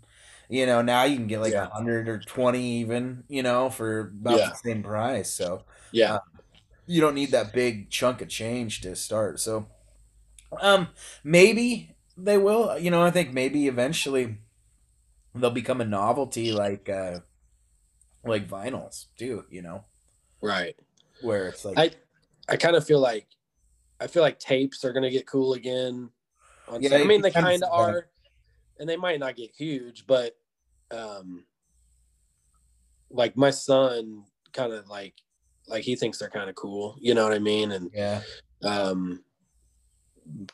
You 0.48 0.66
know, 0.66 0.82
now 0.82 1.04
you 1.04 1.16
can 1.16 1.28
get 1.28 1.40
like 1.40 1.56
a 1.56 1.62
Yeah. 1.62 1.68
hundred 1.74 2.08
or 2.08 2.20
twenty 2.20 2.80
even. 2.80 3.24
You 3.28 3.42
know, 3.42 3.70
for 3.70 4.00
about 4.00 4.38
Yeah. 4.38 4.50
the 4.50 4.54
same 4.54 4.82
price. 4.82 5.30
So 5.30 5.64
Yeah. 5.90 6.18
you 6.86 7.00
don't 7.00 7.14
need 7.14 7.30
that 7.32 7.52
big 7.52 7.90
chunk 7.90 8.20
of 8.20 8.28
change 8.28 8.80
to 8.82 8.94
start. 8.96 9.40
So, 9.40 9.66
um, 10.60 10.88
maybe 11.24 11.96
they 12.16 12.38
will. 12.38 12.78
You 12.78 12.90
know, 12.90 13.02
I 13.02 13.10
think 13.10 13.32
maybe 13.32 13.68
eventually 13.68 14.38
they'll 15.34 15.50
become 15.50 15.80
a 15.80 15.84
novelty 15.84 16.52
like 16.52 16.88
uh 16.88 17.20
like 18.28 18.48
vinyls 18.48 19.06
too. 19.18 19.44
You 19.50 19.62
know, 19.62 19.84
right. 20.42 20.76
where 21.20 21.48
it's 21.48 21.64
like 21.64 21.78
I 21.78 21.90
I 22.48 22.56
kind 22.56 22.76
of 22.76 22.86
feel 22.86 23.00
like 23.00 23.26
I 24.00 24.06
feel 24.06 24.22
like 24.22 24.38
tapes 24.38 24.84
are 24.84 24.92
to 24.92 25.10
get 25.10 25.26
cool 25.26 25.54
again. 25.54 26.10
On 26.68 26.82
Yeah, 26.82 26.96
I 26.96 27.04
mean, 27.04 27.22
they 27.22 27.30
kind 27.30 27.62
of 27.62 27.70
are, 27.72 28.08
and 28.78 28.88
they 28.88 28.96
might 28.96 29.20
not 29.20 29.36
get 29.36 29.50
huge, 29.56 30.06
but 30.06 30.36
um, 30.90 31.44
like 33.10 33.36
my 33.36 33.50
son 33.50 34.24
kind 34.52 34.72
of 34.72 34.88
like 34.88 35.14
like 35.68 35.84
he 35.84 35.96
thinks 35.96 36.18
they're 36.18 36.30
kind 36.30 36.48
of 36.48 36.56
cool. 36.56 36.96
You 37.00 37.14
know 37.14 37.24
what 37.24 37.34
I 37.34 37.38
mean? 37.38 37.72
And 37.72 37.90
yeah, 37.92 38.22
um 38.62 39.22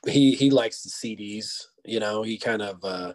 he 0.07 0.35
he 0.35 0.51
likes 0.51 0.83
the 0.83 0.91
CDs, 0.91 1.64
you 1.85 2.01
know, 2.01 2.23
he 2.23 2.39
kind 2.39 2.62
of 2.62 2.85
uh 2.85 3.14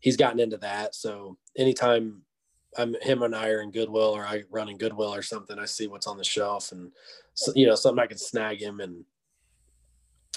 he's 0.00 0.16
gotten 0.16 0.40
into 0.40 0.58
that. 0.58 0.94
So 0.94 1.38
anytime 1.56 2.22
I'm 2.78 2.94
him 3.02 3.22
and 3.22 3.34
I 3.34 3.48
are 3.50 3.62
in 3.62 3.70
Goodwill 3.70 4.14
or 4.16 4.24
I 4.24 4.44
run 4.50 4.68
in 4.68 4.78
Goodwill 4.78 5.14
or 5.14 5.22
something, 5.22 5.58
I 5.58 5.64
see 5.66 5.86
what's 5.86 6.06
on 6.06 6.16
the 6.18 6.24
shelf 6.24 6.72
and 6.72 6.90
so, 7.34 7.52
you 7.54 7.66
know 7.66 7.74
something 7.74 8.02
I 8.02 8.06
can 8.06 8.18
snag 8.18 8.60
him 8.62 8.80
and 8.80 9.04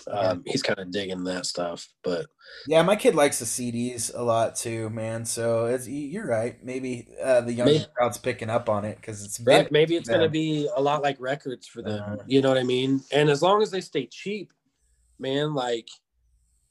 um, 0.09 0.43
he's 0.45 0.63
kind 0.63 0.79
of 0.79 0.91
digging 0.91 1.23
that 1.25 1.45
stuff. 1.45 1.87
But 2.03 2.25
Yeah, 2.67 2.81
my 2.83 2.95
kid 2.95 3.15
likes 3.15 3.39
the 3.39 3.45
CDs 3.45 4.11
a 4.15 4.21
lot 4.21 4.55
too, 4.55 4.89
man. 4.89 5.25
So 5.25 5.65
it's 5.65 5.87
you're 5.87 6.25
right. 6.25 6.63
Maybe 6.63 7.07
uh, 7.21 7.41
the 7.41 7.53
younger 7.53 7.73
Maybe- 7.73 7.85
crowd's 7.95 8.17
picking 8.17 8.49
up 8.49 8.69
on 8.69 8.85
it 8.85 8.95
because 8.97 9.23
it's 9.23 9.39
Right, 9.41 9.71
maybe 9.71 9.95
it's 9.97 10.09
going 10.09 10.21
to 10.21 10.29
be 10.29 10.69
a 10.75 10.81
lot 10.81 11.03
like 11.03 11.17
records 11.19 11.67
for 11.67 11.81
them. 11.81 12.01
Uh-huh. 12.01 12.17
you 12.27 12.41
know 12.41 12.49
what 12.49 12.57
I 12.57 12.63
mean? 12.63 13.01
And 13.11 13.29
as 13.29 13.41
long 13.41 13.61
as 13.61 13.71
they 13.71 13.81
stay 13.81 14.05
cheap, 14.07 14.51
man, 15.19 15.53
like 15.53 15.87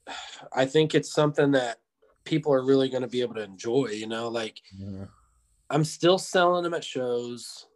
I 0.53 0.65
think 0.65 0.95
it's 0.95 1.13
something 1.13 1.51
that 1.51 1.77
people 2.25 2.51
are 2.53 2.63
really 2.65 2.89
going 2.89 3.03
to 3.03 3.07
be 3.07 3.21
able 3.21 3.35
to 3.35 3.43
enjoy. 3.43 3.87
You 3.93 4.07
know, 4.07 4.27
like 4.27 4.59
Yeah. 4.75 5.05
I'm 5.69 5.83
still 5.83 6.17
selling 6.17 6.63
them 6.63 6.73
at 6.73 6.83
shows. 6.83 7.67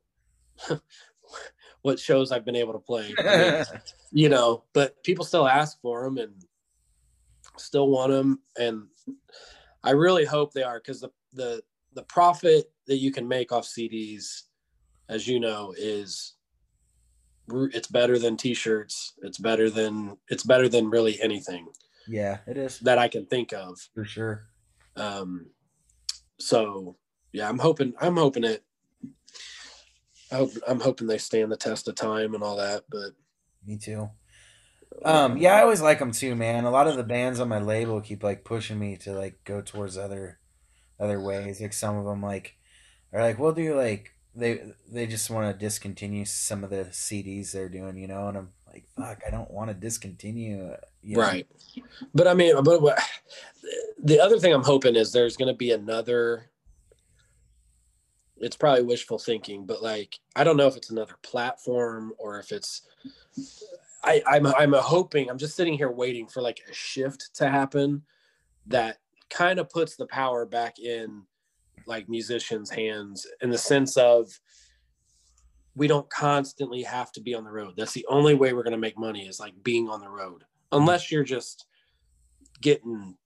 what 1.81 1.99
shows 1.99 2.31
I've 2.31 2.45
been 2.45 2.55
able 2.55 2.73
to 2.73 2.79
play, 2.79 3.13
I 3.17 3.37
mean, 3.37 3.81
you 4.11 4.29
know, 4.29 4.63
but 4.73 5.03
people 5.03 5.25
still 5.25 5.47
ask 5.47 5.79
for 5.81 6.03
them 6.03 6.17
and 6.17 6.33
still 7.57 7.89
want 7.89 8.11
them. 8.11 8.39
And 8.57 8.87
I 9.83 9.91
really 9.91 10.25
hope 10.25 10.53
they 10.53 10.63
are 10.63 10.79
because 10.79 11.01
the, 11.01 11.09
the, 11.33 11.61
the 11.93 12.03
profit 12.03 12.71
that 12.87 12.97
you 12.97 13.11
can 13.11 13.27
make 13.27 13.51
off 13.51 13.65
CDs, 13.65 14.43
as 15.09 15.27
you 15.27 15.39
know, 15.39 15.73
is 15.77 16.35
it's 17.49 17.89
better 17.89 18.17
than 18.17 18.37
t-shirts. 18.37 19.13
It's 19.23 19.37
better 19.37 19.69
than, 19.69 20.17
it's 20.29 20.43
better 20.43 20.69
than 20.69 20.89
really 20.89 21.21
anything 21.21 21.67
yeah, 22.07 22.39
it 22.47 22.57
is 22.57 22.79
that 22.79 22.97
I 22.97 23.07
can 23.07 23.25
think 23.25 23.53
of. 23.53 23.79
for 23.93 24.05
sure. 24.05 24.47
Um, 24.95 25.47
so 26.39 26.97
yeah, 27.33 27.49
I'm 27.49 27.59
hoping, 27.59 27.93
I'm 27.99 28.15
hoping 28.15 28.45
it, 28.45 28.63
I 30.31 30.35
hope, 30.35 30.51
I'm 30.67 30.79
hoping 30.79 31.07
they 31.07 31.17
stand 31.17 31.51
the 31.51 31.57
test 31.57 31.87
of 31.87 31.95
time 31.95 32.33
and 32.33 32.43
all 32.43 32.57
that, 32.57 32.83
but 32.89 33.11
Me 33.65 33.77
too. 33.77 34.09
Um, 35.03 35.37
yeah, 35.37 35.55
I 35.55 35.61
always 35.61 35.81
like 35.81 35.99
them 35.99 36.11
too, 36.11 36.35
man. 36.35 36.65
A 36.65 36.71
lot 36.71 36.87
of 36.87 36.95
the 36.95 37.03
bands 37.03 37.39
on 37.39 37.49
my 37.49 37.59
label 37.59 37.99
keep 38.01 38.23
like 38.23 38.43
pushing 38.43 38.79
me 38.79 38.95
to 38.97 39.13
like 39.13 39.43
go 39.43 39.61
towards 39.61 39.97
other 39.97 40.39
other 40.99 41.19
ways. 41.19 41.59
Like 41.59 41.73
some 41.73 41.97
of 41.97 42.05
them 42.05 42.21
like 42.21 42.57
are 43.11 43.21
like, 43.21 43.39
we'll 43.39 43.53
do 43.53 43.75
like 43.75 44.11
they 44.35 44.61
they 44.91 45.07
just 45.07 45.29
want 45.29 45.51
to 45.51 45.65
discontinue 45.65 46.25
some 46.25 46.63
of 46.63 46.69
the 46.69 46.85
CDs 46.85 47.51
they're 47.51 47.69
doing, 47.69 47.97
you 47.97 48.07
know. 48.07 48.27
And 48.27 48.37
I'm 48.37 48.49
like, 48.71 48.85
fuck, 48.95 49.21
I 49.25 49.31
don't 49.31 49.51
want 49.51 49.69
to 49.69 49.73
discontinue. 49.73 50.75
You 51.01 51.17
know? 51.17 51.21
Right. 51.21 51.47
But 52.13 52.27
I 52.27 52.33
mean, 52.33 52.61
but 52.63 52.81
what, 52.81 52.99
the 54.01 54.19
other 54.19 54.39
thing 54.39 54.53
I'm 54.53 54.63
hoping 54.63 54.95
is 54.95 55.11
there's 55.11 55.37
going 55.37 55.51
to 55.53 55.57
be 55.57 55.71
another. 55.71 56.49
It's 58.43 58.55
probably 58.55 58.83
wishful 58.83 59.17
thinking, 59.17 59.65
but 59.65 59.81
like 59.81 60.19
I 60.35 60.43
don't 60.43 60.57
know 60.57 60.67
if 60.67 60.75
it's 60.75 60.89
another 60.89 61.15
platform 61.23 62.13
or 62.17 62.39
if 62.39 62.51
it's. 62.51 62.81
I, 64.03 64.21
I'm 64.27 64.47
I'm 64.47 64.73
hoping 64.73 65.29
I'm 65.29 65.37
just 65.37 65.55
sitting 65.55 65.75
here 65.75 65.91
waiting 65.91 66.27
for 66.27 66.41
like 66.41 66.61
a 66.69 66.73
shift 66.73 67.29
to 67.35 67.49
happen, 67.49 68.03
that 68.67 68.97
kind 69.29 69.59
of 69.59 69.69
puts 69.69 69.95
the 69.95 70.07
power 70.07 70.45
back 70.45 70.77
in, 70.77 71.23
like 71.85 72.09
musicians' 72.09 72.69
hands 72.69 73.25
in 73.41 73.49
the 73.49 73.57
sense 73.57 73.97
of. 73.97 74.39
We 75.75 75.87
don't 75.87 76.07
constantly 76.11 76.83
have 76.83 77.11
to 77.13 77.21
be 77.21 77.33
on 77.33 77.43
the 77.43 77.51
road. 77.51 77.73
That's 77.75 77.93
the 77.93 78.05
only 78.07 78.35
way 78.35 78.53
we're 78.53 78.61
to 78.61 78.77
make 78.77 78.95
money 78.95 79.25
is 79.25 79.39
like 79.39 79.55
being 79.63 79.89
on 79.89 80.01
the 80.01 80.07
road 80.07 80.43
unless 80.71 81.11
you're 81.11 81.23
just 81.23 81.65
getting 82.61 83.17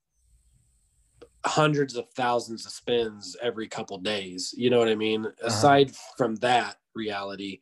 hundreds 1.46 1.96
of 1.96 2.10
thousands 2.16 2.66
of 2.66 2.72
spins 2.72 3.36
every 3.42 3.68
couple 3.68 3.98
days. 3.98 4.54
You 4.58 4.70
know 4.70 4.80
what 4.80 4.90
i 4.90 4.96
mean? 4.96 5.26
Aside 5.42 5.92
from 6.18 6.36
that 6.38 6.78
reality 6.94 7.60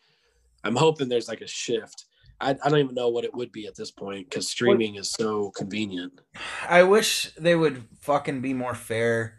i'm 0.66 0.76
hoping 0.76 1.08
there's 1.08 1.30
like 1.30 1.42
a 1.42 1.48
shift. 1.48 2.06
I, 2.42 2.50
I 2.50 2.70
don't 2.70 2.80
even 2.80 2.96
know 2.96 3.08
what 3.08 3.24
it 3.24 3.34
would 3.34 3.54
be 3.54 3.66
at 3.66 3.76
this 3.76 3.92
point 3.92 4.30
because 4.30 4.50
streaming 4.50 4.96
is 4.96 5.10
so 5.10 5.52
convenient. 5.52 6.20
I 6.68 6.84
wish 6.84 7.32
they 7.36 7.56
would 7.56 7.86
fucking 8.02 8.42
be 8.42 8.54
more 8.54 8.76
fair 8.76 9.38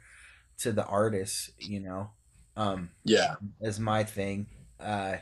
to 0.60 0.72
the 0.72 0.86
artists, 0.86 1.50
you 1.58 1.80
know. 1.80 2.10
Um, 2.56 2.90
yeah. 3.04 3.34
is 3.60 3.78
my 3.78 4.02
thing. 4.04 4.46
Uh, 4.80 5.16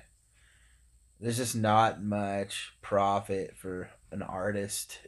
there's 1.19 1.39
just 1.39 1.57
not 1.57 2.01
much 2.01 2.75
profit 2.81 3.57
for 3.57 3.91
an 4.12 4.23
artist 4.23 4.99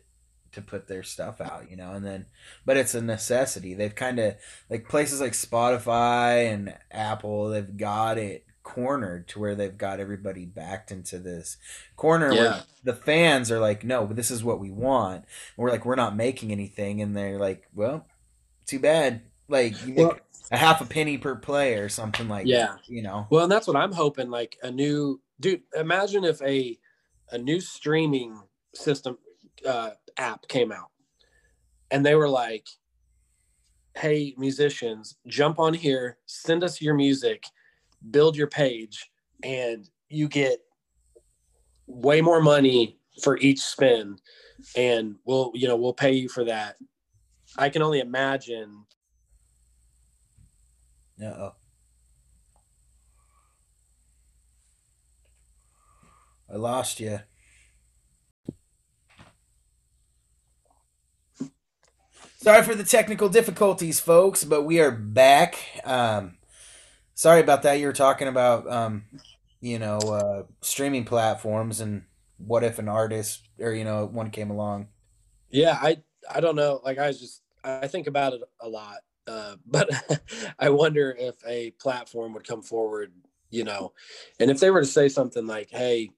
to 0.57 0.61
put 0.61 0.88
their 0.88 1.02
stuff 1.02 1.40
out, 1.40 1.70
you 1.70 1.76
know, 1.76 1.92
and 1.92 2.04
then, 2.04 2.26
but 2.66 2.76
it's 2.76 2.94
a 2.94 3.00
necessity. 3.00 3.72
They've 3.72 3.94
kind 3.94 4.18
of 4.18 4.34
like 4.68 4.88
places 4.88 5.20
like 5.20 5.32
Spotify 5.32 6.52
and 6.52 6.74
Apple, 6.90 7.48
they've 7.48 7.76
got 7.76 8.18
it 8.18 8.44
cornered 8.62 9.28
to 9.28 9.38
where 9.38 9.54
they've 9.54 9.78
got 9.78 10.00
everybody 10.00 10.44
backed 10.44 10.90
into 10.90 11.18
this 11.20 11.57
corner 11.94 12.32
Yeah. 12.32 12.40
where 12.42 12.62
the 12.82 12.94
fans 12.94 13.52
are 13.52 13.61
like, 13.61 13.84
no, 13.84 14.07
this 14.07 14.30
is 14.32 14.42
what 14.42 14.59
we 14.59 14.70
want. 14.72 15.16
And 15.18 15.24
we're 15.57 15.70
like, 15.70 15.84
we're 15.86 15.94
not 15.94 16.16
making 16.16 16.50
anything. 16.50 17.00
And 17.00 17.16
they're 17.16 17.38
like, 17.38 17.68
well, 17.74 18.07
too 18.66 18.80
bad. 18.80 19.22
Like, 19.48 19.80
you 19.86 19.94
make 19.94 19.98
Well- 19.98 20.18
a 20.50 20.57
half 20.57 20.80
a 20.80 20.84
penny 20.84 21.18
per 21.18 21.36
play 21.36 21.74
or 21.74 21.88
something 21.88 22.28
like 22.28 22.46
Yeah. 22.46 22.66
that, 22.66 22.88
you 22.88 23.02
know? 23.02 23.26
well 23.30 23.42
and 23.42 23.50
that's 23.50 23.66
what 23.66 23.74
i'm 23.76 23.90
hoping 23.92 24.30
like 24.30 24.57
a 24.62 24.70
new 24.70 25.20
dude 25.40 25.62
imagine 25.76 26.22
if 26.24 26.40
a 26.42 26.78
a 27.32 27.38
new 27.38 27.61
streaming 27.61 28.40
system 28.72 29.18
uh 29.66 29.90
app 30.18 30.46
came 30.48 30.72
out 30.72 30.90
and 31.90 32.04
they 32.04 32.14
were 32.14 32.28
like 32.28 32.66
hey 33.96 34.34
musicians 34.36 35.16
jump 35.26 35.58
on 35.58 35.72
here 35.72 36.18
send 36.26 36.62
us 36.62 36.80
your 36.80 36.94
music 36.94 37.44
build 38.10 38.36
your 38.36 38.46
page 38.46 39.10
and 39.42 39.88
you 40.08 40.28
get 40.28 40.58
way 41.86 42.20
more 42.20 42.42
money 42.42 42.98
for 43.22 43.38
each 43.38 43.60
spin 43.60 44.16
and 44.76 45.16
we'll 45.24 45.50
you 45.54 45.66
know 45.66 45.76
we'll 45.76 45.94
pay 45.94 46.12
you 46.12 46.28
for 46.28 46.44
that 46.44 46.76
i 47.56 47.68
can 47.68 47.82
only 47.82 48.00
imagine 48.00 48.84
Uh-oh. 51.22 51.54
I 56.52 56.56
lost 56.56 57.00
you. 57.00 57.20
Sorry 62.47 62.62
for 62.62 62.76
the 62.76 62.84
technical 62.84 63.28
difficulties, 63.28 63.99
folks, 63.99 64.44
but 64.44 64.62
we 64.62 64.78
are 64.78 64.92
back. 64.92 65.59
Um, 65.82 66.36
sorry 67.12 67.40
about 67.40 67.64
that. 67.64 67.80
You 67.80 67.88
were 67.88 67.92
talking 67.92 68.28
about, 68.28 68.70
um, 68.70 69.03
you 69.61 69.80
know, 69.80 69.99
uh, 69.99 70.42
streaming 70.61 71.05
platforms 71.05 71.80
and 71.80 72.05
what 72.38 72.62
if 72.62 72.78
an 72.78 72.88
artist 72.88 73.49
or 73.59 73.72
you 73.72 73.82
know 73.82 74.07
one 74.07 74.30
came 74.30 74.53
along. 74.53 74.86
yeah 75.51 75.76
i 75.82 75.97
i 76.32 76.38
don't 76.38 76.55
know 76.55 76.80
like 76.84 76.99
i 76.99 77.09
was 77.09 77.18
just 77.18 77.42
i 77.64 77.88
think 77.88 78.07
about 78.07 78.32
it 78.32 78.42
a 78.61 78.68
lot 78.68 78.99
uh 79.26 79.57
but 79.66 79.90
i 80.61 80.68
wonder 80.68 81.16
if 81.18 81.34
a 81.49 81.72
platform 81.80 82.32
would 82.32 82.47
come 82.47 82.62
forward 82.62 83.12
you 83.51 83.64
know 83.64 83.92
and 84.38 84.53
if 84.53 84.61
they 84.61 84.70
were 84.70 84.82
to 84.82 84.86
say 84.86 85.09
something 85.09 85.49
like 85.49 85.68
hey 85.70 86.11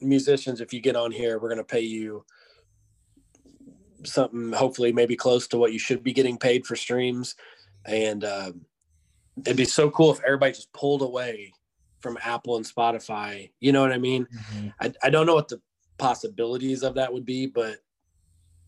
musicians 0.00 0.62
if 0.62 0.72
you 0.72 0.80
get 0.80 0.96
on 0.96 1.12
here 1.12 1.38
we're 1.38 1.50
going 1.50 1.58
to 1.58 1.64
pay 1.64 1.80
you 1.80 2.24
something 4.04 4.52
hopefully 4.52 4.92
maybe 4.92 5.16
close 5.16 5.46
to 5.48 5.58
what 5.58 5.72
you 5.72 5.78
should 5.78 6.02
be 6.02 6.12
getting 6.12 6.38
paid 6.38 6.66
for 6.66 6.76
streams 6.76 7.34
and 7.86 8.24
uh, 8.24 8.52
it'd 9.44 9.56
be 9.56 9.64
so 9.64 9.90
cool 9.90 10.12
if 10.12 10.22
everybody 10.24 10.52
just 10.52 10.72
pulled 10.72 11.02
away 11.02 11.52
from 12.00 12.18
apple 12.22 12.56
and 12.56 12.66
spotify 12.66 13.50
you 13.60 13.72
know 13.72 13.80
what 13.80 13.92
i 13.92 13.98
mean 13.98 14.26
I, 14.80 14.92
I 15.02 15.10
don't 15.10 15.26
know 15.26 15.34
what 15.34 15.48
the 15.48 15.60
possibilities 15.98 16.82
of 16.82 16.94
that 16.96 17.12
would 17.12 17.24
be, 17.24 17.46
but 17.46 17.78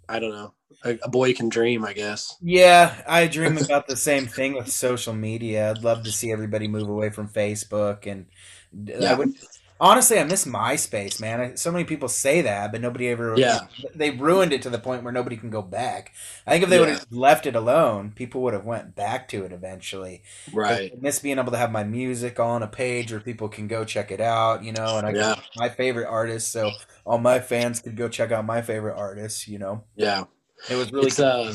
I 0.09 0.19
don't 0.19 0.31
know. 0.31 0.55
A, 0.85 0.99
a 1.03 1.09
boy 1.09 1.33
can 1.35 1.49
dream, 1.49 1.85
I 1.85 1.93
guess. 1.93 2.37
Yeah, 2.41 3.03
I 3.07 3.27
dream 3.27 3.59
about 3.65 3.89
the 3.89 3.97
same 3.97 4.27
thing 4.27 4.55
with 4.55 4.71
social 4.71 5.15
media. 5.15 5.71
I'd 5.71 5.85
love 5.85 6.05
to 6.05 6.13
see 6.13 6.31
everybody 6.33 6.69
move 6.69 6.89
away 6.89 7.11
from 7.11 7.29
Facebook 7.29 8.07
and 8.07 8.27
I 8.73 9.01
Yeah. 9.03 9.15
would 9.17 9.35
honestly 9.81 10.19
I 10.19 10.25
miss 10.25 10.45
MySpace, 10.47 11.21
man. 11.21 11.41
I, 11.41 11.55
so 11.55 11.71
many 11.73 11.85
people 11.85 12.09
say 12.09 12.41
that, 12.43 12.73
but 12.73 12.81
nobody 12.81 13.09
ever 13.09 13.37
Yeah. 13.39 13.69
they 13.95 14.11
ruined 14.11 14.53
it 14.53 14.63
to 14.63 14.71
the 14.71 14.79
point 14.79 15.03
where 15.03 15.13
nobody 15.13 15.37
can 15.37 15.51
go 15.51 15.63
back. 15.63 16.13
I 16.47 16.53
think 16.53 16.65
if 16.65 16.71
they 16.71 16.77
Yeah. 16.77 16.81
would 16.81 16.89
have 16.89 17.07
left 17.11 17.47
it 17.47 17.57
alone, 17.57 18.13
people 18.13 18.43
would 18.43 18.55
have 18.55 18.65
went 18.65 18.95
back 18.97 19.29
to 19.29 19.45
it 19.45 19.53
eventually. 19.53 20.23
Right. 20.53 20.93
I 20.93 20.97
miss 21.01 21.19
being 21.21 21.39
able 21.39 21.53
to 21.53 21.59
have 21.59 21.73
my 21.73 21.85
music 21.85 22.41
on 22.41 22.63
a 22.63 22.69
page 22.69 23.11
where 23.13 23.21
people 23.21 23.49
can 23.49 23.69
go 23.69 23.85
check 23.85 24.11
it 24.11 24.21
out, 24.21 24.65
you 24.65 24.73
know, 24.73 24.99
and 24.99 25.07
I 25.07 25.15
Yeah. 25.15 25.35
my 25.55 25.69
favorite 25.69 26.07
artists, 26.07 26.51
so 26.53 26.77
all 27.05 27.19
my 27.19 27.41
fans 27.41 27.81
could 27.81 27.97
go 27.97 28.09
check 28.09 28.33
out 28.33 28.45
my 28.45 28.63
favorite 28.63 28.97
artists, 28.97 29.49
you 29.49 29.59
know. 29.59 29.85
Yeah. 29.97 30.25
It 30.69 30.77
was 30.77 30.93
really 30.93 31.07
It's, 31.09 31.21
uh, 31.21 31.55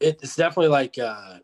It's 0.00 0.36
definitely 0.36 0.68
like 0.68 0.98
uh, 0.98 1.38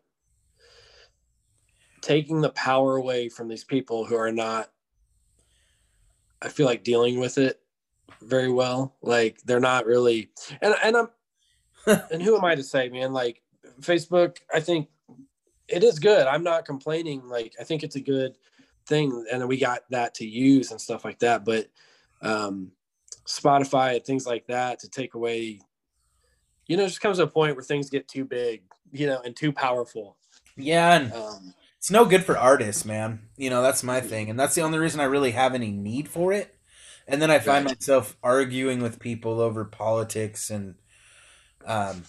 taking 2.00 2.40
the 2.40 2.50
power 2.50 2.96
away 2.96 3.28
from 3.28 3.48
these 3.48 3.64
people 3.64 4.04
who 4.04 4.16
are 4.16 4.32
not, 4.32 4.70
I 6.42 6.48
feel 6.48 6.66
like 6.66 6.84
dealing 6.84 7.18
with 7.18 7.38
it 7.38 7.60
very 8.22 8.50
well. 8.50 8.96
Like 9.02 9.40
they're 9.44 9.60
not 9.60 9.86
really, 9.86 10.30
and, 10.60 10.74
and 10.82 10.96
I'm, 10.96 11.08
and 12.10 12.22
who 12.22 12.36
am 12.36 12.44
I 12.44 12.54
to 12.54 12.62
say, 12.62 12.88
man? 12.88 13.12
Like 13.12 13.42
Facebook, 13.80 14.38
I 14.52 14.60
think 14.60 14.88
it 15.68 15.84
is 15.84 15.98
good. 15.98 16.26
I'm 16.26 16.42
not 16.42 16.64
complaining. 16.64 17.28
Like 17.28 17.54
I 17.60 17.64
think 17.64 17.82
it's 17.82 17.96
a 17.96 18.00
good 18.00 18.36
thing, 18.86 19.26
and 19.30 19.46
we 19.48 19.58
got 19.58 19.82
that 19.90 20.14
to 20.14 20.26
use 20.26 20.70
and 20.70 20.80
stuff 20.80 21.04
like 21.04 21.18
that. 21.20 21.44
But 21.44 21.70
um, 22.22 22.72
Spotify 23.26 23.96
and 23.96 24.04
things 24.04 24.26
like 24.26 24.46
that 24.46 24.80
to 24.80 24.90
take 24.90 25.14
away, 25.14 25.60
you 26.66 26.76
know, 26.76 26.86
just 26.86 27.00
comes 27.00 27.18
to 27.18 27.24
a 27.24 27.28
point 27.28 27.54
where 27.54 27.64
things 27.64 27.90
get 27.90 28.08
too 28.08 28.24
big, 28.24 28.62
you 28.90 29.06
know, 29.06 29.20
and 29.24 29.36
too 29.36 29.52
powerful. 29.52 30.16
Yeah, 30.56 30.96
and 30.96 31.12
Um, 31.12 31.54
it's 31.78 31.90
no 31.90 32.04
good 32.04 32.24
for 32.24 32.38
artists, 32.38 32.84
man. 32.84 33.28
You 33.36 33.50
know, 33.50 33.62
that's 33.62 33.82
my 33.82 34.00
thing. 34.00 34.30
And 34.30 34.38
that's 34.38 34.54
the 34.54 34.62
only 34.62 34.78
reason 34.78 35.00
I 35.00 35.04
really 35.04 35.32
have 35.32 35.54
any 35.54 35.70
need 35.72 36.08
for 36.08 36.32
it. 36.32 36.56
And 37.06 37.22
then 37.22 37.30
I 37.30 37.38
find 37.38 37.64
Right. 37.64 37.66
myself 37.66 38.16
arguing 38.22 38.82
with 38.82 39.00
people 39.00 39.40
over 39.40 39.64
politics 39.64 40.50
and 40.50 40.76
um, 41.66 42.08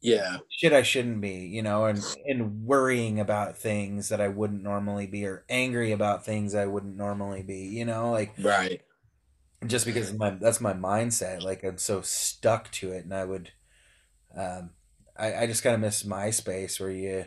yeah, 0.00 0.38
shit 0.48 0.72
I 0.72 0.82
shouldn't 0.82 1.20
be, 1.20 1.46
you 1.46 1.62
know, 1.62 1.84
and, 1.86 2.06
and 2.24 2.64
worrying 2.64 3.20
about 3.20 3.58
things 3.58 4.08
that 4.08 4.20
I 4.20 4.28
wouldn't 4.28 4.62
normally 4.62 5.06
be 5.06 5.26
or 5.26 5.44
angry 5.48 5.92
about 5.92 6.24
things 6.24 6.54
I 6.54 6.66
wouldn't 6.66 6.96
normally 6.96 7.42
be, 7.42 7.58
you 7.68 7.84
know, 7.84 8.10
like 8.10 8.36
right. 8.38 8.80
just 9.66 9.86
because 9.86 10.12
my 10.12 10.30
that's 10.30 10.60
my 10.60 10.72
mindset. 10.72 11.42
Like 11.42 11.64
I'm 11.64 11.78
so 11.78 12.02
stuck 12.02 12.70
to 12.72 12.92
it 12.92 13.04
and 13.04 13.14
I 13.14 13.24
would 13.24 13.50
um 14.36 14.72
I, 15.18 15.34
I 15.44 15.46
just 15.48 15.62
kinda 15.62 15.78
miss 15.78 16.04
MySpace 16.04 16.80
where 16.80 16.90
you 16.90 17.26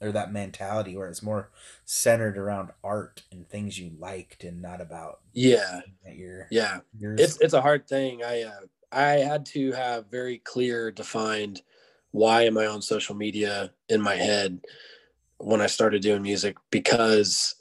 or 0.00 0.12
that 0.12 0.32
mentality 0.32 0.96
where 0.96 1.08
it's 1.08 1.22
more 1.22 1.50
centered 1.84 2.36
around 2.36 2.70
art 2.82 3.22
and 3.32 3.48
things 3.48 3.78
you 3.78 3.92
liked 3.98 4.44
and 4.44 4.60
not 4.60 4.80
about 4.80 5.20
Yeah, 5.32 5.80
that 6.04 6.16
you're 6.16 6.48
yeah. 6.50 6.80
you're 6.98 7.16
It's 7.16 7.40
it's 7.40 7.54
a 7.54 7.62
hard 7.62 7.86
thing. 7.88 8.22
I 8.22 8.42
uh, 8.42 8.60
I 8.92 9.04
had 9.18 9.46
to 9.46 9.72
have 9.72 10.10
very 10.10 10.38
clear 10.38 10.90
defined 10.90 11.62
why 12.12 12.42
am 12.42 12.56
I 12.56 12.66
on 12.66 12.80
social 12.80 13.14
media 13.16 13.72
in 13.88 14.00
my 14.00 14.14
head 14.14 14.60
when 15.38 15.60
I 15.60 15.66
started 15.66 16.02
doing 16.02 16.22
music 16.22 16.56
because 16.70 17.56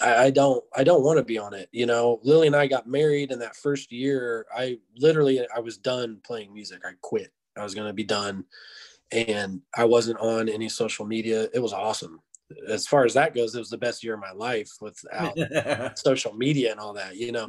I, 0.00 0.24
I 0.24 0.30
don't 0.30 0.62
I 0.74 0.84
don't 0.84 1.02
want 1.04 1.18
to 1.18 1.24
be 1.24 1.38
on 1.38 1.54
it. 1.54 1.68
You 1.72 1.86
know, 1.86 2.20
Lily 2.22 2.46
and 2.46 2.56
I 2.56 2.66
got 2.66 2.86
married 2.86 3.32
in 3.32 3.38
that 3.40 3.56
first 3.56 3.92
year. 3.92 4.46
I 4.54 4.78
literally 4.96 5.46
I 5.54 5.60
was 5.60 5.78
done 5.78 6.20
playing 6.24 6.52
music. 6.52 6.82
I 6.84 6.92
quit. 7.00 7.32
I 7.56 7.62
was 7.62 7.74
gonna 7.74 7.92
be 7.92 8.04
done, 8.04 8.44
and 9.12 9.60
I 9.74 9.84
wasn't 9.84 10.20
on 10.20 10.48
any 10.48 10.68
social 10.68 11.06
media. 11.06 11.48
It 11.52 11.60
was 11.60 11.72
awesome. 11.72 12.20
As 12.68 12.86
far 12.86 13.04
as 13.04 13.14
that 13.14 13.34
goes, 13.34 13.54
it 13.54 13.60
was 13.60 13.70
the 13.70 13.78
best 13.78 14.02
year 14.02 14.14
of 14.14 14.20
my 14.20 14.32
life 14.32 14.70
without 14.80 15.36
social 15.98 16.34
media 16.34 16.72
and 16.72 16.80
all 16.80 16.92
that, 16.94 17.16
you 17.16 17.30
know. 17.30 17.48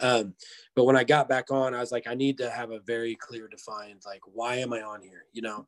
Um, 0.00 0.34
but 0.74 0.84
when 0.84 0.96
I 0.96 1.04
got 1.04 1.28
back 1.28 1.50
on, 1.50 1.74
I 1.74 1.80
was 1.80 1.90
like, 1.90 2.06
I 2.06 2.14
need 2.14 2.36
to 2.38 2.50
have 2.50 2.70
a 2.70 2.80
very 2.80 3.14
clear 3.14 3.48
defined, 3.48 4.02
like, 4.04 4.20
why 4.26 4.56
am 4.56 4.72
I 4.72 4.82
on 4.82 5.00
here? 5.00 5.24
You 5.32 5.42
know, 5.42 5.66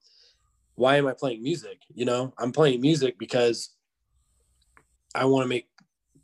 why 0.74 0.96
am 0.96 1.06
I 1.06 1.12
playing 1.12 1.42
music? 1.42 1.78
You 1.94 2.04
know, 2.04 2.34
I'm 2.38 2.52
playing 2.52 2.80
music 2.80 3.18
because 3.18 3.70
I 5.14 5.24
want 5.24 5.44
to 5.44 5.48
make 5.48 5.68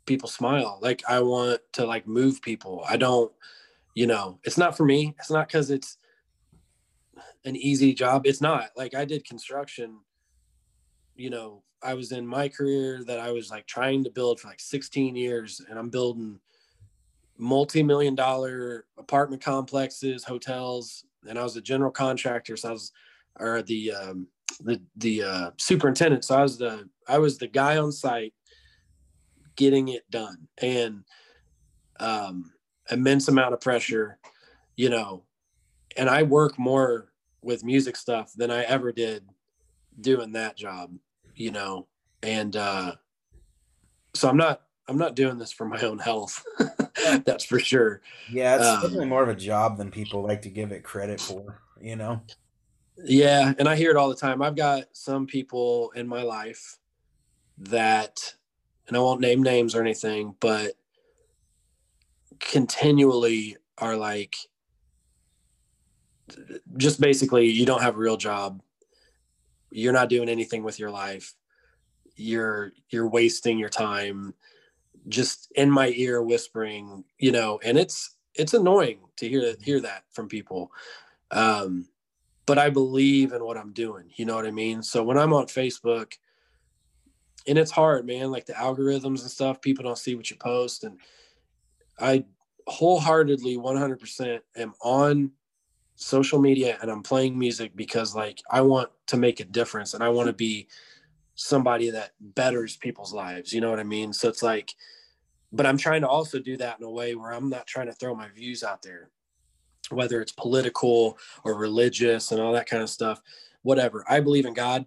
people 0.05 0.29
smile. 0.29 0.77
Like, 0.81 1.03
I 1.07 1.19
want 1.21 1.61
to 1.73 1.85
like 1.85 2.07
move 2.07 2.41
people. 2.41 2.83
I 2.87 2.97
don't, 2.97 3.31
you 3.95 4.07
know, 4.07 4.39
it's 4.43 4.57
not 4.57 4.77
for 4.77 4.85
me. 4.85 5.15
It's 5.19 5.31
not 5.31 5.47
because 5.47 5.71
it's 5.71 5.97
an 7.45 7.55
easy 7.55 7.93
job. 7.93 8.25
It's 8.25 8.41
not 8.41 8.69
like 8.75 8.95
I 8.95 9.05
did 9.05 9.25
construction, 9.25 9.99
you 11.15 11.29
know, 11.29 11.63
I 11.83 11.93
was 11.95 12.11
in 12.11 12.25
my 12.27 12.47
career 12.47 13.03
that 13.05 13.19
I 13.19 13.31
was 13.31 13.49
like 13.49 13.65
trying 13.65 14.03
to 14.03 14.11
build 14.11 14.39
for 14.39 14.47
like 14.47 14.59
16 14.59 15.15
years 15.15 15.61
and 15.69 15.79
I'm 15.79 15.89
building 15.89 16.39
multi-million 17.37 18.13
dollar 18.13 18.85
apartment 18.97 19.41
complexes, 19.43 20.23
hotels, 20.23 21.05
and 21.27 21.39
I 21.39 21.43
was 21.43 21.55
a 21.55 21.61
general 21.61 21.91
contractor. 21.91 22.55
So 22.55 22.69
I 22.69 22.71
was 22.71 22.91
or 23.39 23.61
the 23.63 23.93
um 23.93 24.27
the 24.59 24.81
the 24.97 25.23
uh 25.23 25.51
superintendent. 25.57 26.23
So 26.23 26.35
I 26.35 26.41
was 26.43 26.57
the 26.57 26.87
I 27.07 27.17
was 27.17 27.37
the 27.37 27.47
guy 27.47 27.77
on 27.77 27.91
site 27.91 28.33
getting 29.55 29.87
it 29.87 30.09
done. 30.11 30.47
And 30.61 31.03
um 31.99 32.51
immense 32.91 33.27
amount 33.27 33.53
of 33.53 33.61
pressure, 33.61 34.19
you 34.75 34.89
know, 34.89 35.23
and 35.97 36.09
I 36.09 36.23
work 36.23 36.57
more 36.57 37.11
with 37.41 37.63
music 37.63 37.95
stuff 37.95 38.33
than 38.35 38.51
I 38.51 38.63
ever 38.63 38.91
did 38.91 39.27
doing 39.99 40.31
that 40.33 40.55
job, 40.55 40.95
you 41.35 41.51
know. 41.51 41.87
And 42.23 42.55
uh 42.55 42.93
so 44.13 44.29
I'm 44.29 44.37
not 44.37 44.61
I'm 44.87 44.97
not 44.97 45.15
doing 45.15 45.37
this 45.37 45.51
for 45.51 45.65
my 45.65 45.79
own 45.81 45.99
health. 45.99 46.43
That's 47.25 47.45
for 47.45 47.59
sure. 47.59 48.01
Yeah, 48.31 48.57
it's 48.57 48.67
Um, 48.67 48.81
definitely 48.81 49.07
more 49.07 49.23
of 49.23 49.29
a 49.29 49.35
job 49.35 49.77
than 49.77 49.89
people 49.91 50.21
like 50.21 50.41
to 50.43 50.49
give 50.49 50.71
it 50.71 50.83
credit 50.83 51.19
for, 51.19 51.61
you 51.79 51.95
know? 51.95 52.21
Yeah, 53.03 53.53
and 53.57 53.67
I 53.69 53.75
hear 53.75 53.89
it 53.89 53.97
all 53.97 54.09
the 54.09 54.15
time. 54.15 54.41
I've 54.41 54.55
got 54.55 54.85
some 54.91 55.25
people 55.25 55.91
in 55.95 56.07
my 56.07 56.23
life 56.23 56.77
that 57.57 58.35
and 58.87 58.97
I 58.97 58.99
won't 58.99 59.21
name 59.21 59.41
names 59.41 59.75
or 59.75 59.81
anything, 59.81 60.35
but 60.39 60.73
continually 62.39 63.57
are 63.77 63.95
like 63.95 64.35
just 66.77 67.01
basically 67.01 67.49
you 67.49 67.65
don't 67.65 67.81
have 67.81 67.95
a 67.95 67.99
real 67.99 68.17
job. 68.17 68.61
You're 69.71 69.93
not 69.93 70.09
doing 70.09 70.29
anything 70.29 70.63
with 70.63 70.79
your 70.79 70.91
life. 70.91 71.33
You're 72.15 72.73
you're 72.89 73.07
wasting 73.07 73.57
your 73.57 73.69
time 73.69 74.33
just 75.07 75.51
in 75.55 75.71
my 75.71 75.89
ear 75.95 76.21
whispering, 76.21 77.03
you 77.17 77.31
know, 77.31 77.59
and 77.63 77.77
it's 77.77 78.15
it's 78.35 78.53
annoying 78.53 78.99
to 79.17 79.27
hear 79.27 79.55
hear 79.61 79.79
that 79.81 80.03
from 80.11 80.27
people. 80.27 80.71
Um 81.31 81.87
but 82.45 82.57
I 82.57 82.69
believe 82.69 83.33
in 83.33 83.43
what 83.45 83.57
I'm 83.57 83.71
doing. 83.71 84.11
You 84.15 84.25
know 84.25 84.35
what 84.35 84.45
I 84.45 84.51
mean? 84.51 84.83
So 84.83 85.03
when 85.03 85.17
I'm 85.17 85.31
on 85.31 85.45
Facebook, 85.45 86.13
and 87.47 87.57
it's 87.57 87.71
hard, 87.71 88.05
man, 88.05 88.31
like 88.31 88.45
the 88.45 88.53
algorithms 88.53 89.21
and 89.21 89.31
stuff, 89.31 89.61
people 89.61 89.83
don't 89.83 89.97
see 89.97 90.15
what 90.15 90.29
you 90.29 90.35
post. 90.37 90.83
And 90.83 90.99
I 91.99 92.25
wholeheartedly 92.67 93.57
100% 93.57 94.39
am 94.57 94.73
on 94.81 95.31
social 95.95 96.39
media 96.39 96.77
and 96.81 96.89
I'm 96.89 97.03
playing 97.03 97.37
music 97.37 97.75
because 97.75 98.15
like 98.15 98.41
I 98.49 98.61
want 98.61 98.89
to 99.07 99.17
make 99.17 99.39
a 99.39 99.45
difference 99.45 99.93
and 99.93 100.03
I 100.03 100.09
want 100.09 100.27
to 100.27 100.33
be 100.33 100.67
somebody 101.35 101.89
that 101.91 102.11
betters 102.19 102.77
people's 102.77 103.13
lives. 103.13 103.53
You 103.53 103.61
know 103.61 103.69
what 103.69 103.79
I 103.79 103.83
mean? 103.83 104.13
So 104.13 104.29
it's 104.29 104.43
like, 104.43 104.73
but 105.51 105.65
I'm 105.65 105.77
trying 105.77 106.01
to 106.01 106.07
also 106.07 106.39
do 106.39 106.57
that 106.57 106.79
in 106.79 106.85
a 106.85 106.89
way 106.89 107.15
where 107.15 107.31
I'm 107.31 107.49
not 107.49 107.67
trying 107.67 107.87
to 107.87 107.93
throw 107.93 108.15
my 108.15 108.29
views 108.29 108.63
out 108.63 108.81
there, 108.81 109.09
whether 109.89 110.21
it's 110.21 110.31
political 110.31 111.17
or 111.43 111.55
religious 111.55 112.31
and 112.31 112.41
all 112.41 112.53
that 112.53 112.69
kind 112.69 112.83
of 112.83 112.89
stuff, 112.89 113.21
whatever. 113.63 114.05
I 114.09 114.19
believe 114.19 114.45
in 114.45 114.53
God. 114.53 114.85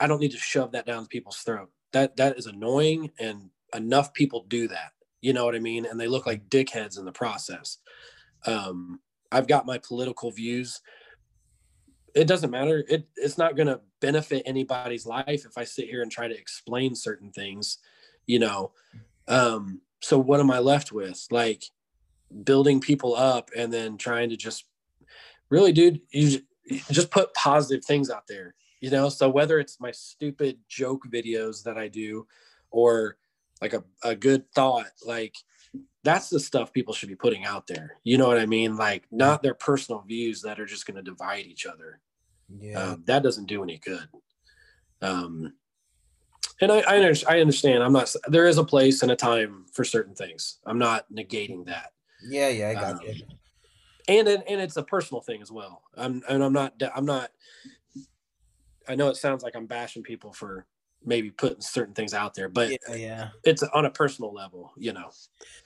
I 0.00 0.06
don't 0.06 0.20
need 0.20 0.32
to 0.32 0.38
shove 0.38 0.72
that 0.72 0.86
down 0.86 1.06
people's 1.06 1.38
throat. 1.38 1.70
That 1.92 2.16
that 2.16 2.38
is 2.38 2.46
annoying 2.46 3.10
and 3.18 3.50
enough 3.74 4.12
people 4.12 4.44
do 4.48 4.68
that. 4.68 4.92
You 5.20 5.32
know 5.32 5.44
what 5.44 5.56
I 5.56 5.58
mean? 5.58 5.86
And 5.86 5.98
they 5.98 6.06
look 6.06 6.26
like 6.26 6.48
dickheads 6.48 6.98
in 6.98 7.04
the 7.04 7.12
process. 7.12 7.78
Um, 8.46 9.00
I've 9.30 9.46
got 9.46 9.66
my 9.66 9.78
political 9.78 10.30
views. 10.30 10.80
It 12.14 12.26
doesn't 12.26 12.50
matter. 12.50 12.84
It 12.88 13.08
it's 13.16 13.38
not 13.38 13.56
gonna 13.56 13.80
benefit 14.00 14.42
anybody's 14.46 15.06
life 15.06 15.44
if 15.44 15.56
I 15.56 15.64
sit 15.64 15.88
here 15.88 16.02
and 16.02 16.10
try 16.10 16.28
to 16.28 16.38
explain 16.38 16.94
certain 16.94 17.30
things, 17.30 17.78
you 18.26 18.38
know. 18.38 18.72
Um, 19.26 19.80
so 20.00 20.18
what 20.18 20.40
am 20.40 20.50
I 20.50 20.58
left 20.58 20.92
with? 20.92 21.26
Like 21.30 21.64
building 22.44 22.80
people 22.80 23.14
up 23.14 23.50
and 23.56 23.72
then 23.72 23.98
trying 23.98 24.30
to 24.30 24.36
just 24.36 24.64
really, 25.50 25.72
dude, 25.72 26.00
you 26.10 26.40
just 26.90 27.10
put 27.10 27.34
positive 27.34 27.84
things 27.84 28.10
out 28.10 28.26
there, 28.26 28.54
you 28.80 28.90
know. 28.90 29.08
So 29.08 29.28
whether 29.28 29.58
it's 29.58 29.80
my 29.80 29.90
stupid 29.90 30.58
joke 30.68 31.06
videos 31.08 31.62
that 31.64 31.78
I 31.78 31.88
do 31.88 32.26
or 32.70 33.16
like 33.60 33.72
a, 33.72 33.82
a 34.02 34.14
good 34.14 34.50
thought, 34.54 34.86
like 35.06 35.36
that's 36.04 36.28
the 36.28 36.40
stuff 36.40 36.72
people 36.72 36.94
should 36.94 37.08
be 37.08 37.16
putting 37.16 37.44
out 37.44 37.66
there. 37.66 37.96
You 38.04 38.18
know 38.18 38.28
what 38.28 38.38
I 38.38 38.46
mean? 38.46 38.76
Like 38.76 39.04
not 39.10 39.42
their 39.42 39.54
personal 39.54 40.00
views 40.02 40.42
that 40.42 40.60
are 40.60 40.66
just 40.66 40.86
going 40.86 40.96
to 40.96 41.02
divide 41.02 41.46
each 41.46 41.66
other. 41.66 42.00
Yeah. 42.60 42.80
Um, 42.80 43.02
that 43.06 43.22
doesn't 43.22 43.46
do 43.46 43.62
any 43.62 43.78
good. 43.78 44.08
Um, 45.02 45.52
and 46.60 46.72
I, 46.72 46.78
I, 46.80 47.14
I 47.28 47.40
understand. 47.40 47.82
I'm 47.82 47.92
not. 47.92 48.12
There 48.26 48.46
is 48.46 48.58
a 48.58 48.64
place 48.64 49.02
and 49.02 49.12
a 49.12 49.16
time 49.16 49.66
for 49.72 49.84
certain 49.84 50.14
things. 50.14 50.58
I'm 50.66 50.78
not 50.78 51.04
negating 51.12 51.66
that. 51.66 51.92
yeah, 52.28 52.48
yeah, 52.48 52.70
I 52.70 52.74
got 52.74 52.94
um, 52.94 53.00
you. 53.04 53.14
And 54.08 54.26
and 54.26 54.42
and 54.48 54.60
it's 54.60 54.76
a 54.76 54.82
personal 54.82 55.20
thing 55.20 55.42
as 55.42 55.52
well. 55.52 55.82
I'm 55.96 56.22
and 56.28 56.42
I'm 56.42 56.52
not. 56.52 56.74
I'm 56.94 57.04
not. 57.04 57.30
I 58.88 58.94
know 58.94 59.08
it 59.08 59.16
sounds 59.16 59.42
like 59.42 59.54
I'm 59.54 59.66
bashing 59.66 60.02
people 60.02 60.32
for 60.32 60.66
maybe 61.04 61.30
putting 61.30 61.60
certain 61.60 61.94
things 61.94 62.12
out 62.12 62.34
there, 62.34 62.48
but 62.48 62.70
Yeah, 62.70 62.94
yeah. 62.94 63.28
it's 63.44 63.62
on 63.62 63.84
a 63.84 63.90
personal 63.90 64.32
level. 64.32 64.72
You 64.76 64.92
know. 64.92 65.10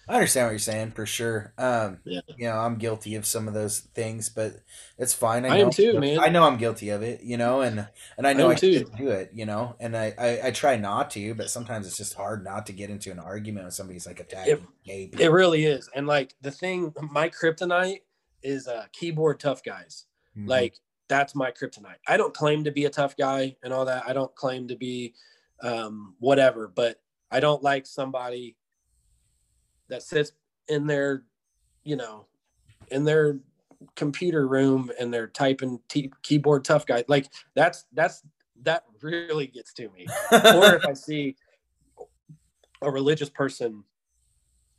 I 0.09 0.14
understand 0.14 0.47
what 0.47 0.51
you're 0.53 0.59
saying 0.59 0.93
for 0.93 1.07
sure. 1.07 1.53
Um, 1.59 2.01
Yeah. 2.05 2.20
you 2.37 2.49
know, 2.49 2.57
I'm 2.57 2.76
guilty 2.76 3.14
of 3.14 3.24
some 3.26 3.49
of 3.49 3.55
those 3.55 3.80
things, 3.80 4.28
but 4.28 4.57
it's 4.99 5.14
fine. 5.14 5.45
I 5.45 5.59
know, 5.59 5.64
am 5.66 5.70
too, 5.70 5.99
man. 5.99 6.18
I 6.18 6.28
know 6.28 6.45
I'm 6.45 6.59
guilty 6.59 6.91
of 6.91 7.03
it, 7.03 7.22
you 7.22 7.37
know, 7.37 7.61
and 7.62 7.89
and 8.16 8.26
I 8.26 8.33
know 8.33 8.51
I, 8.51 8.55
should 8.57 8.93
do 8.97 9.09
it, 9.11 9.30
you 9.33 9.47
know, 9.47 9.76
and 9.80 9.97
I, 9.97 10.14
I 10.18 10.41
I 10.49 10.51
try 10.51 10.76
not 10.76 11.11
to, 11.12 11.35
but 11.35 11.51
sometimes 11.51 11.87
it's 11.87 11.97
just 11.97 12.14
hard 12.14 12.45
not 12.45 12.66
to 12.66 12.72
get 12.72 12.91
into 12.91 13.11
an 13.11 13.18
argument 13.18 13.64
when 13.64 13.70
somebody's 13.72 14.07
like 14.07 14.20
attacking 14.20 14.66
people. 14.85 15.20
It 15.20 15.30
really 15.30 15.64
is. 15.64 15.89
And 15.95 16.07
like 16.07 16.35
the 16.43 16.51
thing, 16.51 16.93
my 17.01 17.28
kryptonite 17.28 18.01
is 18.43 18.68
uh, 18.68 18.87
keyboard 18.93 19.41
tough 19.41 19.62
guys. 19.62 20.07
Mhm. 20.37 20.49
Like 20.49 20.74
that's 21.12 21.34
my 21.34 21.50
kryptonite. 21.50 22.00
I 22.08 22.16
don't 22.16 22.32
claim 22.32 22.64
to 22.64 22.72
be 22.72 22.86
a 22.86 22.90
tough 22.90 23.18
guy 23.18 23.54
and 23.62 23.70
all 23.70 23.84
that. 23.84 24.04
I 24.06 24.14
don't 24.14 24.34
claim 24.34 24.66
to 24.68 24.76
be, 24.76 25.12
um, 25.62 26.14
whatever. 26.20 26.68
But 26.68 27.02
I 27.30 27.38
don't 27.38 27.62
like 27.62 27.84
somebody 27.84 28.56
that 29.88 30.02
sits 30.02 30.32
in 30.68 30.86
their, 30.86 31.24
you 31.84 31.96
know, 31.96 32.24
in 32.90 33.04
their 33.04 33.40
computer 33.94 34.46
room 34.46 34.90
and 34.98 35.12
they're 35.12 35.26
typing 35.26 35.80
t- 35.86 36.10
keyboard 36.22 36.64
tough 36.64 36.86
guy. 36.86 37.04
Like 37.08 37.28
that's 37.54 37.84
that's 37.92 38.22
that 38.62 38.84
really 39.02 39.48
gets 39.48 39.74
to 39.74 39.90
me. 39.90 40.06
or 40.32 40.76
if 40.76 40.86
I 40.86 40.94
see 40.94 41.36
a 42.80 42.90
religious 42.90 43.28
person 43.28 43.84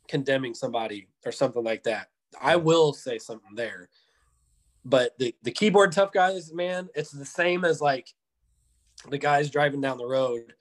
condemning 0.08 0.54
somebody 0.54 1.06
or 1.24 1.30
something 1.30 1.62
like 1.62 1.84
that, 1.84 2.08
I 2.40 2.56
will 2.56 2.92
say 2.92 3.18
something 3.18 3.54
there. 3.54 3.88
But 4.84 5.16
the 5.18 5.34
the 5.42 5.50
keyboard 5.50 5.92
tough 5.92 6.12
guys, 6.12 6.52
man, 6.52 6.88
it's 6.94 7.10
the 7.10 7.24
same 7.24 7.64
as 7.64 7.80
like 7.80 8.12
the 9.08 9.18
guys 9.18 9.50
driving 9.50 9.80
down 9.80 9.98
the 9.98 10.06
road 10.06 10.54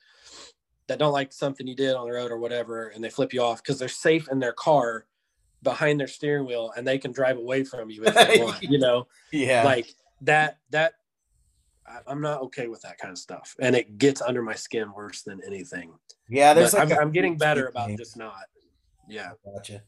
that 0.88 1.00
don't 1.00 1.14
like 1.14 1.34
something 1.34 1.68
you 1.68 1.76
did 1.76 1.96
on 1.96 2.08
the 2.08 2.14
road 2.14 2.32
or 2.32 2.38
whatever, 2.38 2.88
and 2.90 3.04
they 3.04 3.10
flip 3.10 3.34
you 3.34 3.42
off 3.42 3.62
because 3.62 3.80
they're 3.80 3.88
safe 3.88 4.30
in 4.30 4.40
their 4.40 4.54
car 4.54 5.06
behind 5.64 6.00
their 6.00 6.08
steering 6.08 6.46
wheel 6.46 6.72
and 6.76 6.86
they 6.86 6.98
can 6.98 7.12
drive 7.12 7.38
away 7.38 7.64
from 7.64 7.90
you 7.90 8.04
if 8.04 8.14
they 8.14 8.44
want, 8.44 8.62
you 8.62 8.78
know, 8.78 9.08
yeah. 9.32 9.64
like 9.64 9.88
that, 10.22 10.60
that 10.72 10.96
I'm 12.06 12.22
not 12.22 12.42
okay 12.44 12.68
with 12.68 12.82
that 12.82 12.98
kind 12.98 13.12
of 13.12 13.18
stuff. 13.18 13.56
And 13.60 13.76
it 13.76 13.98
gets 13.98 14.22
under 14.22 14.42
my 14.42 14.56
skin 14.56 14.92
worse 14.94 15.22
than 15.22 15.42
anything. 15.46 15.94
yeah, 16.30 16.54
there's 16.54 16.74
like 16.74 16.92
I'm, 16.92 16.98
a- 16.98 17.02
I'm 17.02 17.12
getting 17.12 17.38
better 17.38 17.68
about 17.68 17.98
just 17.98 18.18
not. 18.18 18.44
Yeah. 19.08 19.32
Gotcha. 19.46 19.84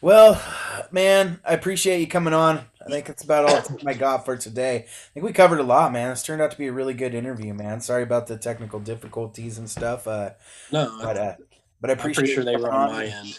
Well, 0.00 0.42
man, 0.90 1.40
I 1.44 1.52
appreciate 1.52 2.00
you 2.00 2.06
coming 2.06 2.32
on. 2.32 2.64
I 2.86 2.90
think 2.90 3.06
that's 3.06 3.24
about 3.24 3.44
all 3.44 3.78
I 3.86 3.94
got 3.94 4.24
for 4.24 4.36
today. 4.36 4.76
I 4.86 5.10
think 5.12 5.26
we 5.26 5.32
covered 5.32 5.60
a 5.60 5.64
lot, 5.64 5.92
man. 5.92 6.10
This 6.10 6.22
turned 6.22 6.40
out 6.40 6.50
to 6.52 6.58
be 6.58 6.68
a 6.68 6.72
really 6.72 6.94
good 6.94 7.14
interview, 7.14 7.52
man. 7.52 7.80
Sorry 7.80 8.02
about 8.02 8.26
the 8.26 8.38
technical 8.38 8.80
difficulties 8.80 9.58
and 9.58 9.68
stuff. 9.68 10.06
Uh, 10.06 10.30
No, 10.72 10.96
but 11.02 11.16
uh, 11.18 11.34
but 11.80 11.90
I 11.90 11.92
I'm 11.92 11.98
appreciate 11.98 12.14
pretty 12.22 12.34
sure 12.34 12.44
they 12.44 12.56
were 12.56 12.72
on 12.72 12.88
on. 12.88 12.92
my 12.92 13.04
end. 13.06 13.38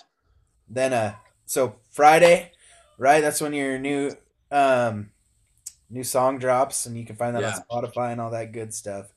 Then 0.70 0.94
uh, 0.94 1.16
so 1.46 1.78
Friday, 1.92 2.52
right? 3.00 3.22
That's 3.22 3.42
when 3.42 3.54
your 3.54 3.80
new 3.80 4.12
um 4.52 5.10
new 5.90 6.04
song 6.04 6.38
drops, 6.38 6.86
and 6.86 6.96
you 6.98 7.06
can 7.06 7.16
find 7.16 7.36
that 7.36 7.42
Yeah. 7.42 7.60
on 7.70 7.84
Spotify 7.84 8.12
and 8.12 8.22
all 8.22 8.30
that 8.32 8.52
good 8.52 8.74
stuff. 8.74 9.08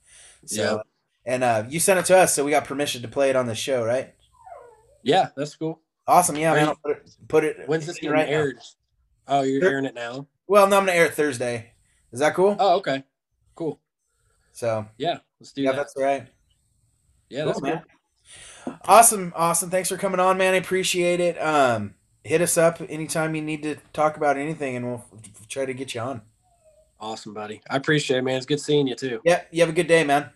So, 0.46 0.62
Yeah. 1.26 1.32
and 1.32 1.44
uh, 1.44 1.64
you 1.68 1.78
sent 1.80 2.00
it 2.00 2.06
to 2.06 2.16
us, 2.16 2.34
so 2.34 2.44
we 2.44 2.50
got 2.50 2.64
permission 2.64 3.02
to 3.02 3.08
play 3.08 3.30
it 3.30 3.36
on 3.36 3.46
the 3.46 3.54
show, 3.54 3.84
right? 3.84 4.14
Yeah, 5.02 5.28
that's 5.36 5.54
cool. 5.54 5.80
Awesome, 6.06 6.36
yeah, 6.36 6.52
man. 6.54 6.74
put 6.82 6.96
it. 6.96 7.10
Put 7.28 7.44
it 7.44 7.68
When's 7.68 7.86
this 7.86 7.96
in 7.98 8.02
getting 8.10 8.14
right 8.16 8.28
now. 8.30 8.52
Oh, 9.28 9.42
you're 9.42 9.60
Thir- 9.60 9.70
airing 9.72 9.84
it 9.86 9.94
now? 9.94 10.26
Well, 10.46 10.66
no, 10.68 10.76
I'm 10.76 10.82
gonna 10.86 10.96
air 10.96 11.06
it 11.06 11.14
Thursday. 11.14 11.72
Is 12.12 12.20
that 12.20 12.34
cool? 12.34 12.56
Oh, 12.58 12.76
okay. 12.76 13.02
Cool. 13.54 13.80
So 14.52 14.86
Yeah, 14.98 15.18
let's 15.40 15.52
do 15.52 15.62
yeah, 15.62 15.72
that. 15.72 15.76
that's 15.78 15.94
right. 15.96 16.28
yeah, 17.28 17.44
that's 17.44 17.60
Cool, 17.60 17.70
cool. 17.70 17.82
man. 18.66 18.78
Awesome, 18.86 19.32
awesome. 19.36 19.70
Thanks 19.70 19.88
for 19.88 19.96
coming 19.96 20.20
on, 20.20 20.36
man. 20.38 20.54
I 20.54 20.58
appreciate 20.58 21.20
it. 21.20 21.36
Um, 21.38 21.94
hit 22.22 22.40
us 22.40 22.56
up 22.56 22.80
anytime 22.88 23.34
you 23.34 23.42
need 23.42 23.62
to 23.62 23.76
talk 23.92 24.16
about 24.16 24.36
anything, 24.36 24.76
and 24.76 24.86
we'll 24.86 25.04
try 25.48 25.64
to 25.66 25.74
get 25.74 25.94
you 25.94 26.00
on. 26.00 26.22
Awesome, 27.00 27.34
buddy. 27.34 27.60
I 27.68 27.76
appreciate 27.76 28.18
it, 28.18 28.22
man. 28.22 28.36
It's 28.36 28.46
good 28.46 28.60
seeing 28.60 28.86
you 28.86 28.94
too. 28.94 29.20
Yeah, 29.24 29.42
you 29.50 29.60
have 29.60 29.68
a 29.68 29.74
good 29.74 29.88
day, 29.88 30.04
man. 30.04 30.30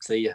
See 0.00 0.18
ya. 0.18 0.32